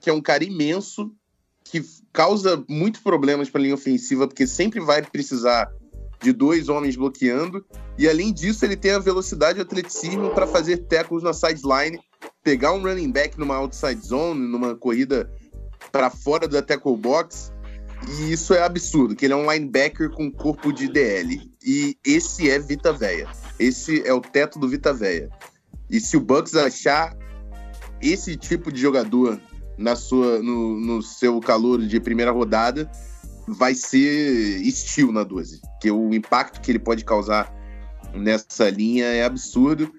que 0.00 0.10
é 0.10 0.12
um 0.12 0.20
cara 0.20 0.44
imenso, 0.44 1.10
que 1.64 1.82
causa 2.12 2.62
muitos 2.68 3.00
problemas 3.00 3.48
para 3.48 3.58
a 3.58 3.62
linha 3.62 3.74
ofensiva, 3.74 4.28
porque 4.28 4.46
sempre 4.46 4.78
vai 4.80 5.02
precisar 5.02 5.72
de 6.24 6.32
dois 6.32 6.68
homens 6.68 6.96
bloqueando. 6.96 7.64
E 7.98 8.08
além 8.08 8.32
disso, 8.32 8.64
ele 8.64 8.76
tem 8.76 8.92
a 8.92 8.98
velocidade 8.98 9.58
e 9.58 9.62
atleticismo 9.62 10.30
para 10.30 10.46
fazer 10.46 10.78
tackles 10.78 11.22
na 11.22 11.32
sideline, 11.32 12.00
pegar 12.42 12.72
um 12.72 12.82
running 12.82 13.12
back 13.12 13.38
numa 13.38 13.56
outside 13.56 14.00
zone, 14.00 14.40
numa 14.40 14.74
corrida 14.74 15.30
para 15.92 16.08
fora 16.08 16.48
da 16.48 16.62
tackle 16.62 16.96
box. 16.96 17.52
E 18.18 18.32
isso 18.32 18.54
é 18.54 18.62
absurdo, 18.62 19.14
que 19.14 19.24
ele 19.24 19.34
é 19.34 19.36
um 19.36 19.50
linebacker 19.50 20.10
com 20.10 20.30
corpo 20.30 20.72
de 20.72 20.88
DL. 20.88 21.40
E 21.64 21.96
esse 22.04 22.50
é 22.50 22.58
Vita 22.58 22.92
Veia. 22.92 23.28
Esse 23.58 24.06
é 24.06 24.12
o 24.12 24.20
teto 24.20 24.58
do 24.58 24.68
Vita 24.68 24.92
Veia. 24.92 25.30
E 25.88 26.00
se 26.00 26.16
o 26.16 26.20
Bucks 26.20 26.54
achar 26.54 27.16
esse 28.00 28.36
tipo 28.36 28.72
de 28.72 28.80
jogador 28.80 29.40
na 29.76 29.94
sua, 29.94 30.42
no, 30.42 30.78
no 30.80 31.02
seu 31.02 31.38
calor 31.40 31.80
de 31.80 32.00
primeira 32.00 32.30
rodada, 32.30 32.90
vai 33.46 33.74
ser 33.74 34.62
estilo 34.62 35.12
na 35.12 35.22
12. 35.22 35.60
Porque 35.60 35.90
o 35.90 36.14
impacto 36.14 36.60
que 36.60 36.70
ele 36.70 36.78
pode 36.78 37.04
causar 37.04 37.52
nessa 38.14 38.70
linha 38.70 39.06
é 39.06 39.24
absurdo. 39.24 39.92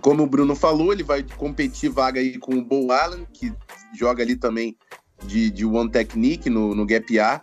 Como 0.00 0.22
o 0.22 0.26
Bruno 0.26 0.54
falou, 0.54 0.92
ele 0.92 1.02
vai 1.02 1.22
competir 1.36 1.90
vaga 1.90 2.20
aí 2.20 2.38
com 2.38 2.54
o 2.54 2.64
Bo 2.64 2.90
Allen, 2.90 3.26
que 3.32 3.52
joga 3.94 4.22
ali 4.22 4.36
também 4.36 4.76
de, 5.24 5.50
de 5.50 5.64
One 5.64 5.90
Technique 5.90 6.50
no, 6.50 6.74
no 6.74 6.84
Gap 6.84 7.18
A. 7.18 7.40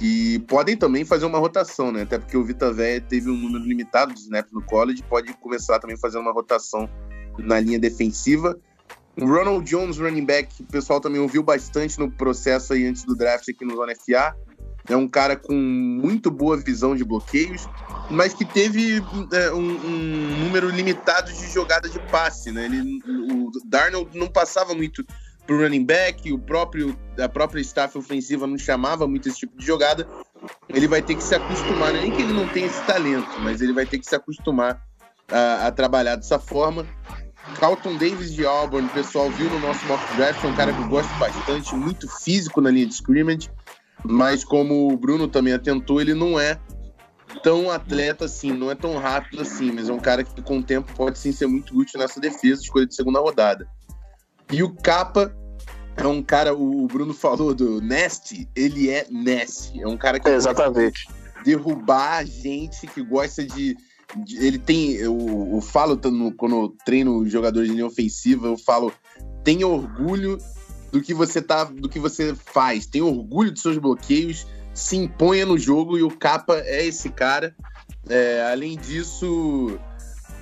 E 0.00 0.38
podem 0.46 0.76
também 0.76 1.04
fazer 1.04 1.26
uma 1.26 1.38
rotação, 1.38 1.90
né? 1.90 2.02
Até 2.02 2.18
porque 2.18 2.36
o 2.36 2.44
Vita 2.44 2.72
Véia 2.72 3.00
teve 3.00 3.28
um 3.28 3.36
número 3.36 3.64
limitado 3.64 4.14
de 4.14 4.20
snaps 4.20 4.52
no 4.52 4.62
college, 4.62 5.02
pode 5.02 5.32
começar 5.34 5.78
também 5.80 5.96
fazendo 5.96 6.22
uma 6.22 6.32
rotação 6.32 6.88
na 7.38 7.58
linha 7.58 7.78
defensiva. 7.78 8.58
O 9.20 9.26
Ronald 9.26 9.68
Jones, 9.68 9.98
running 9.98 10.24
back, 10.24 10.62
o 10.62 10.66
pessoal 10.66 11.00
também 11.00 11.20
ouviu 11.20 11.42
bastante 11.42 11.98
no 11.98 12.10
processo 12.10 12.72
aí 12.72 12.86
antes 12.86 13.04
do 13.04 13.14
draft 13.14 13.48
aqui 13.48 13.64
no 13.64 13.76
Zona 13.76 13.94
FA. 13.94 14.34
É 14.88 14.96
um 14.96 15.06
cara 15.06 15.36
com 15.36 15.54
muito 15.54 16.30
boa 16.30 16.56
visão 16.56 16.96
de 16.96 17.04
bloqueios, 17.04 17.68
mas 18.10 18.32
que 18.32 18.46
teve 18.46 19.02
é, 19.32 19.52
um, 19.52 19.76
um 19.86 20.38
número 20.44 20.70
limitado 20.70 21.30
de 21.32 21.46
jogadas 21.50 21.92
de 21.92 22.00
passe, 22.10 22.50
né? 22.50 22.64
Ele, 22.64 22.98
o 23.06 23.50
Darnold 23.66 24.16
não 24.18 24.26
passava 24.26 24.74
muito 24.74 25.04
pro 25.46 25.60
running 25.62 25.84
back, 25.84 26.32
o 26.32 26.38
próprio, 26.38 26.96
a 27.18 27.28
própria 27.28 27.60
staff 27.60 27.96
ofensiva 27.98 28.46
não 28.46 28.56
chamava 28.56 29.06
muito 29.06 29.28
esse 29.28 29.40
tipo 29.40 29.56
de 29.56 29.66
jogada. 29.66 30.08
Ele 30.68 30.88
vai 30.88 31.02
ter 31.02 31.14
que 31.14 31.22
se 31.22 31.34
acostumar, 31.34 31.92
nem 31.92 32.10
que 32.10 32.22
ele 32.22 32.32
não 32.32 32.48
tenha 32.48 32.66
esse 32.66 32.82
talento, 32.84 33.38
mas 33.40 33.60
ele 33.60 33.74
vai 33.74 33.84
ter 33.84 33.98
que 33.98 34.06
se 34.06 34.14
acostumar 34.14 34.80
a, 35.28 35.66
a 35.66 35.72
trabalhar 35.72 36.16
dessa 36.16 36.38
forma. 36.38 36.86
Carlton 37.58 37.96
Davis 37.96 38.32
de 38.32 38.44
Auburn, 38.44 38.86
o 38.86 38.90
pessoal 38.90 39.30
viu 39.30 39.50
no 39.50 39.58
nosso 39.60 39.84
mock 39.86 40.02
draft, 40.16 40.42
é 40.44 40.46
um 40.46 40.54
cara 40.54 40.72
que 40.72 40.80
eu 40.80 40.88
gosto 40.88 41.12
bastante, 41.18 41.74
muito 41.74 42.08
físico 42.22 42.60
na 42.60 42.70
linha 42.70 42.86
de 42.86 42.94
scrimmage, 42.94 43.50
mas 44.04 44.44
como 44.44 44.92
o 44.92 44.96
Bruno 44.96 45.28
também 45.28 45.52
atentou, 45.52 46.00
ele 46.00 46.14
não 46.14 46.38
é 46.38 46.58
tão 47.42 47.70
atleta 47.70 48.24
assim, 48.24 48.52
não 48.52 48.70
é 48.70 48.74
tão 48.74 48.96
rápido 48.98 49.42
assim, 49.42 49.70
mas 49.72 49.88
é 49.88 49.92
um 49.92 49.98
cara 49.98 50.24
que 50.24 50.42
com 50.42 50.58
o 50.58 50.62
tempo 50.62 50.92
pode 50.94 51.18
sim 51.18 51.32
ser 51.32 51.46
muito 51.46 51.76
útil 51.76 51.98
nessa 52.00 52.20
defesa, 52.20 52.62
escolha 52.62 52.86
de 52.86 52.94
segunda 52.94 53.20
rodada. 53.20 53.68
E 54.50 54.62
o 54.62 54.74
Capa 54.74 55.34
é 55.96 56.06
um 56.06 56.22
cara, 56.22 56.54
o 56.54 56.86
Bruno 56.86 57.14
falou 57.14 57.54
do 57.54 57.80
Nasty, 57.80 58.48
ele 58.54 58.90
é 58.90 59.06
Nasty, 59.10 59.80
é 59.80 59.86
um 59.86 59.96
cara 59.96 60.18
que 60.18 60.28
Exatamente. 60.28 61.08
derrubar 61.44 62.24
gente 62.26 62.86
que 62.86 63.02
gosta 63.02 63.44
de. 63.44 63.76
Ele 64.30 64.58
tem. 64.58 64.92
Eu, 64.92 65.16
eu 65.52 65.60
falo 65.60 65.98
quando 66.36 66.54
eu 66.54 66.76
treino 66.84 67.26
jogadores 67.28 67.68
de 67.68 67.74
linha 67.74 67.86
ofensiva, 67.86 68.46
eu 68.46 68.56
falo: 68.56 68.92
tenha 69.44 69.66
orgulho 69.66 70.38
do 70.90 71.00
que 71.00 71.14
você 71.14 71.40
tá. 71.40 71.64
do 71.64 71.88
que 71.88 71.98
você 71.98 72.34
faz, 72.34 72.86
tenha 72.86 73.04
orgulho 73.04 73.52
dos 73.52 73.62
seus 73.62 73.78
bloqueios, 73.78 74.46
se 74.74 74.96
imponha 74.96 75.46
no 75.46 75.58
jogo 75.58 75.98
e 75.98 76.02
o 76.02 76.10
Capa 76.10 76.56
é 76.58 76.86
esse 76.86 77.10
cara. 77.10 77.54
É, 78.08 78.50
além 78.50 78.76
disso, 78.76 79.78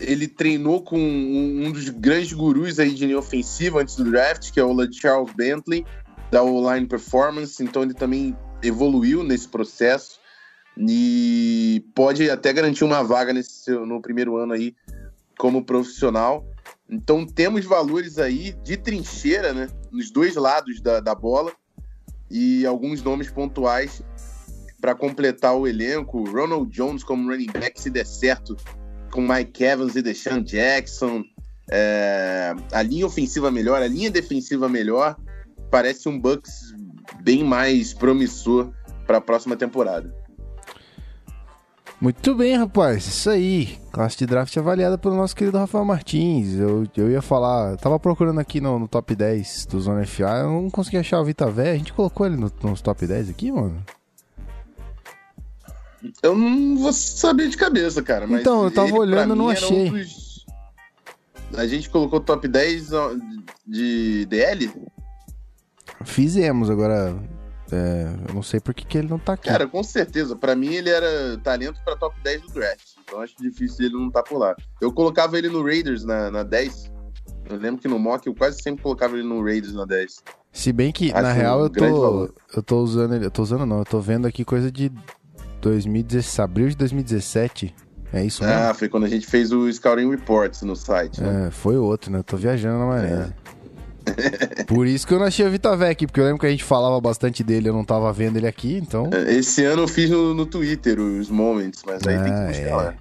ele 0.00 0.26
treinou 0.28 0.82
com 0.82 0.98
um, 0.98 1.66
um 1.66 1.72
dos 1.72 1.88
grandes 1.88 2.32
gurus 2.32 2.78
aí 2.78 2.94
de 2.94 3.04
linha 3.04 3.18
ofensiva 3.18 3.80
antes 3.80 3.96
do 3.96 4.04
draft, 4.04 4.50
que 4.52 4.60
é 4.60 4.64
o 4.64 4.92
Charles 4.92 5.32
Bentley, 5.34 5.84
da 6.30 6.42
O-Line 6.42 6.86
Performance, 6.86 7.62
então 7.62 7.82
ele 7.82 7.94
também 7.94 8.36
evoluiu 8.62 9.22
nesse 9.22 9.48
processo 9.48 10.17
e 10.78 11.84
pode 11.94 12.30
até 12.30 12.52
garantir 12.52 12.84
uma 12.84 13.02
vaga 13.02 13.32
nesse 13.32 13.70
no 13.70 14.00
primeiro 14.00 14.36
ano 14.36 14.52
aí 14.52 14.74
como 15.36 15.64
profissional. 15.64 16.46
Então 16.88 17.26
temos 17.26 17.64
valores 17.64 18.18
aí 18.18 18.54
de 18.62 18.76
trincheira, 18.76 19.52
né, 19.52 19.68
nos 19.90 20.10
dois 20.10 20.36
lados 20.36 20.80
da, 20.80 21.00
da 21.00 21.14
bola 21.14 21.52
e 22.30 22.64
alguns 22.64 23.02
nomes 23.02 23.30
pontuais 23.30 24.02
para 24.80 24.94
completar 24.94 25.56
o 25.56 25.66
elenco. 25.66 26.24
Ronald 26.30 26.70
Jones 26.70 27.02
como 27.02 27.30
running 27.30 27.50
back 27.52 27.80
se 27.80 27.90
der 27.90 28.06
certo 28.06 28.56
com 29.10 29.20
Mike 29.20 29.64
Evans 29.64 29.96
e 29.96 30.02
Deshaun 30.02 30.42
Jackson. 30.42 31.24
É, 31.70 32.54
a 32.72 32.82
linha 32.82 33.06
ofensiva 33.06 33.50
melhor, 33.50 33.82
a 33.82 33.88
linha 33.88 34.10
defensiva 34.10 34.68
melhor. 34.68 35.16
Parece 35.70 36.08
um 36.08 36.18
Bucks 36.18 36.74
bem 37.22 37.44
mais 37.44 37.92
promissor 37.92 38.72
para 39.06 39.18
a 39.18 39.20
próxima 39.20 39.56
temporada. 39.56 40.17
Muito 42.00 42.32
bem, 42.34 42.56
rapaz. 42.56 43.06
Isso 43.06 43.28
aí. 43.28 43.76
Classe 43.90 44.16
de 44.18 44.26
draft 44.26 44.56
avaliada 44.56 44.96
pelo 44.96 45.16
nosso 45.16 45.34
querido 45.34 45.58
Rafael 45.58 45.84
Martins. 45.84 46.54
Eu, 46.54 46.86
eu 46.96 47.10
ia 47.10 47.20
falar, 47.20 47.76
tava 47.76 47.98
procurando 47.98 48.38
aqui 48.38 48.60
no, 48.60 48.78
no 48.78 48.86
top 48.86 49.16
10 49.16 49.66
do 49.66 49.80
Zona 49.80 50.06
FA, 50.06 50.38
eu 50.42 50.50
não 50.62 50.70
consegui 50.70 50.96
achar 50.98 51.20
o 51.20 51.24
Vita 51.24 51.50
Vé. 51.50 51.72
A 51.72 51.76
gente 51.76 51.92
colocou 51.92 52.24
ele 52.26 52.36
no- 52.36 52.52
nos 52.62 52.80
top 52.80 53.04
10 53.04 53.30
aqui, 53.30 53.50
mano? 53.50 53.82
Eu 56.22 56.36
não 56.38 56.78
vou 56.78 56.92
saber 56.92 57.48
de 57.48 57.56
cabeça, 57.56 58.00
cara. 58.00 58.24
Mas 58.28 58.42
Então, 58.42 58.62
eu 58.62 58.70
tava 58.70 58.88
ele, 58.88 58.98
olhando, 58.98 59.32
mim, 59.34 59.38
não 59.38 59.50
era 59.50 59.60
um 59.60 59.64
achei. 59.64 59.90
dos- 59.90 60.46
A 61.56 61.66
gente 61.66 61.90
colocou 61.90 62.20
top 62.20 62.46
10 62.46 62.92
ó, 62.92 63.10
de 63.66 64.24
DL? 64.26 64.70
Fizemos, 66.04 66.70
agora. 66.70 67.16
É, 67.70 68.08
eu 68.28 68.34
não 68.34 68.42
sei 68.42 68.60
por 68.60 68.72
que, 68.72 68.84
que 68.86 68.98
ele 68.98 69.08
não 69.08 69.18
tá 69.18 69.34
aqui. 69.34 69.48
Cara, 69.48 69.66
com 69.66 69.82
certeza. 69.82 70.34
Pra 70.34 70.54
mim, 70.56 70.72
ele 70.74 70.90
era 70.90 71.36
talento 71.38 71.80
pra 71.84 71.96
top 71.96 72.16
10 72.22 72.42
do 72.42 72.52
draft. 72.54 72.80
Então, 73.04 73.20
acho 73.20 73.34
difícil 73.38 73.86
ele 73.86 73.94
não 73.94 74.08
estar 74.08 74.22
por 74.22 74.38
lá. 74.38 74.56
Eu 74.80 74.92
colocava 74.92 75.36
ele 75.38 75.48
no 75.48 75.62
Raiders 75.62 76.04
na, 76.04 76.30
na 76.30 76.42
10. 76.42 76.90
Eu 77.50 77.56
lembro 77.56 77.80
que 77.80 77.88
no 77.88 77.98
mock 77.98 78.26
eu 78.26 78.34
quase 78.34 78.62
sempre 78.62 78.82
colocava 78.82 79.16
ele 79.16 79.26
no 79.26 79.42
Raiders 79.42 79.74
na 79.74 79.84
10. 79.84 80.22
Se 80.52 80.72
bem 80.72 80.92
que, 80.92 81.12
Acho 81.12 81.22
na 81.22 81.30
um 81.30 81.32
real, 81.32 81.60
eu 81.62 81.70
grande 81.70 81.94
tô, 81.94 82.00
valor. 82.00 82.34
eu 82.56 82.62
tô 82.62 82.80
usando 82.80 83.14
ele. 83.14 83.26
Eu 83.26 83.30
tô 83.30 83.42
usando 83.42 83.66
não, 83.66 83.78
eu 83.78 83.84
tô 83.84 84.00
vendo 84.00 84.26
aqui 84.26 84.44
coisa 84.44 84.70
de 84.72 84.90
2017, 85.60 86.40
abril 86.40 86.68
de 86.68 86.76
2017. 86.76 87.74
É 88.12 88.24
isso 88.24 88.42
mesmo? 88.42 88.58
Ah, 88.58 88.72
foi 88.72 88.88
quando 88.88 89.04
a 89.04 89.08
gente 89.08 89.26
fez 89.26 89.52
o 89.52 89.70
Scouting 89.70 90.10
Reports 90.10 90.62
no 90.62 90.74
site, 90.74 91.20
né? 91.20 91.48
É, 91.48 91.50
foi 91.50 91.76
outro, 91.76 92.10
né? 92.10 92.20
Eu 92.20 92.24
tô 92.24 92.36
viajando 92.38 92.78
na 92.78 92.86
maionese. 92.86 93.34
Por 94.66 94.86
isso 94.86 95.06
que 95.06 95.14
eu 95.14 95.18
não 95.18 95.26
achei 95.26 95.46
o 95.46 95.50
Vitavec, 95.50 96.06
porque 96.06 96.20
eu 96.20 96.24
lembro 96.24 96.40
que 96.40 96.46
a 96.46 96.50
gente 96.50 96.64
falava 96.64 97.00
bastante 97.00 97.42
dele, 97.42 97.68
eu 97.68 97.72
não 97.72 97.84
tava 97.84 98.12
vendo 98.12 98.36
ele 98.36 98.46
aqui, 98.46 98.76
então. 98.76 99.08
Esse 99.28 99.64
ano 99.64 99.82
eu 99.82 99.88
fiz 99.88 100.10
no, 100.10 100.34
no 100.34 100.44
Twitter 100.46 100.98
os 101.00 101.30
moments, 101.30 101.82
mas 101.86 102.06
aí 102.06 102.16
tem 102.16 102.24
que 102.24 102.30
Ah, 102.30 102.46
buscar 102.48 102.66
é. 102.66 102.74
lá. 102.74 102.94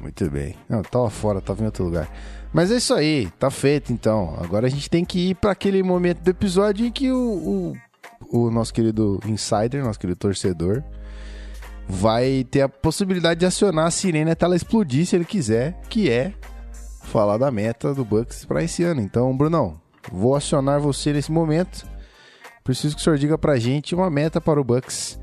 Muito 0.00 0.30
bem. 0.30 0.54
Não, 0.68 0.82
tava 0.82 1.08
fora, 1.08 1.40
tava 1.40 1.62
em 1.62 1.66
outro 1.66 1.84
lugar. 1.84 2.10
Mas 2.52 2.70
é 2.70 2.76
isso 2.76 2.92
aí, 2.94 3.28
tá 3.38 3.50
feito 3.50 3.92
então. 3.92 4.36
Agora 4.40 4.66
a 4.66 4.70
gente 4.70 4.88
tem 4.88 5.04
que 5.04 5.30
ir 5.30 5.34
para 5.34 5.50
aquele 5.52 5.82
momento 5.82 6.20
do 6.20 6.30
episódio 6.30 6.86
em 6.86 6.92
que 6.92 7.10
o, 7.10 7.74
o, 8.30 8.46
o 8.46 8.50
nosso 8.50 8.72
querido 8.72 9.18
insider, 9.26 9.82
nosso 9.82 9.98
querido 9.98 10.18
torcedor, 10.18 10.82
vai 11.88 12.46
ter 12.50 12.62
a 12.62 12.68
possibilidade 12.68 13.40
de 13.40 13.46
acionar 13.46 13.86
a 13.86 13.90
sirene 13.90 14.30
até 14.30 14.44
ela 14.44 14.56
explodir 14.56 15.06
se 15.06 15.16
ele 15.16 15.24
quiser, 15.24 15.80
que 15.88 16.10
é 16.10 16.32
falar 17.02 17.36
da 17.38 17.50
meta 17.50 17.92
do 17.92 18.04
Bucks 18.04 18.44
para 18.44 18.62
esse 18.62 18.82
ano. 18.82 19.00
Então, 19.00 19.36
Brunão, 19.36 19.80
vou 20.10 20.34
acionar 20.34 20.80
você 20.80 21.12
nesse 21.12 21.30
momento. 21.30 21.86
Preciso 22.62 22.94
que 22.94 23.00
o 23.00 23.04
senhor 23.04 23.18
diga 23.18 23.36
pra 23.36 23.58
gente 23.58 23.94
uma 23.94 24.08
meta 24.08 24.40
para 24.40 24.60
o 24.60 24.64
Bucks. 24.64 25.20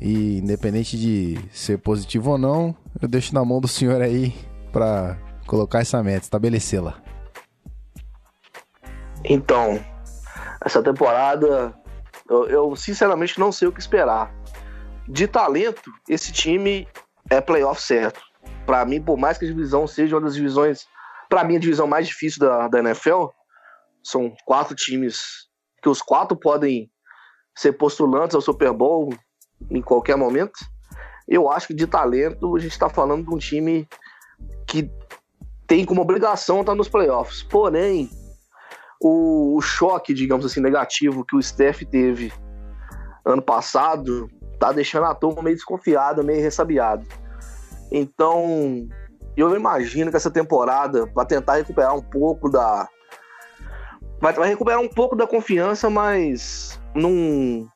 E 0.00 0.38
independente 0.38 0.98
de 0.98 1.38
ser 1.50 1.78
positivo 1.78 2.32
ou 2.32 2.38
não, 2.38 2.76
eu 3.00 3.08
deixo 3.08 3.34
na 3.34 3.44
mão 3.44 3.60
do 3.60 3.68
senhor 3.68 4.02
aí 4.02 4.34
pra 4.70 5.16
colocar 5.46 5.80
essa 5.80 6.02
meta, 6.02 6.24
estabelecê-la. 6.24 7.00
Então, 9.24 9.82
essa 10.62 10.82
temporada, 10.82 11.74
eu, 12.28 12.46
eu 12.48 12.76
sinceramente 12.76 13.40
não 13.40 13.50
sei 13.50 13.68
o 13.68 13.72
que 13.72 13.80
esperar. 13.80 14.34
De 15.08 15.26
talento, 15.26 15.90
esse 16.08 16.30
time 16.32 16.86
é 17.30 17.40
playoff 17.40 17.80
certo. 17.80 18.20
Pra 18.66 18.84
mim, 18.84 19.00
por 19.00 19.16
mais 19.16 19.38
que 19.38 19.44
a 19.44 19.48
divisão 19.48 19.86
seja 19.86 20.16
uma 20.16 20.22
das 20.22 20.34
divisões, 20.34 20.86
pra 21.28 21.44
mim, 21.44 21.56
a 21.56 21.60
divisão 21.60 21.86
mais 21.86 22.06
difícil 22.06 22.40
da, 22.40 22.68
da 22.68 22.80
NFL, 22.80 23.28
são 24.06 24.32
quatro 24.44 24.74
times 24.76 25.48
que 25.82 25.88
os 25.88 26.00
quatro 26.00 26.36
podem 26.36 26.88
ser 27.56 27.72
postulantes 27.72 28.36
ao 28.36 28.40
Super 28.40 28.72
Bowl 28.72 29.12
em 29.68 29.82
qualquer 29.82 30.16
momento. 30.16 30.54
Eu 31.26 31.50
acho 31.50 31.66
que 31.66 31.74
de 31.74 31.88
talento, 31.88 32.54
a 32.54 32.60
gente 32.60 32.78
tá 32.78 32.88
falando 32.88 33.26
de 33.26 33.34
um 33.34 33.38
time 33.38 33.88
que 34.66 34.88
tem 35.66 35.84
como 35.84 36.02
obrigação 36.02 36.60
estar 36.60 36.76
nos 36.76 36.88
playoffs. 36.88 37.42
Porém, 37.42 38.08
o, 39.02 39.56
o 39.56 39.60
choque, 39.60 40.14
digamos 40.14 40.46
assim, 40.46 40.60
negativo 40.60 41.24
que 41.24 41.34
o 41.34 41.42
Steph 41.42 41.82
teve 41.90 42.32
ano 43.24 43.42
passado 43.42 44.30
tá 44.60 44.70
deixando 44.70 45.06
a 45.06 45.14
turma 45.14 45.42
meio 45.42 45.56
desconfiada, 45.56 46.22
meio 46.22 46.40
ressabiada. 46.40 47.04
Então, 47.90 48.86
eu 49.36 49.54
imagino 49.56 50.10
que 50.10 50.16
essa 50.16 50.30
temporada 50.30 51.06
vai 51.12 51.26
tentar 51.26 51.56
recuperar 51.56 51.94
um 51.94 52.02
pouco 52.02 52.48
da. 52.48 52.88
Vai, 54.20 54.32
vai 54.32 54.48
recuperar 54.48 54.80
um 54.80 54.88
pouco 54.88 55.14
da 55.14 55.26
confiança, 55.26 55.90
mas 55.90 56.80
não, 56.94 57.68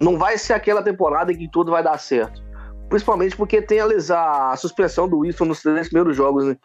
não 0.00 0.18
vai 0.18 0.36
ser 0.36 0.54
aquela 0.54 0.82
temporada 0.82 1.32
em 1.32 1.36
que 1.36 1.50
tudo 1.50 1.70
vai 1.70 1.82
dar 1.82 1.98
certo. 1.98 2.42
Principalmente 2.88 3.36
porque 3.36 3.62
tem 3.62 3.80
a, 3.80 4.50
a 4.50 4.56
suspensão 4.56 5.08
do 5.08 5.18
Wilson 5.18 5.44
nos 5.44 5.62
três 5.62 5.88
primeiros 5.88 6.16
jogos, 6.16 6.44
né? 6.44 6.56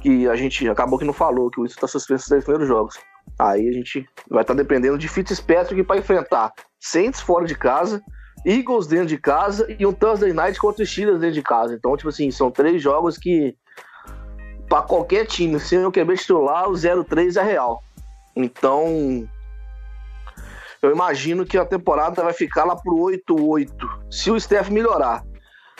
Que 0.00 0.28
a 0.28 0.34
gente 0.34 0.68
acabou 0.68 0.98
que 0.98 1.04
não 1.04 1.12
falou, 1.12 1.50
que 1.50 1.60
o 1.60 1.62
Wilson 1.62 1.80
tá 1.80 1.86
suspenso 1.86 2.22
nos 2.22 2.28
três 2.28 2.44
primeiros 2.44 2.68
jogos. 2.68 2.98
Aí 3.38 3.68
a 3.68 3.72
gente 3.72 4.08
vai 4.28 4.42
estar 4.42 4.54
dependendo 4.54 4.98
de 4.98 5.08
Fitzpatrick 5.08 5.82
para 5.84 5.98
enfrentar 5.98 6.52
Saints 6.80 7.20
fora 7.20 7.46
de 7.46 7.54
casa, 7.54 8.02
Eagles 8.44 8.86
dentro 8.86 9.06
de 9.06 9.18
casa 9.18 9.66
e 9.78 9.86
um 9.86 9.92
Thursday 9.92 10.32
Night 10.32 10.58
contra 10.58 10.82
os 10.82 10.90
Steelers 10.90 11.20
dentro 11.20 11.34
de 11.34 11.42
casa. 11.42 11.74
Então, 11.74 11.96
tipo 11.96 12.08
assim, 12.08 12.30
são 12.30 12.50
três 12.50 12.82
jogos 12.82 13.16
que 13.16 13.54
para 14.68 14.82
qualquer 14.82 15.26
time, 15.26 15.60
se 15.60 15.74
eu 15.74 15.92
QB 15.92 16.16
titular, 16.16 16.68
o 16.68 16.72
0-3 16.72 17.38
é 17.38 17.44
real. 17.44 17.82
Então, 18.34 19.28
eu 20.80 20.90
imagino 20.90 21.44
que 21.44 21.58
a 21.58 21.64
temporada 21.64 22.22
vai 22.22 22.32
ficar 22.32 22.64
lá 22.64 22.74
pro 22.74 22.96
8-8, 22.96 23.70
se 24.10 24.30
o 24.30 24.40
Steph 24.40 24.68
melhorar. 24.68 25.22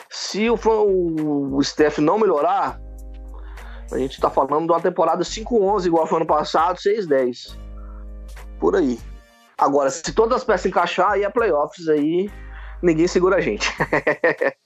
Se 0.09 0.49
o, 0.49 0.55
o 1.55 1.63
Steph 1.63 1.97
não 1.97 2.19
melhorar, 2.19 2.79
a 3.91 3.97
gente 3.97 4.21
tá 4.21 4.29
falando 4.29 4.67
de 4.67 4.71
uma 4.71 4.81
temporada 4.81 5.23
5-11, 5.23 5.85
igual 5.85 6.07
foi 6.07 6.17
ano 6.17 6.27
passado, 6.27 6.77
6-10. 6.77 7.57
Por 8.59 8.75
aí. 8.75 8.99
Agora, 9.57 9.89
se 9.89 10.13
todas 10.13 10.37
as 10.37 10.43
peças 10.43 10.67
encaixar, 10.67 11.11
aí 11.11 11.23
é 11.23 11.29
playoffs, 11.29 11.87
aí 11.87 12.29
ninguém 12.81 13.07
segura 13.07 13.37
a 13.37 13.41
gente. 13.41 13.69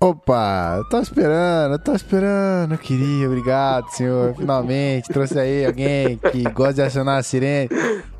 Opa, 0.00 0.76
eu 0.76 0.88
tava 0.88 1.02
esperando, 1.02 1.72
eu 1.72 1.78
tava 1.80 1.96
esperando, 1.96 2.72
eu 2.72 2.78
queria, 2.78 3.26
obrigado, 3.26 3.88
senhor. 3.90 4.32
Finalmente 4.36 5.08
trouxe 5.08 5.36
aí 5.36 5.66
alguém 5.66 6.16
que 6.18 6.44
gosta 6.50 6.74
de 6.74 6.82
acionar 6.82 7.18
a 7.18 7.22
sirene, 7.22 7.68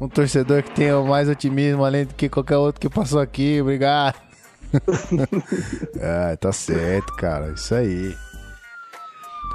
um 0.01 0.09
torcedor 0.09 0.65
que 0.65 0.73
tenha 0.73 1.01
mais 1.03 1.29
otimismo 1.29 1.85
além 1.85 2.05
do 2.05 2.15
que 2.15 2.29
qualquer 2.29 2.57
outro 2.57 2.81
que 2.81 2.89
passou 2.89 3.21
aqui, 3.21 3.61
obrigado. 3.63 4.17
ah, 6.03 6.37
tá 6.37 6.51
certo, 6.51 7.15
cara, 7.15 7.53
isso 7.53 7.73
aí. 7.73 8.13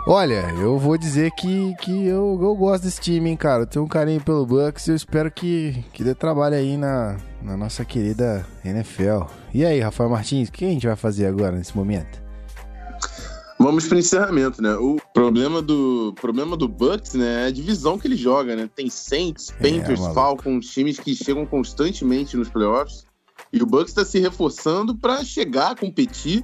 Olha, 0.08 0.50
eu 0.62 0.80
vou 0.80 0.98
dizer 0.98 1.30
que, 1.32 1.76
que 1.82 2.08
eu, 2.08 2.40
eu 2.42 2.56
gosto 2.56 2.84
desse 2.84 3.02
time, 3.02 3.32
hein, 3.32 3.38
cara. 3.38 3.64
Eu 3.64 3.68
tenho 3.68 3.84
um 3.84 3.88
carinho 3.88 4.22
pelo 4.22 4.46
Bucks 4.46 4.88
e 4.88 4.92
eu 4.92 4.96
espero 4.96 5.30
que, 5.30 5.84
que 5.92 6.04
dê 6.04 6.16
trabalho 6.16 6.56
aí 6.56 6.78
na, 6.78 7.18
na 7.44 7.58
nossa 7.58 7.84
querida 7.84 8.46
NFL. 8.64 9.24
E 9.54 9.66
aí, 9.66 9.80
Rafael 9.80 10.10
Martins, 10.10 10.50
o 10.50 10.52
que 10.52 10.66
a 10.66 10.70
gente 10.70 10.88
vai 10.88 10.96
fazer 10.96 11.26
agora 11.26 11.58
nesse 11.58 11.76
momento? 11.76 12.24
Vamos 13.60 13.88
pro 13.88 13.98
encerramento, 13.98 14.62
né? 14.62 14.74
O 14.76 14.98
problema 15.14 15.62
do, 15.62 16.14
problema 16.20 16.58
do 16.58 16.68
Bucks, 16.68 17.14
né, 17.14 17.44
é 17.44 17.48
a 17.48 17.52
divisão 17.52 17.98
que 17.98 18.08
ele 18.08 18.18
joga, 18.18 18.56
né? 18.56 18.70
Tem 18.74 18.90
Saints, 18.90 19.52
Panthers, 19.52 20.00
maluco. 20.00 20.14
Falcons, 20.14 20.68
times 20.68 21.00
que 21.00 21.16
chegam 21.16 21.46
constantemente 21.46 22.36
nos 22.36 22.50
playoffs. 22.50 23.06
E 23.52 23.62
o 23.62 23.66
Bucks 23.66 23.90
está 23.90 24.04
se 24.04 24.20
reforçando 24.20 24.96
para 24.96 25.24
chegar 25.24 25.72
a 25.72 25.76
competir 25.76 26.44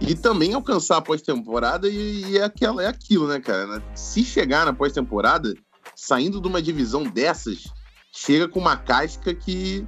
e 0.00 0.14
também 0.14 0.54
alcançar 0.54 0.96
a 0.96 1.02
pós-temporada. 1.02 1.88
E, 1.88 2.24
e 2.24 2.38
é, 2.38 2.44
aquela, 2.44 2.82
é 2.82 2.86
aquilo, 2.86 3.28
né, 3.28 3.38
cara? 3.38 3.66
né? 3.66 3.82
Se 3.94 4.24
chegar 4.24 4.64
na 4.64 4.72
pós-temporada, 4.72 5.54
saindo 5.94 6.40
de 6.40 6.48
uma 6.48 6.62
divisão 6.62 7.04
dessas, 7.04 7.64
chega 8.12 8.48
com 8.48 8.58
uma 8.58 8.76
casca 8.76 9.34
que 9.34 9.86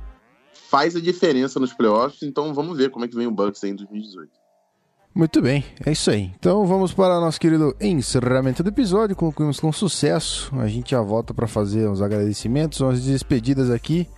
faz 0.73 0.97
a 0.97 1.01
diferença 1.01 1.61
nos 1.61 1.75
playoffs. 1.75 2.23
Então 2.23 2.55
vamos 2.55 2.79
ver 2.79 2.91
como 2.91 3.05
é 3.05 3.09
que 3.09 3.15
vem 3.15 3.27
o 3.27 3.31
Bucks 3.31 3.63
aí 3.63 3.71
em 3.71 3.77
2018. 3.77 4.31
Muito 5.15 5.43
bem, 5.43 5.63
é 5.85 5.93
isso 5.93 6.11
aí. 6.11 6.33
Então 6.39 6.65
vamos 6.65 6.95
para 6.95 7.21
nosso 7.21 7.39
querido 7.39 7.77
encerramento 7.79 8.63
do 8.63 8.71
episódio. 8.71 9.15
Concluímos 9.15 9.61
com 9.61 9.71
sucesso. 9.71 10.51
A 10.59 10.67
gente 10.67 10.93
já 10.93 11.03
volta 11.03 11.35
para 11.35 11.47
fazer 11.47 11.87
uns 11.87 12.01
agradecimentos, 12.01 12.81
umas 12.81 13.05
despedidas 13.05 13.71
aqui. 13.71 14.09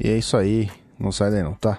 E 0.00 0.08
é 0.08 0.18
isso 0.18 0.36
aí. 0.36 0.68
Não 0.98 1.12
sai 1.12 1.30
daí 1.30 1.44
não, 1.44 1.54
tá? 1.54 1.78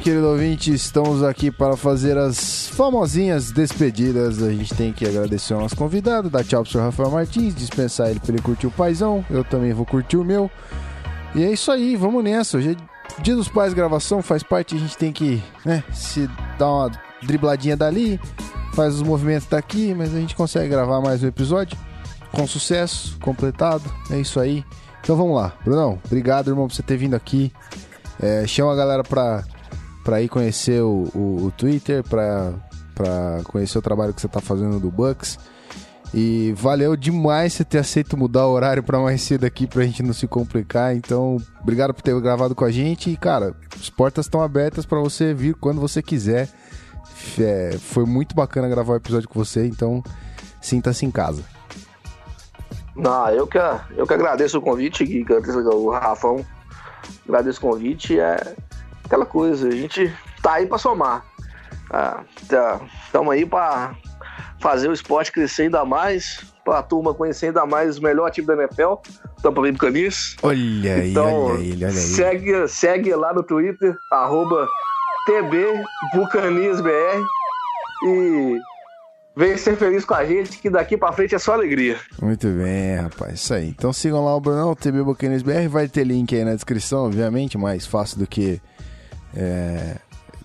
Querido 0.00 0.28
ouvinte, 0.28 0.72
estamos 0.72 1.22
aqui 1.22 1.50
para 1.50 1.76
fazer 1.76 2.16
as 2.16 2.68
famosinhas 2.68 3.52
despedidas. 3.52 4.42
A 4.42 4.50
gente 4.50 4.74
tem 4.74 4.92
que 4.94 5.06
agradecer 5.06 5.52
ao 5.52 5.60
nosso 5.60 5.76
convidado, 5.76 6.30
dar 6.30 6.42
tchau 6.42 6.62
pro 6.62 6.72
senhor 6.72 6.84
Rafael 6.84 7.10
Martins, 7.10 7.54
dispensar 7.54 8.08
ele 8.08 8.18
para 8.18 8.32
ele 8.32 8.42
curtir 8.42 8.66
o 8.66 8.70
paizão. 8.70 9.22
Eu 9.28 9.44
também 9.44 9.74
vou 9.74 9.84
curtir 9.84 10.16
o 10.16 10.24
meu. 10.24 10.50
E 11.34 11.44
é 11.44 11.52
isso 11.52 11.70
aí, 11.70 11.96
vamos 11.96 12.24
nessa. 12.24 12.56
Hoje 12.56 12.70
é 12.70 13.22
Dia 13.22 13.36
dos 13.36 13.48
Pais, 13.48 13.74
gravação 13.74 14.22
faz 14.22 14.42
parte, 14.42 14.74
a 14.74 14.78
gente 14.78 14.96
tem 14.96 15.12
que 15.12 15.42
né, 15.66 15.84
se 15.92 16.28
dar 16.58 16.70
uma 16.70 16.90
dribladinha 17.22 17.76
dali, 17.76 18.18
faz 18.72 18.94
os 18.94 19.02
movimentos 19.02 19.46
daqui, 19.48 19.94
mas 19.94 20.14
a 20.14 20.18
gente 20.18 20.34
consegue 20.34 20.68
gravar 20.68 21.02
mais 21.02 21.22
um 21.22 21.26
episódio 21.26 21.76
com 22.32 22.46
sucesso, 22.46 23.18
completado. 23.20 23.84
É 24.10 24.18
isso 24.18 24.40
aí. 24.40 24.64
Então 25.02 25.14
vamos 25.14 25.36
lá. 25.36 25.52
Brunão, 25.62 25.98
obrigado, 26.06 26.48
irmão, 26.48 26.68
por 26.68 26.74
você 26.74 26.82
ter 26.82 26.96
vindo 26.96 27.14
aqui. 27.14 27.52
É, 28.22 28.46
chama 28.46 28.72
a 28.72 28.76
galera 28.76 29.02
pra, 29.02 29.44
pra 30.10 30.20
ir 30.20 30.28
conhecer 30.28 30.82
o, 30.82 31.08
o, 31.14 31.44
o 31.44 31.50
Twitter, 31.52 32.02
pra 32.02 32.52
conhecer 33.44 33.78
o 33.78 33.82
trabalho 33.82 34.12
que 34.12 34.20
você 34.20 34.26
tá 34.26 34.40
fazendo 34.40 34.80
do 34.80 34.90
Bucks. 34.90 35.38
E 36.12 36.52
valeu 36.56 36.96
demais 36.96 37.52
você 37.52 37.64
ter 37.64 37.78
aceito 37.78 38.16
mudar 38.16 38.48
o 38.48 38.50
horário 38.50 38.82
pra 38.82 38.98
mais 38.98 39.22
cedo 39.22 39.44
aqui 39.44 39.68
pra 39.68 39.84
gente 39.84 40.02
não 40.02 40.12
se 40.12 40.26
complicar. 40.26 40.96
Então, 40.96 41.36
obrigado 41.60 41.94
por 41.94 42.02
ter 42.02 42.20
gravado 42.20 42.56
com 42.56 42.64
a 42.64 42.72
gente. 42.72 43.08
E, 43.08 43.16
cara, 43.16 43.54
as 43.80 43.88
portas 43.88 44.26
estão 44.26 44.42
abertas 44.42 44.84
pra 44.84 44.98
você 44.98 45.32
vir 45.32 45.54
quando 45.54 45.80
você 45.80 46.02
quiser. 46.02 46.48
É, 47.38 47.78
foi 47.78 48.04
muito 48.04 48.34
bacana 48.34 48.68
gravar 48.68 48.94
o 48.94 48.96
episódio 48.96 49.28
com 49.28 49.38
você, 49.38 49.64
então 49.64 50.02
sinta-se 50.60 51.06
em 51.06 51.10
casa. 51.12 51.44
Não, 52.96 53.28
eu 53.28 53.46
que, 53.46 53.58
eu 53.96 54.08
que 54.08 54.14
agradeço 54.14 54.58
o 54.58 54.60
convite, 54.60 55.24
o 55.72 55.90
Rafão. 55.90 56.44
Agradeço 57.28 57.60
o 57.60 57.70
convite. 57.70 58.18
É 58.18 58.56
aquela 59.10 59.26
coisa, 59.26 59.66
a 59.66 59.72
gente 59.72 60.14
tá 60.40 60.52
aí 60.54 60.66
pra 60.66 60.78
somar. 60.78 61.24
Estamos 62.40 63.32
aí 63.34 63.44
pra 63.44 63.96
fazer 64.60 64.88
o 64.88 64.92
esporte 64.92 65.32
crescer 65.32 65.62
ainda 65.62 65.84
mais, 65.84 66.44
pra 66.64 66.80
turma 66.80 67.12
conhecer 67.12 67.46
ainda 67.46 67.66
mais 67.66 67.98
o 67.98 68.02
melhor 68.02 68.30
time 68.30 68.46
da 68.46 68.54
NFL, 68.54 68.94
Tampa 69.42 69.62
Bay 69.62 69.72
Buccaneers. 69.72 70.36
Olha 70.42 70.94
aí, 70.94 71.10
Então, 71.10 71.46
olha 71.46 71.60
ele, 71.60 71.84
olha 71.84 71.88
aí. 71.88 71.92
segue, 71.92 72.68
segue 72.68 73.12
lá 73.16 73.34
no 73.34 73.42
Twitter, 73.42 73.96
arroba 74.12 74.68
e 78.04 78.58
vem 79.36 79.56
ser 79.56 79.76
feliz 79.76 80.04
com 80.04 80.14
a 80.14 80.24
gente, 80.24 80.58
que 80.58 80.70
daqui 80.70 80.96
pra 80.96 81.12
frente 81.12 81.34
é 81.34 81.38
só 81.38 81.54
alegria. 81.54 81.98
Muito 82.20 82.46
bem, 82.48 82.96
rapaz. 82.96 83.40
Isso 83.40 83.54
aí. 83.54 83.68
Então 83.68 83.92
sigam 83.92 84.24
lá 84.24 84.36
o 84.36 84.40
Brunão, 84.40 84.74
TB 84.74 85.02
Buccaneers 85.02 85.42
BR. 85.42 85.68
Vai 85.68 85.88
ter 85.88 86.04
link 86.04 86.34
aí 86.34 86.44
na 86.44 86.54
descrição, 86.54 87.06
obviamente, 87.06 87.58
mais 87.58 87.86
fácil 87.86 88.18
do 88.18 88.26
que. 88.26 88.60
É, 89.34 89.96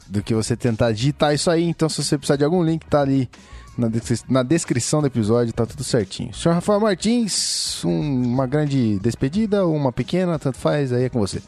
do 0.08 0.22
que 0.24 0.34
você 0.34 0.56
tentar 0.56 0.92
digitar 0.92 1.34
isso 1.34 1.50
aí. 1.50 1.64
Então, 1.64 1.90
se 1.90 2.04
você 2.04 2.18
precisar 2.18 2.36
de 2.38 2.44
algum 2.44 2.64
link, 2.64 2.86
tá 2.86 3.02
ali 3.02 3.30
na, 3.78 3.88
descri- 3.88 4.20
na 4.30 4.44
descrição 4.44 5.02
do 5.02 5.08
episódio, 5.08 5.52
tá 5.54 5.66
tudo 5.66 5.84
certinho. 5.84 6.34
Senhor 6.34 6.54
Rafael 6.56 6.80
Martins, 6.80 7.84
um- 7.84 8.24
uma 8.24 8.46
grande 8.48 9.00
despedida 9.00 9.66
ou 9.66 9.76
uma 9.76 9.92
pequena, 9.92 10.38
tanto 10.40 10.58
faz, 10.58 10.94
aí 10.94 11.04
é 11.06 11.10
com 11.10 11.20
você. 11.20 11.42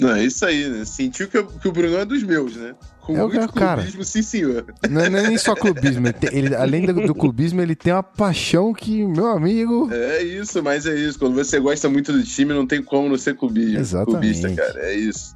Não, 0.00 0.14
é 0.14 0.24
isso 0.24 0.44
aí, 0.44 0.68
né? 0.68 0.84
Sentiu 0.84 1.28
que, 1.28 1.42
que 1.42 1.68
o 1.68 1.72
Bruno 1.72 1.96
é 1.96 2.04
dos 2.04 2.22
meus, 2.22 2.56
né? 2.56 2.74
Com 3.00 3.16
É 3.16 3.24
o 3.24 3.28
muito 3.28 3.52
cara. 3.52 3.76
clubismo, 3.82 4.04
sim 4.04 4.22
senhor. 4.22 4.64
Não 4.88 5.00
é, 5.00 5.08
não 5.10 5.18
é 5.18 5.28
nem 5.28 5.38
só 5.38 5.54
clubismo. 5.54 6.06
ele 6.06 6.12
tem- 6.12 6.30
ele- 6.38 6.54
além 6.54 6.86
do, 6.86 6.94
do 7.06 7.14
clubismo, 7.14 7.60
ele 7.60 7.74
tem 7.74 7.92
uma 7.92 8.02
paixão 8.02 8.72
que, 8.72 9.04
meu 9.06 9.26
amigo. 9.28 9.88
É 9.92 10.22
isso, 10.22 10.62
mas 10.62 10.86
é 10.86 10.94
isso. 10.94 11.18
Quando 11.18 11.34
você 11.34 11.58
gosta 11.58 11.88
muito 11.88 12.12
do 12.12 12.22
time, 12.22 12.52
não 12.52 12.66
tem 12.66 12.82
como 12.82 13.08
não 13.08 13.18
ser 13.18 13.34
clubismo, 13.36 13.78
Exatamente. 13.78 14.40
clubista, 14.40 14.52
cara. 14.54 14.80
É 14.86 14.94
isso. 14.94 15.34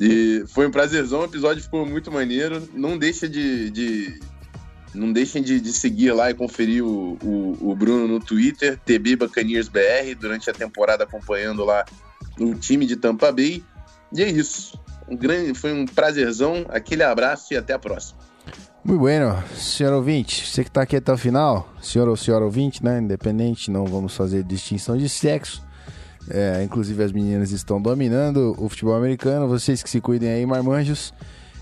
E 0.00 0.44
foi 0.48 0.66
um 0.66 0.70
prazerzão, 0.70 1.20
o 1.20 1.24
episódio 1.24 1.62
ficou 1.62 1.86
muito 1.86 2.10
maneiro. 2.12 2.62
Não 2.74 2.98
deixa 2.98 3.28
de. 3.28 3.70
de- 3.70 4.20
não 4.94 5.12
deixem 5.12 5.42
de, 5.42 5.60
de 5.60 5.72
seguir 5.74 6.12
lá 6.12 6.30
e 6.30 6.34
conferir 6.34 6.82
o, 6.82 7.18
o, 7.22 7.58
o 7.70 7.76
Bruno 7.76 8.08
no 8.08 8.18
Twitter, 8.18 8.78
TB 8.82 9.16
Buccaneers 9.16 9.68
BR, 9.68 10.14
durante 10.18 10.48
a 10.48 10.54
temporada 10.54 11.04
acompanhando 11.04 11.64
lá 11.66 11.84
o 12.40 12.54
time 12.54 12.86
de 12.86 12.96
Tampa 12.96 13.30
Bay. 13.30 13.62
E 14.12 14.22
é 14.22 14.28
isso. 14.28 14.78
Um 15.08 15.16
grande, 15.16 15.54
foi 15.54 15.72
um 15.72 15.86
prazerzão. 15.86 16.66
Aquele 16.68 17.02
abraço 17.02 17.52
e 17.54 17.56
até 17.56 17.72
a 17.72 17.78
próxima. 17.78 18.18
Muito 18.84 19.00
bueno, 19.00 19.42
senhor 19.56 19.92
ouvinte, 19.92 20.46
você 20.46 20.62
que 20.62 20.70
tá 20.70 20.82
aqui 20.82 20.94
até 20.94 21.12
o 21.12 21.18
final, 21.18 21.68
senhor 21.82 22.08
ou 22.08 22.16
senhora 22.16 22.44
ouvinte, 22.44 22.84
né? 22.84 23.00
Independente, 23.00 23.68
não 23.68 23.84
vamos 23.84 24.14
fazer 24.14 24.44
distinção 24.44 24.96
de 24.96 25.08
sexo. 25.08 25.60
É, 26.30 26.62
inclusive 26.62 27.02
as 27.02 27.10
meninas 27.10 27.50
estão 27.50 27.82
dominando 27.82 28.54
o 28.58 28.68
futebol 28.68 28.94
americano. 28.94 29.48
Vocês 29.48 29.82
que 29.82 29.90
se 29.90 30.00
cuidem 30.00 30.28
aí, 30.28 30.46
marmanjos. 30.46 31.12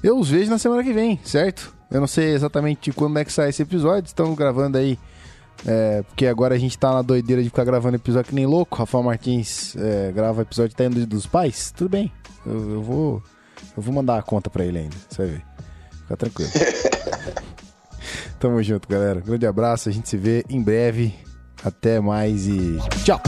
Eu 0.02 0.18
os 0.18 0.28
vejo 0.28 0.50
na 0.50 0.58
semana 0.58 0.84
que 0.84 0.92
vem, 0.92 1.18
certo? 1.24 1.74
Eu 1.90 2.00
não 2.00 2.06
sei 2.06 2.34
exatamente 2.34 2.92
quando 2.92 3.18
é 3.18 3.24
que 3.24 3.32
sai 3.32 3.48
esse 3.48 3.62
episódio. 3.62 4.06
Estamos 4.06 4.36
gravando 4.36 4.76
aí. 4.76 4.98
É, 5.66 6.02
porque 6.02 6.26
agora 6.26 6.54
a 6.54 6.58
gente 6.58 6.78
tá 6.78 6.92
na 6.92 7.02
doideira 7.02 7.42
de 7.42 7.48
ficar 7.48 7.64
gravando 7.64 7.96
episódio 7.96 8.28
que 8.28 8.34
nem 8.34 8.46
louco. 8.46 8.76
Rafael 8.76 9.02
Martins 9.02 9.74
é, 9.76 10.12
grava 10.12 10.42
episódio 10.42 10.74
até 10.74 10.86
indo 10.86 11.06
dos 11.06 11.26
pais. 11.26 11.72
Tudo 11.74 11.88
bem. 11.88 12.12
Eu, 12.44 12.72
eu 12.72 12.82
vou. 12.82 13.22
Eu 13.76 13.82
vou 13.82 13.94
mandar 13.94 14.18
a 14.18 14.22
conta 14.22 14.50
pra 14.50 14.64
ele 14.64 14.78
ainda. 14.78 14.96
Você 15.08 15.22
vai 15.22 15.32
ver. 15.32 15.44
Fica 16.02 16.16
tranquilo. 16.16 16.50
Tamo 18.38 18.62
junto, 18.62 18.88
galera. 18.88 19.20
Grande 19.20 19.46
abraço. 19.46 19.88
A 19.88 19.92
gente 19.92 20.08
se 20.08 20.16
vê 20.16 20.44
em 20.48 20.62
breve. 20.62 21.14
Até 21.64 21.98
mais 21.98 22.46
e 22.46 22.78
tchau. 23.04 23.20